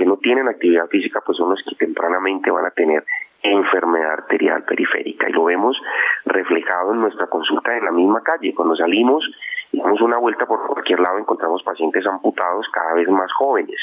que 0.00 0.06
no 0.06 0.16
tienen 0.16 0.48
actividad 0.48 0.88
física, 0.88 1.20
pues 1.20 1.36
son 1.36 1.50
los 1.50 1.62
que 1.62 1.74
tempranamente 1.74 2.50
van 2.50 2.64
a 2.64 2.70
tener 2.70 3.04
enfermedad 3.42 4.12
arterial 4.12 4.62
periférica. 4.62 5.28
Y 5.28 5.32
lo 5.32 5.44
vemos 5.44 5.76
reflejado 6.24 6.94
en 6.94 7.02
nuestra 7.02 7.26
consulta 7.26 7.76
en 7.76 7.84
la 7.84 7.90
misma 7.90 8.22
calle. 8.22 8.54
Cuando 8.54 8.74
salimos 8.76 9.22
y 9.72 9.78
damos 9.78 10.00
una 10.00 10.16
vuelta 10.16 10.46
por 10.46 10.66
cualquier 10.66 11.00
lado, 11.00 11.18
encontramos 11.18 11.62
pacientes 11.62 12.06
amputados 12.06 12.66
cada 12.72 12.94
vez 12.94 13.08
más 13.10 13.30
jóvenes. 13.34 13.76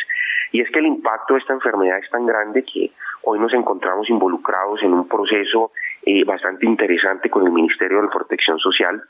Y 0.52 0.62
es 0.62 0.72
que 0.72 0.80
el 0.80 0.88
impacto 0.88 1.36
de 1.36 1.40
esta 1.40 1.54
enfermedad 1.54 2.00
es 2.00 2.10
tan 2.10 2.26
grande 2.26 2.64
que 2.64 2.90
hoy 3.22 3.38
nos 3.38 3.54
encontramos 3.54 4.10
involucrados 4.10 4.82
en 4.82 4.94
un 4.94 5.08
proceso 5.08 5.72
eh, 6.04 6.24
bastante 6.24 6.66
interesante 6.66 7.30
con 7.30 7.46
el 7.46 7.52
Ministerio 7.52 8.02
de 8.02 8.08
Protección 8.08 8.58
Social 8.58 9.04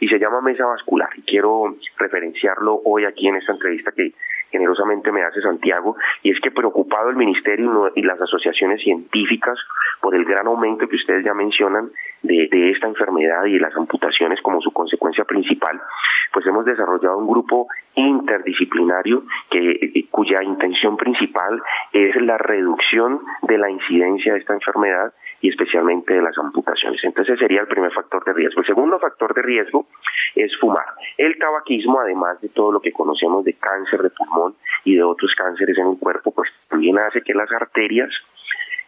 y 0.00 0.08
se 0.08 0.18
llama 0.18 0.40
Mesa 0.40 0.64
Vascular. 0.64 1.10
Y 1.14 1.22
quiero 1.24 1.76
referenciarlo 1.98 2.80
hoy 2.86 3.04
aquí 3.04 3.28
en 3.28 3.36
esta 3.36 3.52
entrevista 3.52 3.92
que 3.92 4.14
generosamente 4.54 5.10
me 5.10 5.20
hace 5.20 5.40
Santiago, 5.40 5.96
y 6.22 6.30
es 6.30 6.38
que 6.40 6.52
preocupado 6.52 7.10
el 7.10 7.16
Ministerio 7.16 7.90
y 7.96 8.02
las 8.02 8.20
asociaciones 8.20 8.80
científicas 8.80 9.58
por 10.00 10.14
el 10.14 10.24
gran 10.24 10.46
aumento 10.46 10.86
que 10.88 10.94
ustedes 10.94 11.24
ya 11.24 11.34
mencionan 11.34 11.90
de, 12.22 12.70
esta 12.70 12.86
enfermedad 12.86 13.44
y 13.46 13.58
las 13.58 13.76
amputaciones 13.76 14.40
como 14.42 14.60
su 14.60 14.70
consecuencia 14.72 15.24
principal, 15.24 15.80
pues 16.32 16.46
hemos 16.46 16.64
desarrollado 16.64 17.18
un 17.18 17.26
grupo 17.26 17.66
interdisciplinario 17.96 19.24
que, 19.50 20.06
cuya 20.10 20.42
intención 20.42 20.96
principal 20.96 21.60
es 21.92 22.14
la 22.22 22.38
reducción 22.38 23.20
de 23.42 23.58
la 23.58 23.70
incidencia 23.70 24.34
de 24.34 24.38
esta 24.38 24.54
enfermedad 24.54 25.12
y 25.40 25.48
especialmente 25.50 26.14
de 26.14 26.22
las 26.22 26.36
amputaciones. 26.38 27.02
Entonces 27.02 27.38
sería 27.38 27.60
el 27.60 27.68
primer 27.68 27.92
factor 27.92 28.24
de 28.24 28.32
riesgo. 28.32 28.60
El 28.60 28.66
segundo 28.66 28.98
factor 28.98 29.34
de 29.34 29.42
riesgo 29.42 29.86
es 30.34 30.50
fumar. 30.58 30.86
El 31.18 31.38
tabaquismo, 31.38 32.00
además 32.00 32.40
de 32.40 32.48
todo 32.48 32.72
lo 32.72 32.80
que 32.80 32.92
conocemos 32.92 33.44
de 33.44 33.54
cáncer 33.54 34.02
de 34.02 34.10
pulmón 34.10 34.43
y 34.84 34.96
de 34.96 35.02
otros 35.02 35.32
cánceres 35.36 35.78
en 35.78 35.88
el 35.88 35.98
cuerpo, 35.98 36.32
pues 36.32 36.50
también 36.68 36.98
hace 36.98 37.22
que 37.22 37.34
las 37.34 37.50
arterias 37.52 38.10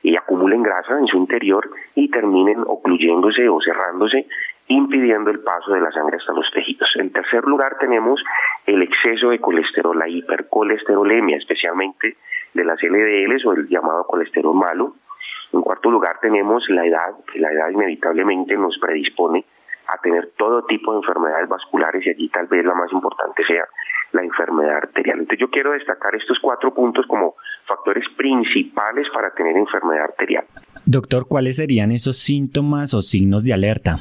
y 0.02 0.16
acumulen 0.16 0.62
grasa 0.62 0.98
en 0.98 1.06
su 1.06 1.16
interior 1.16 1.68
y 1.94 2.10
terminen 2.10 2.62
ocluyéndose 2.66 3.48
o 3.48 3.58
cerrándose, 3.60 4.26
impidiendo 4.68 5.30
el 5.30 5.40
paso 5.40 5.72
de 5.72 5.80
la 5.80 5.90
sangre 5.90 6.16
hasta 6.18 6.32
los 6.32 6.50
tejidos. 6.52 6.88
En 6.96 7.10
tercer 7.10 7.44
lugar 7.44 7.76
tenemos 7.78 8.22
el 8.66 8.82
exceso 8.82 9.30
de 9.30 9.40
colesterol, 9.40 9.98
la 9.98 10.08
hipercolesterolemia, 10.08 11.38
especialmente 11.38 12.16
de 12.54 12.64
las 12.64 12.82
LDLs 12.82 13.46
o 13.46 13.52
el 13.52 13.68
llamado 13.68 14.04
colesterol 14.04 14.54
malo, 14.54 14.94
en 15.52 15.62
cuarto 15.62 15.90
lugar 15.90 16.18
tenemos 16.20 16.64
la 16.68 16.84
edad, 16.84 17.14
que 17.32 17.38
la 17.38 17.52
edad 17.52 17.70
inevitablemente 17.70 18.56
nos 18.56 18.78
predispone 18.78 19.44
a 19.88 19.98
tener 20.02 20.32
todo 20.36 20.64
tipo 20.64 20.92
de 20.92 20.98
enfermedades 20.98 21.48
vasculares 21.48 22.04
y 22.06 22.10
allí 22.10 22.28
tal 22.28 22.46
vez 22.46 22.64
la 22.64 22.74
más 22.74 22.92
importante 22.92 23.44
sea 23.46 23.64
la 24.12 24.22
enfermedad 24.22 24.76
arterial. 24.76 25.18
Entonces 25.18 25.40
yo 25.40 25.50
quiero 25.50 25.72
destacar 25.72 26.14
estos 26.14 26.38
cuatro 26.40 26.72
puntos 26.72 27.06
como 27.06 27.34
factores 27.66 28.04
principales 28.16 29.06
para 29.12 29.30
tener 29.30 29.56
enfermedad 29.56 30.04
arterial. 30.04 30.44
Doctor, 30.84 31.26
¿cuáles 31.28 31.56
serían 31.56 31.90
esos 31.90 32.18
síntomas 32.18 32.94
o 32.94 33.02
signos 33.02 33.44
de 33.44 33.52
alerta? 33.52 33.96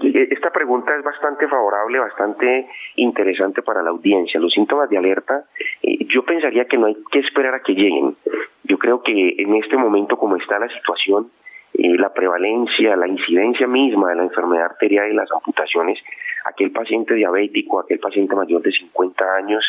E, 0.00 0.28
esta 0.30 0.50
pregunta 0.50 0.94
es 0.96 1.02
bastante 1.02 1.48
favorable, 1.48 1.98
bastante 1.98 2.68
interesante 2.96 3.62
para 3.62 3.82
la 3.82 3.90
audiencia. 3.90 4.40
Los 4.40 4.52
síntomas 4.52 4.88
de 4.90 4.98
alerta, 4.98 5.44
eh, 5.82 6.06
yo 6.06 6.24
pensaría 6.24 6.66
que 6.66 6.78
no 6.78 6.86
hay 6.86 6.96
que 7.10 7.20
esperar 7.20 7.54
a 7.54 7.60
que 7.60 7.72
lleguen. 7.72 8.16
Yo 8.64 8.78
creo 8.78 9.02
que 9.02 9.34
en 9.38 9.54
este 9.54 9.76
momento, 9.76 10.16
como 10.16 10.36
está 10.36 10.58
la 10.58 10.68
situación, 10.68 11.30
eh, 11.78 11.96
la 11.96 12.12
prevalencia, 12.12 12.96
la 12.96 13.06
incidencia 13.06 13.68
misma 13.68 14.10
de 14.10 14.16
la 14.16 14.24
enfermedad 14.24 14.64
arterial 14.64 15.12
y 15.12 15.14
las 15.14 15.30
amputaciones, 15.30 15.98
aquel 16.44 16.72
paciente 16.72 17.14
diabético, 17.14 17.78
aquel 17.78 18.00
paciente 18.00 18.34
mayor 18.34 18.62
de 18.62 18.72
50 18.72 19.24
años, 19.36 19.64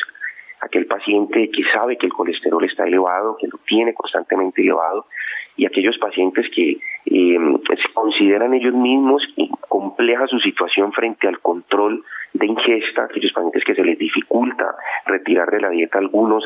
aquel 0.60 0.88
paciente 0.88 1.52
que 1.52 1.64
sabe 1.72 1.98
que 1.98 2.08
el 2.08 2.14
colesterol 2.14 2.64
está 2.66 2.86
elevado, 2.86 3.38
que 3.40 3.48
lo 3.48 3.60
tiene 3.60 3.94
constantemente 3.94 4.64
elevado, 4.64 5.06
y 5.60 5.66
aquellos 5.66 5.98
pacientes 5.98 6.46
que 6.56 6.78
eh, 7.06 7.38
se 7.68 7.94
consideran 7.94 8.54
ellos 8.54 8.74
mismos 8.74 9.22
compleja 9.68 10.26
su 10.28 10.40
situación 10.40 10.94
frente 10.94 11.28
al 11.28 11.40
control 11.40 12.04
de 12.32 12.46
ingesta, 12.46 13.04
aquellos 13.04 13.34
pacientes 13.34 13.64
que 13.66 13.76
se 13.76 13.84
les 13.84 13.98
dificulta 13.98 14.74
retirar 15.06 15.52
de 15.52 15.60
la 15.60 15.70
dieta 15.70 15.98
algunos 15.98 16.46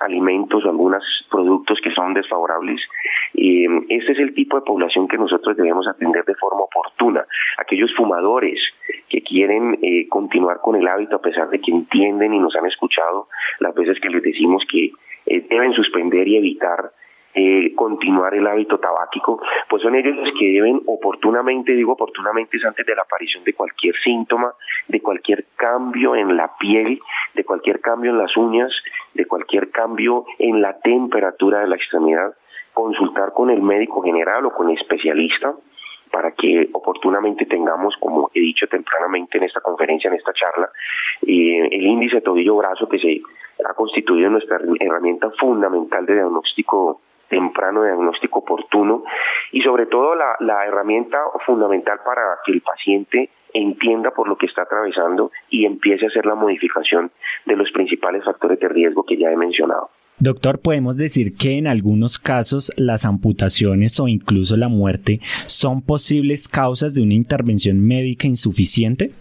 alimentos 0.00 0.64
o 0.64 0.68
algunos 0.68 1.04
productos 1.30 1.78
que 1.82 1.92
son 1.92 2.14
desfavorables. 2.14 2.80
Eh, 3.34 3.66
este 3.90 4.12
es 4.12 4.18
el 4.18 4.34
tipo 4.34 4.56
de 4.56 4.66
población 4.66 5.06
que 5.06 5.18
nosotros 5.18 5.56
debemos 5.56 5.86
atender 5.86 6.24
de 6.24 6.34
forma 6.34 6.62
oportuna. 6.62 7.24
Aquellos 7.58 7.94
fumadores 7.94 8.60
que 9.08 9.22
quieren 9.22 9.78
eh, 9.82 10.08
continuar 10.08 10.58
con 10.60 10.74
el 10.74 10.88
hábito 10.88 11.16
a 11.16 11.22
pesar 11.22 11.48
de 11.50 11.60
que 11.60 11.70
entienden 11.70 12.34
y 12.34 12.40
nos 12.40 12.56
han 12.56 12.66
escuchado 12.66 13.28
las 13.60 13.72
veces 13.72 14.00
que 14.00 14.08
les 14.08 14.22
decimos 14.22 14.64
que 14.68 14.90
eh, 15.26 15.46
deben 15.48 15.74
suspender 15.74 16.26
y 16.26 16.38
evitar 16.38 16.90
eh, 17.34 17.74
continuar 17.74 18.34
el 18.34 18.46
hábito 18.46 18.78
tabáquico, 18.78 19.40
pues 19.68 19.82
son 19.82 19.94
ellos 19.94 20.16
los 20.16 20.30
que 20.38 20.46
deben 20.46 20.80
oportunamente, 20.86 21.72
digo 21.72 21.92
oportunamente 21.92 22.56
es 22.56 22.64
antes 22.64 22.86
de 22.86 22.94
la 22.94 23.02
aparición 23.02 23.44
de 23.44 23.54
cualquier 23.54 23.94
síntoma, 24.02 24.52
de 24.88 25.00
cualquier 25.00 25.44
cambio 25.56 26.16
en 26.16 26.36
la 26.36 26.56
piel, 26.58 27.00
de 27.34 27.44
cualquier 27.44 27.80
cambio 27.80 28.10
en 28.10 28.18
las 28.18 28.36
uñas, 28.36 28.72
de 29.14 29.26
cualquier 29.26 29.70
cambio 29.70 30.24
en 30.38 30.62
la 30.62 30.78
temperatura 30.80 31.60
de 31.60 31.68
la 31.68 31.76
extremidad, 31.76 32.34
consultar 32.72 33.32
con 33.32 33.50
el 33.50 33.60
médico 33.60 34.02
general 34.02 34.46
o 34.46 34.52
con 34.52 34.70
el 34.70 34.78
especialista 34.78 35.54
para 36.10 36.32
que 36.32 36.68
oportunamente 36.72 37.44
tengamos, 37.44 37.94
como 38.00 38.30
he 38.32 38.40
dicho 38.40 38.66
tempranamente 38.66 39.38
en 39.38 39.44
esta 39.44 39.60
conferencia, 39.60 40.08
en 40.08 40.16
esta 40.16 40.32
charla, 40.32 40.70
eh, 41.22 41.68
el 41.70 41.82
índice 41.82 42.20
tobillo-brazo 42.20 42.88
que 42.88 42.98
se 42.98 43.20
ha 43.68 43.74
constituido 43.74 44.30
nuestra 44.30 44.58
herramienta 44.80 45.30
fundamental 45.38 46.06
de 46.06 46.14
diagnóstico 46.14 47.00
temprano, 47.28 47.84
diagnóstico 47.84 48.40
oportuno 48.40 49.04
y 49.52 49.60
sobre 49.62 49.86
todo 49.86 50.14
la, 50.14 50.36
la 50.40 50.66
herramienta 50.66 51.18
fundamental 51.46 52.00
para 52.04 52.22
que 52.44 52.52
el 52.52 52.60
paciente 52.60 53.30
entienda 53.54 54.10
por 54.10 54.28
lo 54.28 54.36
que 54.36 54.46
está 54.46 54.62
atravesando 54.62 55.30
y 55.48 55.64
empiece 55.64 56.04
a 56.04 56.08
hacer 56.08 56.26
la 56.26 56.34
modificación 56.34 57.10
de 57.46 57.56
los 57.56 57.70
principales 57.72 58.24
factores 58.24 58.58
de 58.60 58.68
riesgo 58.68 59.04
que 59.04 59.16
ya 59.16 59.30
he 59.30 59.36
mencionado. 59.36 59.90
Doctor, 60.20 60.60
podemos 60.60 60.98
decir 60.98 61.32
que 61.40 61.58
en 61.58 61.68
algunos 61.68 62.18
casos 62.18 62.72
las 62.76 63.04
amputaciones 63.04 64.00
o 64.00 64.08
incluso 64.08 64.56
la 64.56 64.68
muerte 64.68 65.20
son 65.46 65.80
posibles 65.80 66.48
causas 66.48 66.96
de 66.96 67.02
una 67.02 67.14
intervención 67.14 67.86
médica 67.86 68.26
insuficiente? 68.26 69.12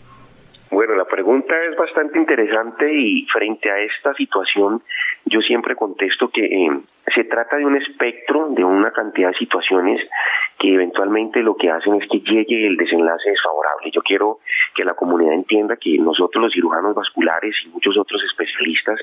Bueno, 0.72 0.96
la 0.96 1.06
pregunta 1.06 1.54
es 1.70 1.78
bastante 1.78 2.18
interesante 2.18 2.92
y 2.92 3.28
frente 3.32 3.70
a 3.70 3.80
esta 3.80 4.16
situación 4.16 4.82
yo 5.26 5.40
siempre 5.42 5.76
contesto 5.76 6.30
que 6.30 6.46
eh, 6.46 6.80
se 7.14 7.24
trata 7.24 7.58
de 7.58 7.66
un 7.66 7.76
espectro, 7.78 8.50
de 8.50 8.64
una 8.64 8.92
cantidad 8.92 9.30
de 9.30 9.38
situaciones 9.38 10.02
que 10.60 10.74
eventualmente 10.74 11.42
lo 11.42 11.56
que 11.56 11.70
hacen 11.70 12.02
es 12.02 12.10
que 12.10 12.20
llegue 12.20 12.68
el 12.68 12.78
desenlace 12.78 13.30
desfavorable. 13.30 13.92
Yo 13.92 14.02
quiero 14.02 14.40
que 14.76 14.84
la 14.84 14.94
comunidad 14.94 15.34
entienda 15.34 15.78
que 15.78 15.98
nosotros 16.00 16.44
los 16.44 16.54
cirujanos 16.54 16.96
vasculares 16.96 17.56
y 17.66 17.70
muchos 17.70 17.98
otros 17.98 18.22
especialistas 18.24 19.00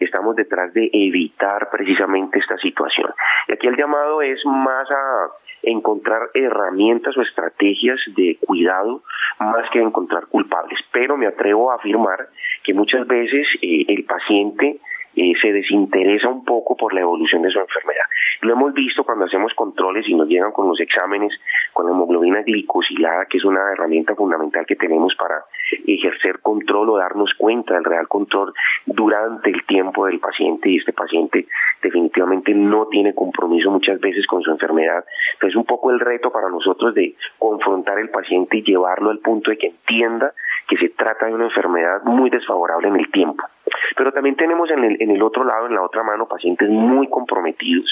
estamos 0.00 0.34
detrás 0.34 0.72
de 0.72 0.90
evitar 0.92 1.68
precisamente 1.70 2.38
esta 2.38 2.56
situación. 2.58 3.12
Y 3.48 3.52
aquí 3.52 3.66
el 3.66 3.76
llamado 3.76 4.22
es 4.22 4.40
más 4.44 4.90
a 4.90 5.28
encontrar 5.62 6.30
herramientas 6.34 7.16
o 7.16 7.22
estrategias 7.22 7.98
de 8.16 8.38
cuidado 8.44 9.02
más 9.38 9.68
que 9.70 9.80
encontrar 9.80 10.26
culpables. 10.26 10.78
Pero 10.92 11.16
me 11.16 11.26
atrevo 11.26 11.70
a 11.70 11.76
afirmar 11.76 12.28
que 12.62 12.74
muchas 12.74 13.06
veces 13.06 13.46
eh, 13.62 13.84
el 13.88 14.04
paciente 14.04 14.80
eh, 15.16 15.32
se 15.40 15.52
desinteresa 15.52 16.28
un 16.28 16.44
poco 16.44 16.76
por 16.76 16.94
la 16.94 17.00
evolución 17.00 17.42
de 17.42 17.50
su 17.50 17.58
enfermedad. 17.58 18.04
Lo 18.40 18.52
hemos 18.52 18.74
visto 18.74 19.04
cuando 19.04 19.24
hacemos 19.24 19.52
controles 19.54 20.08
y 20.08 20.14
nos 20.14 20.28
llegan 20.28 20.52
con 20.52 20.68
los 20.68 20.80
exámenes 20.80 21.32
con 21.72 21.86
la 21.86 21.92
hemoglobina 21.92 22.42
glicosilada, 22.42 23.26
que 23.26 23.38
es 23.38 23.44
una 23.44 23.72
herramienta 23.72 24.14
fundamental 24.14 24.66
que 24.66 24.76
tenemos 24.76 25.14
para 25.16 25.44
ejercer 25.86 26.40
control 26.40 26.90
o 26.90 26.98
darnos 26.98 27.32
cuenta 27.36 27.74
del 27.74 27.84
real 27.84 28.08
control 28.08 28.52
durante 28.86 29.50
el 29.50 29.64
tiempo 29.66 30.06
del 30.06 30.20
paciente 30.20 30.68
y 30.68 30.76
este 30.76 30.92
paciente 30.92 31.46
definitivamente 31.82 32.54
no 32.54 32.86
tiene 32.86 33.14
compromiso 33.14 33.70
muchas 33.70 34.00
veces 34.00 34.26
con 34.26 34.42
su 34.42 34.50
enfermedad. 34.50 35.04
Entonces 35.34 35.56
un 35.56 35.64
poco 35.64 35.90
el 35.90 36.00
reto 36.00 36.30
para 36.30 36.48
nosotros 36.48 36.94
de 36.94 37.14
confrontar 37.38 37.98
al 37.98 38.10
paciente 38.10 38.58
y 38.58 38.62
llevarlo 38.62 39.10
al 39.10 39.18
punto 39.18 39.50
de 39.50 39.58
que 39.58 39.68
entienda 39.68 40.32
que 40.68 40.76
se 40.76 40.88
trata 40.90 41.26
de 41.26 41.34
una 41.34 41.44
enfermedad 41.44 42.02
muy 42.04 42.30
desfavorable 42.30 42.88
en 42.88 42.96
el 42.96 43.10
tiempo. 43.10 43.44
Pero 43.96 44.12
también 44.12 44.36
tenemos 44.36 44.70
en 44.70 44.84
el, 44.84 44.96
en 45.00 45.10
el 45.10 45.22
otro 45.22 45.44
lado, 45.44 45.66
en 45.66 45.74
la 45.74 45.82
otra 45.82 46.02
mano, 46.02 46.26
pacientes 46.26 46.68
muy 46.68 47.08
comprometidos, 47.08 47.90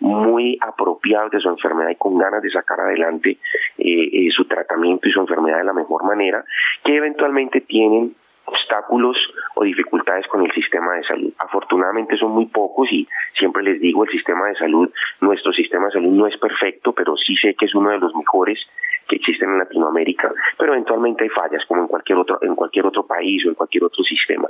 muy 0.00 0.58
apropiados 0.60 1.30
de 1.30 1.40
su 1.40 1.48
enfermedad 1.48 1.90
y 1.90 1.96
con 1.96 2.18
ganas 2.18 2.42
de 2.42 2.50
sacar 2.50 2.80
adelante 2.80 3.38
eh, 3.78 4.08
eh, 4.12 4.30
su 4.34 4.46
tratamiento 4.46 5.08
y 5.08 5.12
su 5.12 5.20
enfermedad 5.20 5.58
de 5.58 5.64
la 5.64 5.72
mejor 5.72 6.04
manera, 6.04 6.44
que 6.84 6.96
eventualmente 6.96 7.60
tienen 7.60 8.14
obstáculos 8.44 9.16
o 9.54 9.64
dificultades 9.64 10.26
con 10.28 10.44
el 10.44 10.52
sistema 10.52 10.94
de 10.94 11.04
salud. 11.04 11.32
Afortunadamente 11.38 12.16
son 12.16 12.32
muy 12.32 12.46
pocos 12.46 12.88
y 12.90 13.06
siempre 13.38 13.62
les 13.62 13.80
digo, 13.80 14.04
el 14.04 14.10
sistema 14.10 14.48
de 14.48 14.54
salud, 14.56 14.90
nuestro 15.20 15.52
sistema 15.52 15.86
de 15.86 15.92
salud 15.92 16.12
no 16.12 16.26
es 16.26 16.36
perfecto, 16.38 16.92
pero 16.92 17.16
sí 17.16 17.36
sé 17.36 17.54
que 17.54 17.66
es 17.66 17.74
uno 17.74 17.90
de 17.90 17.98
los 17.98 18.14
mejores 18.14 18.58
que 19.08 19.16
existen 19.16 19.50
en 19.50 19.58
Latinoamérica, 19.58 20.32
pero 20.58 20.72
eventualmente 20.72 21.24
hay 21.24 21.30
fallas 21.30 21.64
como 21.66 21.82
en 21.82 21.88
cualquier 21.88 22.18
otro 22.18 22.38
en 22.42 22.54
cualquier 22.54 22.86
otro 22.86 23.04
país 23.04 23.44
o 23.44 23.48
en 23.48 23.54
cualquier 23.54 23.84
otro 23.84 24.02
sistema. 24.04 24.48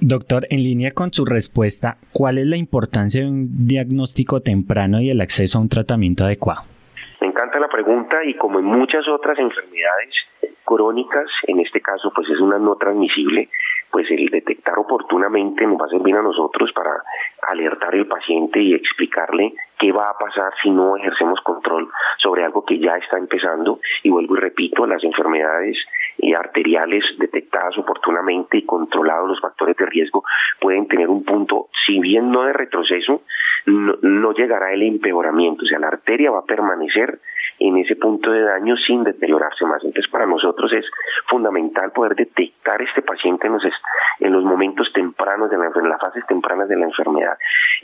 Doctor, 0.00 0.46
en 0.50 0.62
línea 0.62 0.92
con 0.92 1.12
su 1.12 1.24
respuesta, 1.24 1.96
¿cuál 2.12 2.38
es 2.38 2.46
la 2.46 2.56
importancia 2.56 3.22
de 3.22 3.28
un 3.28 3.66
diagnóstico 3.66 4.40
temprano 4.40 5.00
y 5.00 5.10
el 5.10 5.20
acceso 5.20 5.58
a 5.58 5.60
un 5.60 5.68
tratamiento 5.68 6.24
adecuado? 6.24 6.62
Me 7.20 7.26
encanta 7.26 7.58
la 7.58 7.68
pregunta 7.68 8.24
y 8.24 8.34
como 8.34 8.60
en 8.60 8.64
muchas 8.64 9.08
otras 9.08 9.38
enfermedades 9.38 10.14
crónicas, 10.68 11.30
en 11.46 11.60
este 11.60 11.80
caso 11.80 12.12
pues 12.14 12.28
es 12.28 12.38
una 12.40 12.58
no 12.58 12.76
transmisible, 12.76 13.48
pues 13.90 14.06
el 14.10 14.28
detectar 14.28 14.78
oportunamente 14.78 15.66
nos 15.66 15.80
va 15.80 15.86
a 15.86 15.88
servir 15.88 16.14
a 16.14 16.20
nosotros 16.20 16.70
para 16.74 16.90
alertar 17.50 17.94
al 17.94 18.06
paciente 18.06 18.60
y 18.60 18.74
explicarle 18.74 19.54
qué 19.78 19.92
va 19.92 20.10
a 20.10 20.18
pasar 20.18 20.52
si 20.62 20.70
no 20.70 20.98
ejercemos 20.98 21.40
control 21.40 21.88
sobre 22.18 22.44
algo 22.44 22.66
que 22.66 22.78
ya 22.78 22.92
está 22.96 23.16
empezando. 23.16 23.80
Y 24.02 24.10
vuelvo 24.10 24.36
y 24.36 24.40
repito, 24.40 24.86
las 24.86 25.02
enfermedades 25.02 25.78
eh, 26.18 26.32
arteriales 26.38 27.02
detectadas 27.18 27.78
oportunamente 27.78 28.58
y 28.58 28.66
controlados 28.66 29.28
los 29.28 29.40
factores 29.40 29.74
de 29.76 29.86
riesgo 29.86 30.22
pueden 30.60 30.86
tener 30.86 31.08
un 31.08 31.24
punto, 31.24 31.68
si 31.86 31.98
bien 31.98 32.30
no 32.30 32.42
de 32.42 32.52
retroceso, 32.52 33.22
no, 33.64 33.96
no 34.02 34.32
llegará 34.32 34.72
el 34.74 34.82
empeoramiento, 34.82 35.64
o 35.64 35.66
sea, 35.66 35.78
la 35.78 35.88
arteria 35.88 36.30
va 36.30 36.40
a 36.40 36.44
permanecer 36.44 37.20
en 37.58 37.76
ese 37.78 37.96
punto 37.96 38.30
de 38.30 38.42
daño 38.42 38.76
sin 38.76 39.04
deteriorarse 39.04 39.64
más. 39.64 39.82
Entonces, 39.84 40.10
para 40.10 40.26
nosotros 40.26 40.72
es 40.72 40.84
fundamental 41.28 41.92
poder 41.92 42.14
detectar 42.14 42.80
este 42.82 43.02
paciente 43.02 43.46
en 43.46 43.54
los, 43.54 43.62
en 44.20 44.32
los 44.32 44.44
momentos 44.44 44.92
tempranos, 44.92 45.50
de 45.50 45.58
la, 45.58 45.70
en 45.74 45.88
las 45.88 46.00
fases 46.00 46.24
tempranas 46.26 46.68
de 46.68 46.76
la 46.76 46.86
enfermedad. 46.86 47.36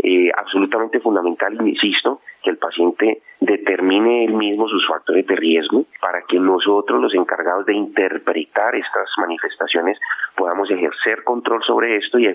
Eh, 0.02 0.30
absolutamente 0.36 1.00
fundamental, 1.00 1.56
insisto, 1.66 2.20
que 2.42 2.50
el 2.50 2.58
paciente 2.58 3.22
determine 3.40 4.24
él 4.24 4.34
mismo 4.34 4.68
sus 4.68 4.86
factores 4.86 5.26
de 5.26 5.36
riesgo 5.36 5.84
para 6.00 6.22
que 6.22 6.38
nosotros, 6.38 7.00
los 7.00 7.14
encargados 7.14 7.66
de 7.66 7.74
interpretar 7.74 8.74
estas 8.74 9.08
manifestaciones, 9.18 9.98
podamos 10.36 10.70
ejercer 10.70 11.24
control 11.24 11.62
sobre 11.64 11.96
esto 11.96 12.18
y 12.18 12.26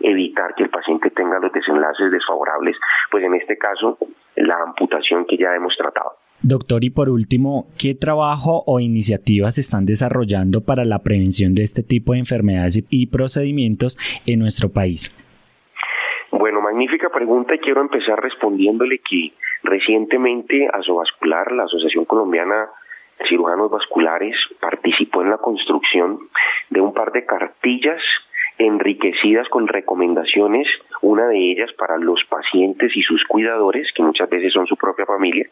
evitar 0.00 0.54
que 0.54 0.64
el 0.64 0.70
paciente 0.70 1.10
tenga 1.10 1.38
los 1.38 1.52
desenlaces 1.52 2.10
desfavorables, 2.10 2.76
pues 3.10 3.24
en 3.24 3.34
este 3.34 3.58
caso, 3.58 3.98
la 4.36 4.56
amputación 4.56 5.24
que 5.26 5.36
ya 5.36 5.54
hemos 5.54 5.76
tratado. 5.76 6.23
Doctor, 6.46 6.84
y 6.84 6.90
por 6.90 7.08
último, 7.08 7.68
¿qué 7.80 7.94
trabajo 7.94 8.64
o 8.66 8.78
iniciativas 8.78 9.56
están 9.56 9.86
desarrollando 9.86 10.60
para 10.60 10.84
la 10.84 11.02
prevención 11.02 11.54
de 11.54 11.62
este 11.62 11.82
tipo 11.82 12.12
de 12.12 12.18
enfermedades 12.18 12.84
y 12.90 13.06
procedimientos 13.06 13.96
en 14.26 14.40
nuestro 14.40 14.68
país? 14.68 15.08
Bueno, 16.30 16.60
magnífica 16.60 17.08
pregunta 17.08 17.54
y 17.54 17.60
quiero 17.60 17.80
empezar 17.80 18.20
respondiéndole 18.20 18.98
que 18.98 19.32
recientemente 19.62 20.68
Asovascular, 20.70 21.50
la 21.52 21.64
Asociación 21.64 22.04
Colombiana 22.04 22.68
de 23.18 23.26
Cirujanos 23.26 23.70
Vasculares, 23.70 24.36
participó 24.60 25.22
en 25.22 25.30
la 25.30 25.38
construcción 25.38 26.18
de 26.68 26.82
un 26.82 26.92
par 26.92 27.10
de 27.12 27.24
cartillas 27.24 28.02
enriquecidas 28.58 29.48
con 29.48 29.66
recomendaciones, 29.66 30.68
una 31.02 31.26
de 31.26 31.38
ellas 31.52 31.72
para 31.72 31.98
los 31.98 32.24
pacientes 32.28 32.96
y 32.96 33.02
sus 33.02 33.24
cuidadores, 33.24 33.88
que 33.94 34.02
muchas 34.02 34.28
veces 34.30 34.52
son 34.52 34.66
su 34.66 34.76
propia 34.76 35.06
familia, 35.06 35.48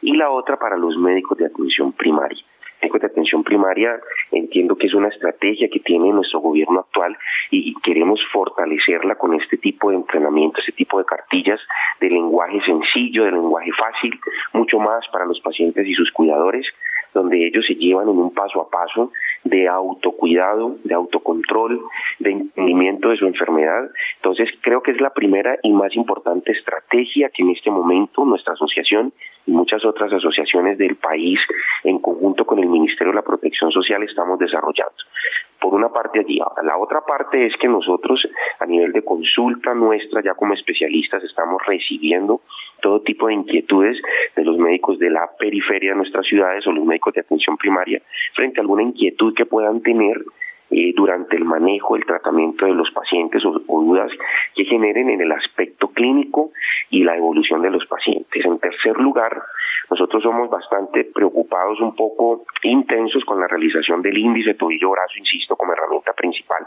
y 0.00 0.16
la 0.16 0.30
otra 0.30 0.56
para 0.58 0.76
los 0.76 0.96
médicos 0.96 1.38
de 1.38 1.46
atención 1.46 1.92
primaria. 1.92 2.42
De 2.82 3.06
atención 3.06 3.44
primaria 3.44 4.00
entiendo 4.32 4.76
que 4.76 4.88
es 4.88 4.94
una 4.94 5.08
estrategia 5.08 5.68
que 5.68 5.78
tiene 5.78 6.12
nuestro 6.12 6.40
gobierno 6.40 6.80
actual 6.80 7.16
y 7.50 7.74
queremos 7.80 8.20
fortalecerla 8.32 9.14
con 9.14 9.34
este 9.40 9.56
tipo 9.56 9.90
de 9.90 9.96
entrenamiento, 9.96 10.58
este 10.58 10.72
tipo 10.72 10.98
de 10.98 11.04
cartillas 11.04 11.60
de 12.00 12.10
lenguaje 12.10 12.60
sencillo, 12.66 13.24
de 13.24 13.32
lenguaje 13.32 13.70
fácil, 13.72 14.18
mucho 14.52 14.80
más 14.80 15.06
para 15.12 15.24
los 15.24 15.40
pacientes 15.40 15.86
y 15.86 15.94
sus 15.94 16.10
cuidadores, 16.10 16.66
donde 17.12 17.46
ellos 17.46 17.64
se 17.66 17.74
llevan 17.74 18.08
en 18.08 18.18
un 18.18 18.32
paso 18.32 18.60
a 18.60 18.70
paso 18.70 19.12
de 19.44 19.68
autocuidado, 19.68 20.76
de 20.84 20.94
autocontrol, 20.94 21.80
de 22.18 22.30
entendimiento 22.30 23.08
de 23.08 23.16
su 23.16 23.26
enfermedad. 23.26 23.90
Entonces 24.16 24.48
creo 24.60 24.82
que 24.82 24.92
es 24.92 25.00
la 25.00 25.10
primera 25.10 25.56
y 25.62 25.72
más 25.72 25.94
importante 25.96 26.52
estrategia 26.52 27.30
que 27.30 27.42
en 27.42 27.50
este 27.50 27.70
momento 27.70 28.24
nuestra 28.24 28.54
asociación 28.54 29.12
y 29.46 29.52
muchas 29.52 29.84
otras 29.84 30.12
asociaciones 30.12 30.78
del 30.78 30.96
país 30.96 31.40
en 31.84 31.98
conjunto 31.98 32.44
con 32.44 32.58
el 32.58 32.68
Ministerio 32.68 33.12
de 33.12 33.16
la 33.16 33.22
Protección 33.22 33.70
Social 33.72 34.02
estamos 34.02 34.38
desarrollando. 34.38 34.94
Por 35.60 35.74
una 35.74 35.88
parte 35.90 36.20
allí. 36.20 36.40
La 36.64 36.76
otra 36.76 37.02
parte 37.02 37.46
es 37.46 37.56
que 37.56 37.68
nosotros 37.68 38.26
a 38.58 38.66
nivel 38.66 38.92
de 38.92 39.04
consulta 39.04 39.74
nuestra, 39.74 40.22
ya 40.22 40.34
como 40.34 40.54
especialistas, 40.54 41.22
estamos 41.22 41.62
recibiendo 41.66 42.40
todo 42.82 43.00
tipo 43.00 43.28
de 43.28 43.34
inquietudes 43.34 43.96
de 44.36 44.44
los 44.44 44.58
médicos 44.58 44.98
de 44.98 45.08
la 45.08 45.30
periferia 45.38 45.92
de 45.92 45.96
nuestras 45.96 46.26
ciudades 46.26 46.66
o 46.66 46.72
los 46.72 46.84
médicos 46.84 47.14
de 47.14 47.22
atención 47.22 47.56
primaria 47.56 48.02
frente 48.34 48.60
a 48.60 48.62
alguna 48.62 48.82
inquietud 48.82 49.32
que 49.34 49.46
puedan 49.46 49.80
tener 49.80 50.22
eh, 50.74 50.94
durante 50.96 51.36
el 51.36 51.44
manejo, 51.44 51.96
el 51.96 52.06
tratamiento 52.06 52.64
de 52.64 52.72
los 52.72 52.90
pacientes 52.92 53.44
o, 53.44 53.60
dudas 53.82 54.10
que 54.54 54.64
generen 54.64 55.10
en 55.10 55.20
el 55.20 55.30
aspecto 55.30 55.88
clínico 55.88 56.52
y 56.88 57.04
la 57.04 57.14
evolución 57.14 57.60
de 57.60 57.70
los 57.70 57.84
pacientes. 57.84 58.42
En 58.42 58.58
tercer 58.58 58.96
lugar, 58.96 59.42
nosotros 59.90 60.22
somos 60.22 60.48
bastante 60.48 61.04
preocupados, 61.04 61.78
un 61.78 61.94
poco 61.94 62.46
intensos 62.62 63.22
con 63.26 63.38
la 63.38 63.48
realización 63.48 64.00
del 64.00 64.16
índice 64.16 64.54
tobillo-brazo, 64.54 65.18
insisto, 65.18 65.56
como 65.56 65.74
herramienta 65.74 66.14
principal. 66.14 66.64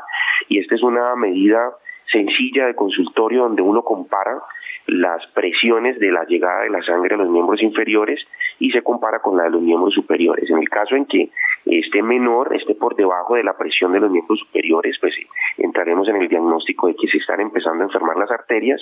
Y 0.49 0.59
esta 0.59 0.75
es 0.75 0.83
una 0.83 1.15
medida 1.15 1.73
sencilla 2.11 2.67
de 2.67 2.75
consultorio 2.75 3.43
donde 3.43 3.61
uno 3.61 3.83
compara 3.83 4.41
las 4.87 5.25
presiones 5.27 5.99
de 5.99 6.11
la 6.11 6.25
llegada 6.25 6.63
de 6.63 6.69
la 6.69 6.81
sangre 6.83 7.15
a 7.15 7.17
los 7.17 7.29
miembros 7.29 7.61
inferiores 7.61 8.19
y 8.59 8.71
se 8.71 8.83
compara 8.83 9.19
con 9.19 9.37
la 9.37 9.43
de 9.43 9.51
los 9.51 9.61
miembros 9.61 9.93
superiores. 9.93 10.49
En 10.49 10.59
el 10.59 10.69
caso 10.69 10.95
en 10.95 11.05
que 11.05 11.29
esté 11.65 12.01
menor, 12.03 12.55
esté 12.55 12.75
por 12.75 12.95
debajo 12.95 13.35
de 13.35 13.43
la 13.43 13.57
presión 13.57 13.91
de 13.93 13.99
los 13.99 14.11
miembros 14.11 14.39
superiores, 14.39 14.97
pues 15.01 15.15
entraremos 15.57 16.07
en 16.07 16.17
el 16.17 16.27
diagnóstico 16.27 16.87
de 16.87 16.95
que 16.95 17.07
se 17.07 17.17
están 17.17 17.41
empezando 17.41 17.83
a 17.83 17.87
enfermar 17.87 18.17
las 18.17 18.31
arterias 18.31 18.81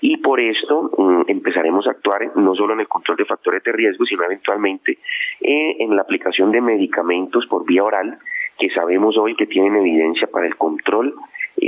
y 0.00 0.16
por 0.18 0.40
esto 0.40 0.90
mm, 0.96 1.22
empezaremos 1.28 1.86
a 1.86 1.90
actuar 1.90 2.36
no 2.36 2.54
solo 2.54 2.74
en 2.74 2.80
el 2.80 2.88
control 2.88 3.16
de 3.16 3.24
factores 3.24 3.62
de 3.64 3.72
riesgo, 3.72 4.04
sino 4.04 4.24
eventualmente 4.24 4.98
eh, 5.40 5.76
en 5.78 5.94
la 5.94 6.02
aplicación 6.02 6.52
de 6.52 6.60
medicamentos 6.60 7.46
por 7.46 7.64
vía 7.64 7.84
oral 7.84 8.18
que 8.58 8.70
sabemos 8.70 9.16
hoy 9.16 9.36
que 9.36 9.46
tienen 9.46 9.76
evidencia 9.76 10.26
para 10.28 10.46
el 10.46 10.56
control 10.56 11.14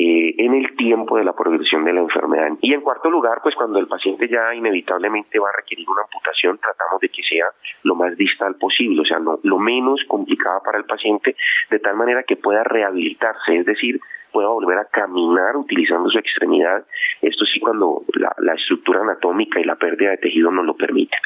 eh, 0.03 0.35
en 0.39 0.55
el 0.55 0.75
tiempo 0.77 1.19
de 1.19 1.25
la 1.25 1.35
progresión 1.35 1.85
de 1.85 1.93
la 1.93 2.01
enfermedad. 2.01 2.49
Y 2.63 2.73
en 2.73 2.81
cuarto 2.81 3.11
lugar, 3.11 3.41
pues 3.43 3.55
cuando 3.55 3.79
el 3.79 3.87
paciente 3.87 4.29
ya 4.29 4.55
inevitablemente 4.55 5.39
va 5.39 5.51
a 5.51 5.57
requerir 5.59 5.87
una 5.91 6.01
amputación, 6.01 6.57
tratamos 6.57 7.03
de 7.03 7.11
que 7.11 7.23
sea 7.23 7.45
lo 7.83 7.95
más 7.95 8.17
distal 8.17 8.55
posible, 8.55 9.03
o 9.03 9.05
sea, 9.05 9.19
lo, 9.19 9.41
lo 9.43 9.59
menos 9.59 10.01
complicada 10.09 10.61
para 10.65 10.79
el 10.79 10.85
paciente, 10.85 11.37
de 11.71 11.79
tal 11.81 11.97
manera 11.97 12.23
que 12.23 12.37
pueda 12.37 12.65
rehabilitarse, 12.65 13.59
es 13.59 13.67
decir, 13.67 14.01
pueda 14.33 14.49
volver 14.49 14.79
a 14.79 14.87
caminar 14.87 15.55
utilizando 15.59 16.09
su 16.09 16.19
extremidad, 16.19 16.83
esto 17.21 17.45
sí 17.45 17.61
cuando 17.61 18.03
la, 18.15 18.35
la 18.39 18.55
estructura 18.55 19.03
anatómica 19.03 19.61
y 19.61 19.65
la 19.65 19.77
pérdida 19.77 20.13
de 20.13 20.17
tejido 20.17 20.51
nos 20.51 20.65
lo 20.65 20.77
permiten. 20.79 21.21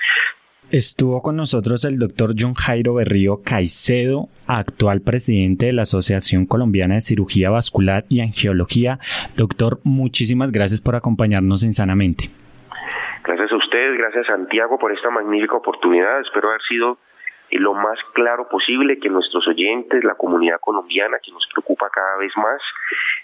Estuvo 0.71 1.23
con 1.23 1.37
nosotros 1.37 1.85
el 1.85 1.99
doctor 1.99 2.31
John 2.39 2.55
Jairo 2.55 2.95
Berrío 2.95 3.43
Caicedo, 3.45 4.29
actual 4.47 5.03
presidente 5.03 5.67
de 5.67 5.73
la 5.73 5.83
Asociación 5.83 6.47
Colombiana 6.47 6.95
de 6.95 7.01
Cirugía 7.01 7.51
Vascular 7.51 8.05
y 8.09 8.21
Angiología. 8.21 8.99
Doctor, 9.37 9.79
muchísimas 9.85 10.51
gracias 10.53 10.81
por 10.81 10.97
acompañarnos 10.97 11.65
en 11.65 11.75
Sanamente. 11.75 12.31
Gracias 13.23 13.53
a 13.53 13.57
ustedes, 13.57 13.99
gracias 13.99 14.27
Santiago 14.27 14.79
por 14.79 14.93
esta 14.93 15.11
magnífica 15.11 15.55
oportunidad. 15.55 16.21
Espero 16.21 16.49
haber 16.49 16.63
sido 16.69 16.99
lo 17.59 17.75
más 17.75 17.99
claro 18.13 18.49
posible 18.49 18.99
que 18.99 19.09
nuestros 19.09 19.47
oyentes, 19.47 20.05
la 20.05 20.15
comunidad 20.15 20.61
colombiana 20.61 21.19
que 21.23 21.33
nos 21.33 21.47
preocupa 21.53 21.91
cada 21.91 22.17
vez 22.17 22.33
más 22.37 22.61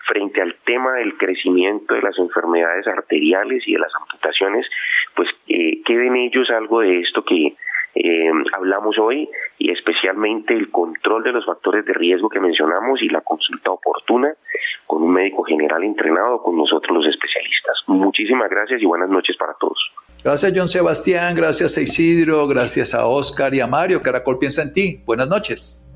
frente 0.06 0.40
al 0.40 0.54
tema 0.64 0.94
del 0.94 1.16
crecimiento 1.16 1.94
de 1.94 2.02
las 2.02 2.18
enfermedades 2.18 2.86
arteriales 2.86 3.66
y 3.66 3.72
de 3.72 3.78
las 3.78 3.92
amputaciones, 3.94 4.66
pues 5.14 5.28
eh, 5.48 5.82
queden 5.84 6.16
ellos 6.16 6.50
algo 6.50 6.80
de 6.80 7.00
esto 7.00 7.24
que 7.24 7.56
eh, 7.94 8.30
hablamos 8.56 8.98
hoy 8.98 9.28
y 9.58 9.72
especialmente 9.72 10.54
el 10.54 10.70
control 10.70 11.24
de 11.24 11.32
los 11.32 11.44
factores 11.44 11.84
de 11.84 11.92
riesgo 11.92 12.28
que 12.28 12.40
mencionamos 12.40 13.02
y 13.02 13.08
la 13.08 13.20
consulta 13.20 13.70
oportuna 13.72 14.32
con 14.86 15.02
un 15.02 15.12
médico 15.12 15.42
general 15.42 15.82
entrenado 15.82 16.42
con 16.42 16.56
nosotros 16.56 16.96
los 16.96 17.06
especialistas. 17.06 17.76
Muchísimas 17.88 18.48
gracias 18.48 18.80
y 18.80 18.86
buenas 18.86 19.08
noches 19.08 19.36
para 19.36 19.54
todos. 19.54 19.78
Gracias 20.22 20.52
John 20.54 20.68
Sebastián, 20.68 21.34
gracias 21.34 21.78
a 21.78 21.80
Isidro, 21.80 22.46
gracias 22.46 22.92
a 22.94 23.06
Oscar 23.06 23.54
y 23.54 23.60
a 23.60 23.66
Mario. 23.66 24.02
Caracol 24.02 24.38
piensa 24.38 24.62
en 24.62 24.72
ti. 24.72 25.02
Buenas 25.06 25.28
noches. 25.28 25.89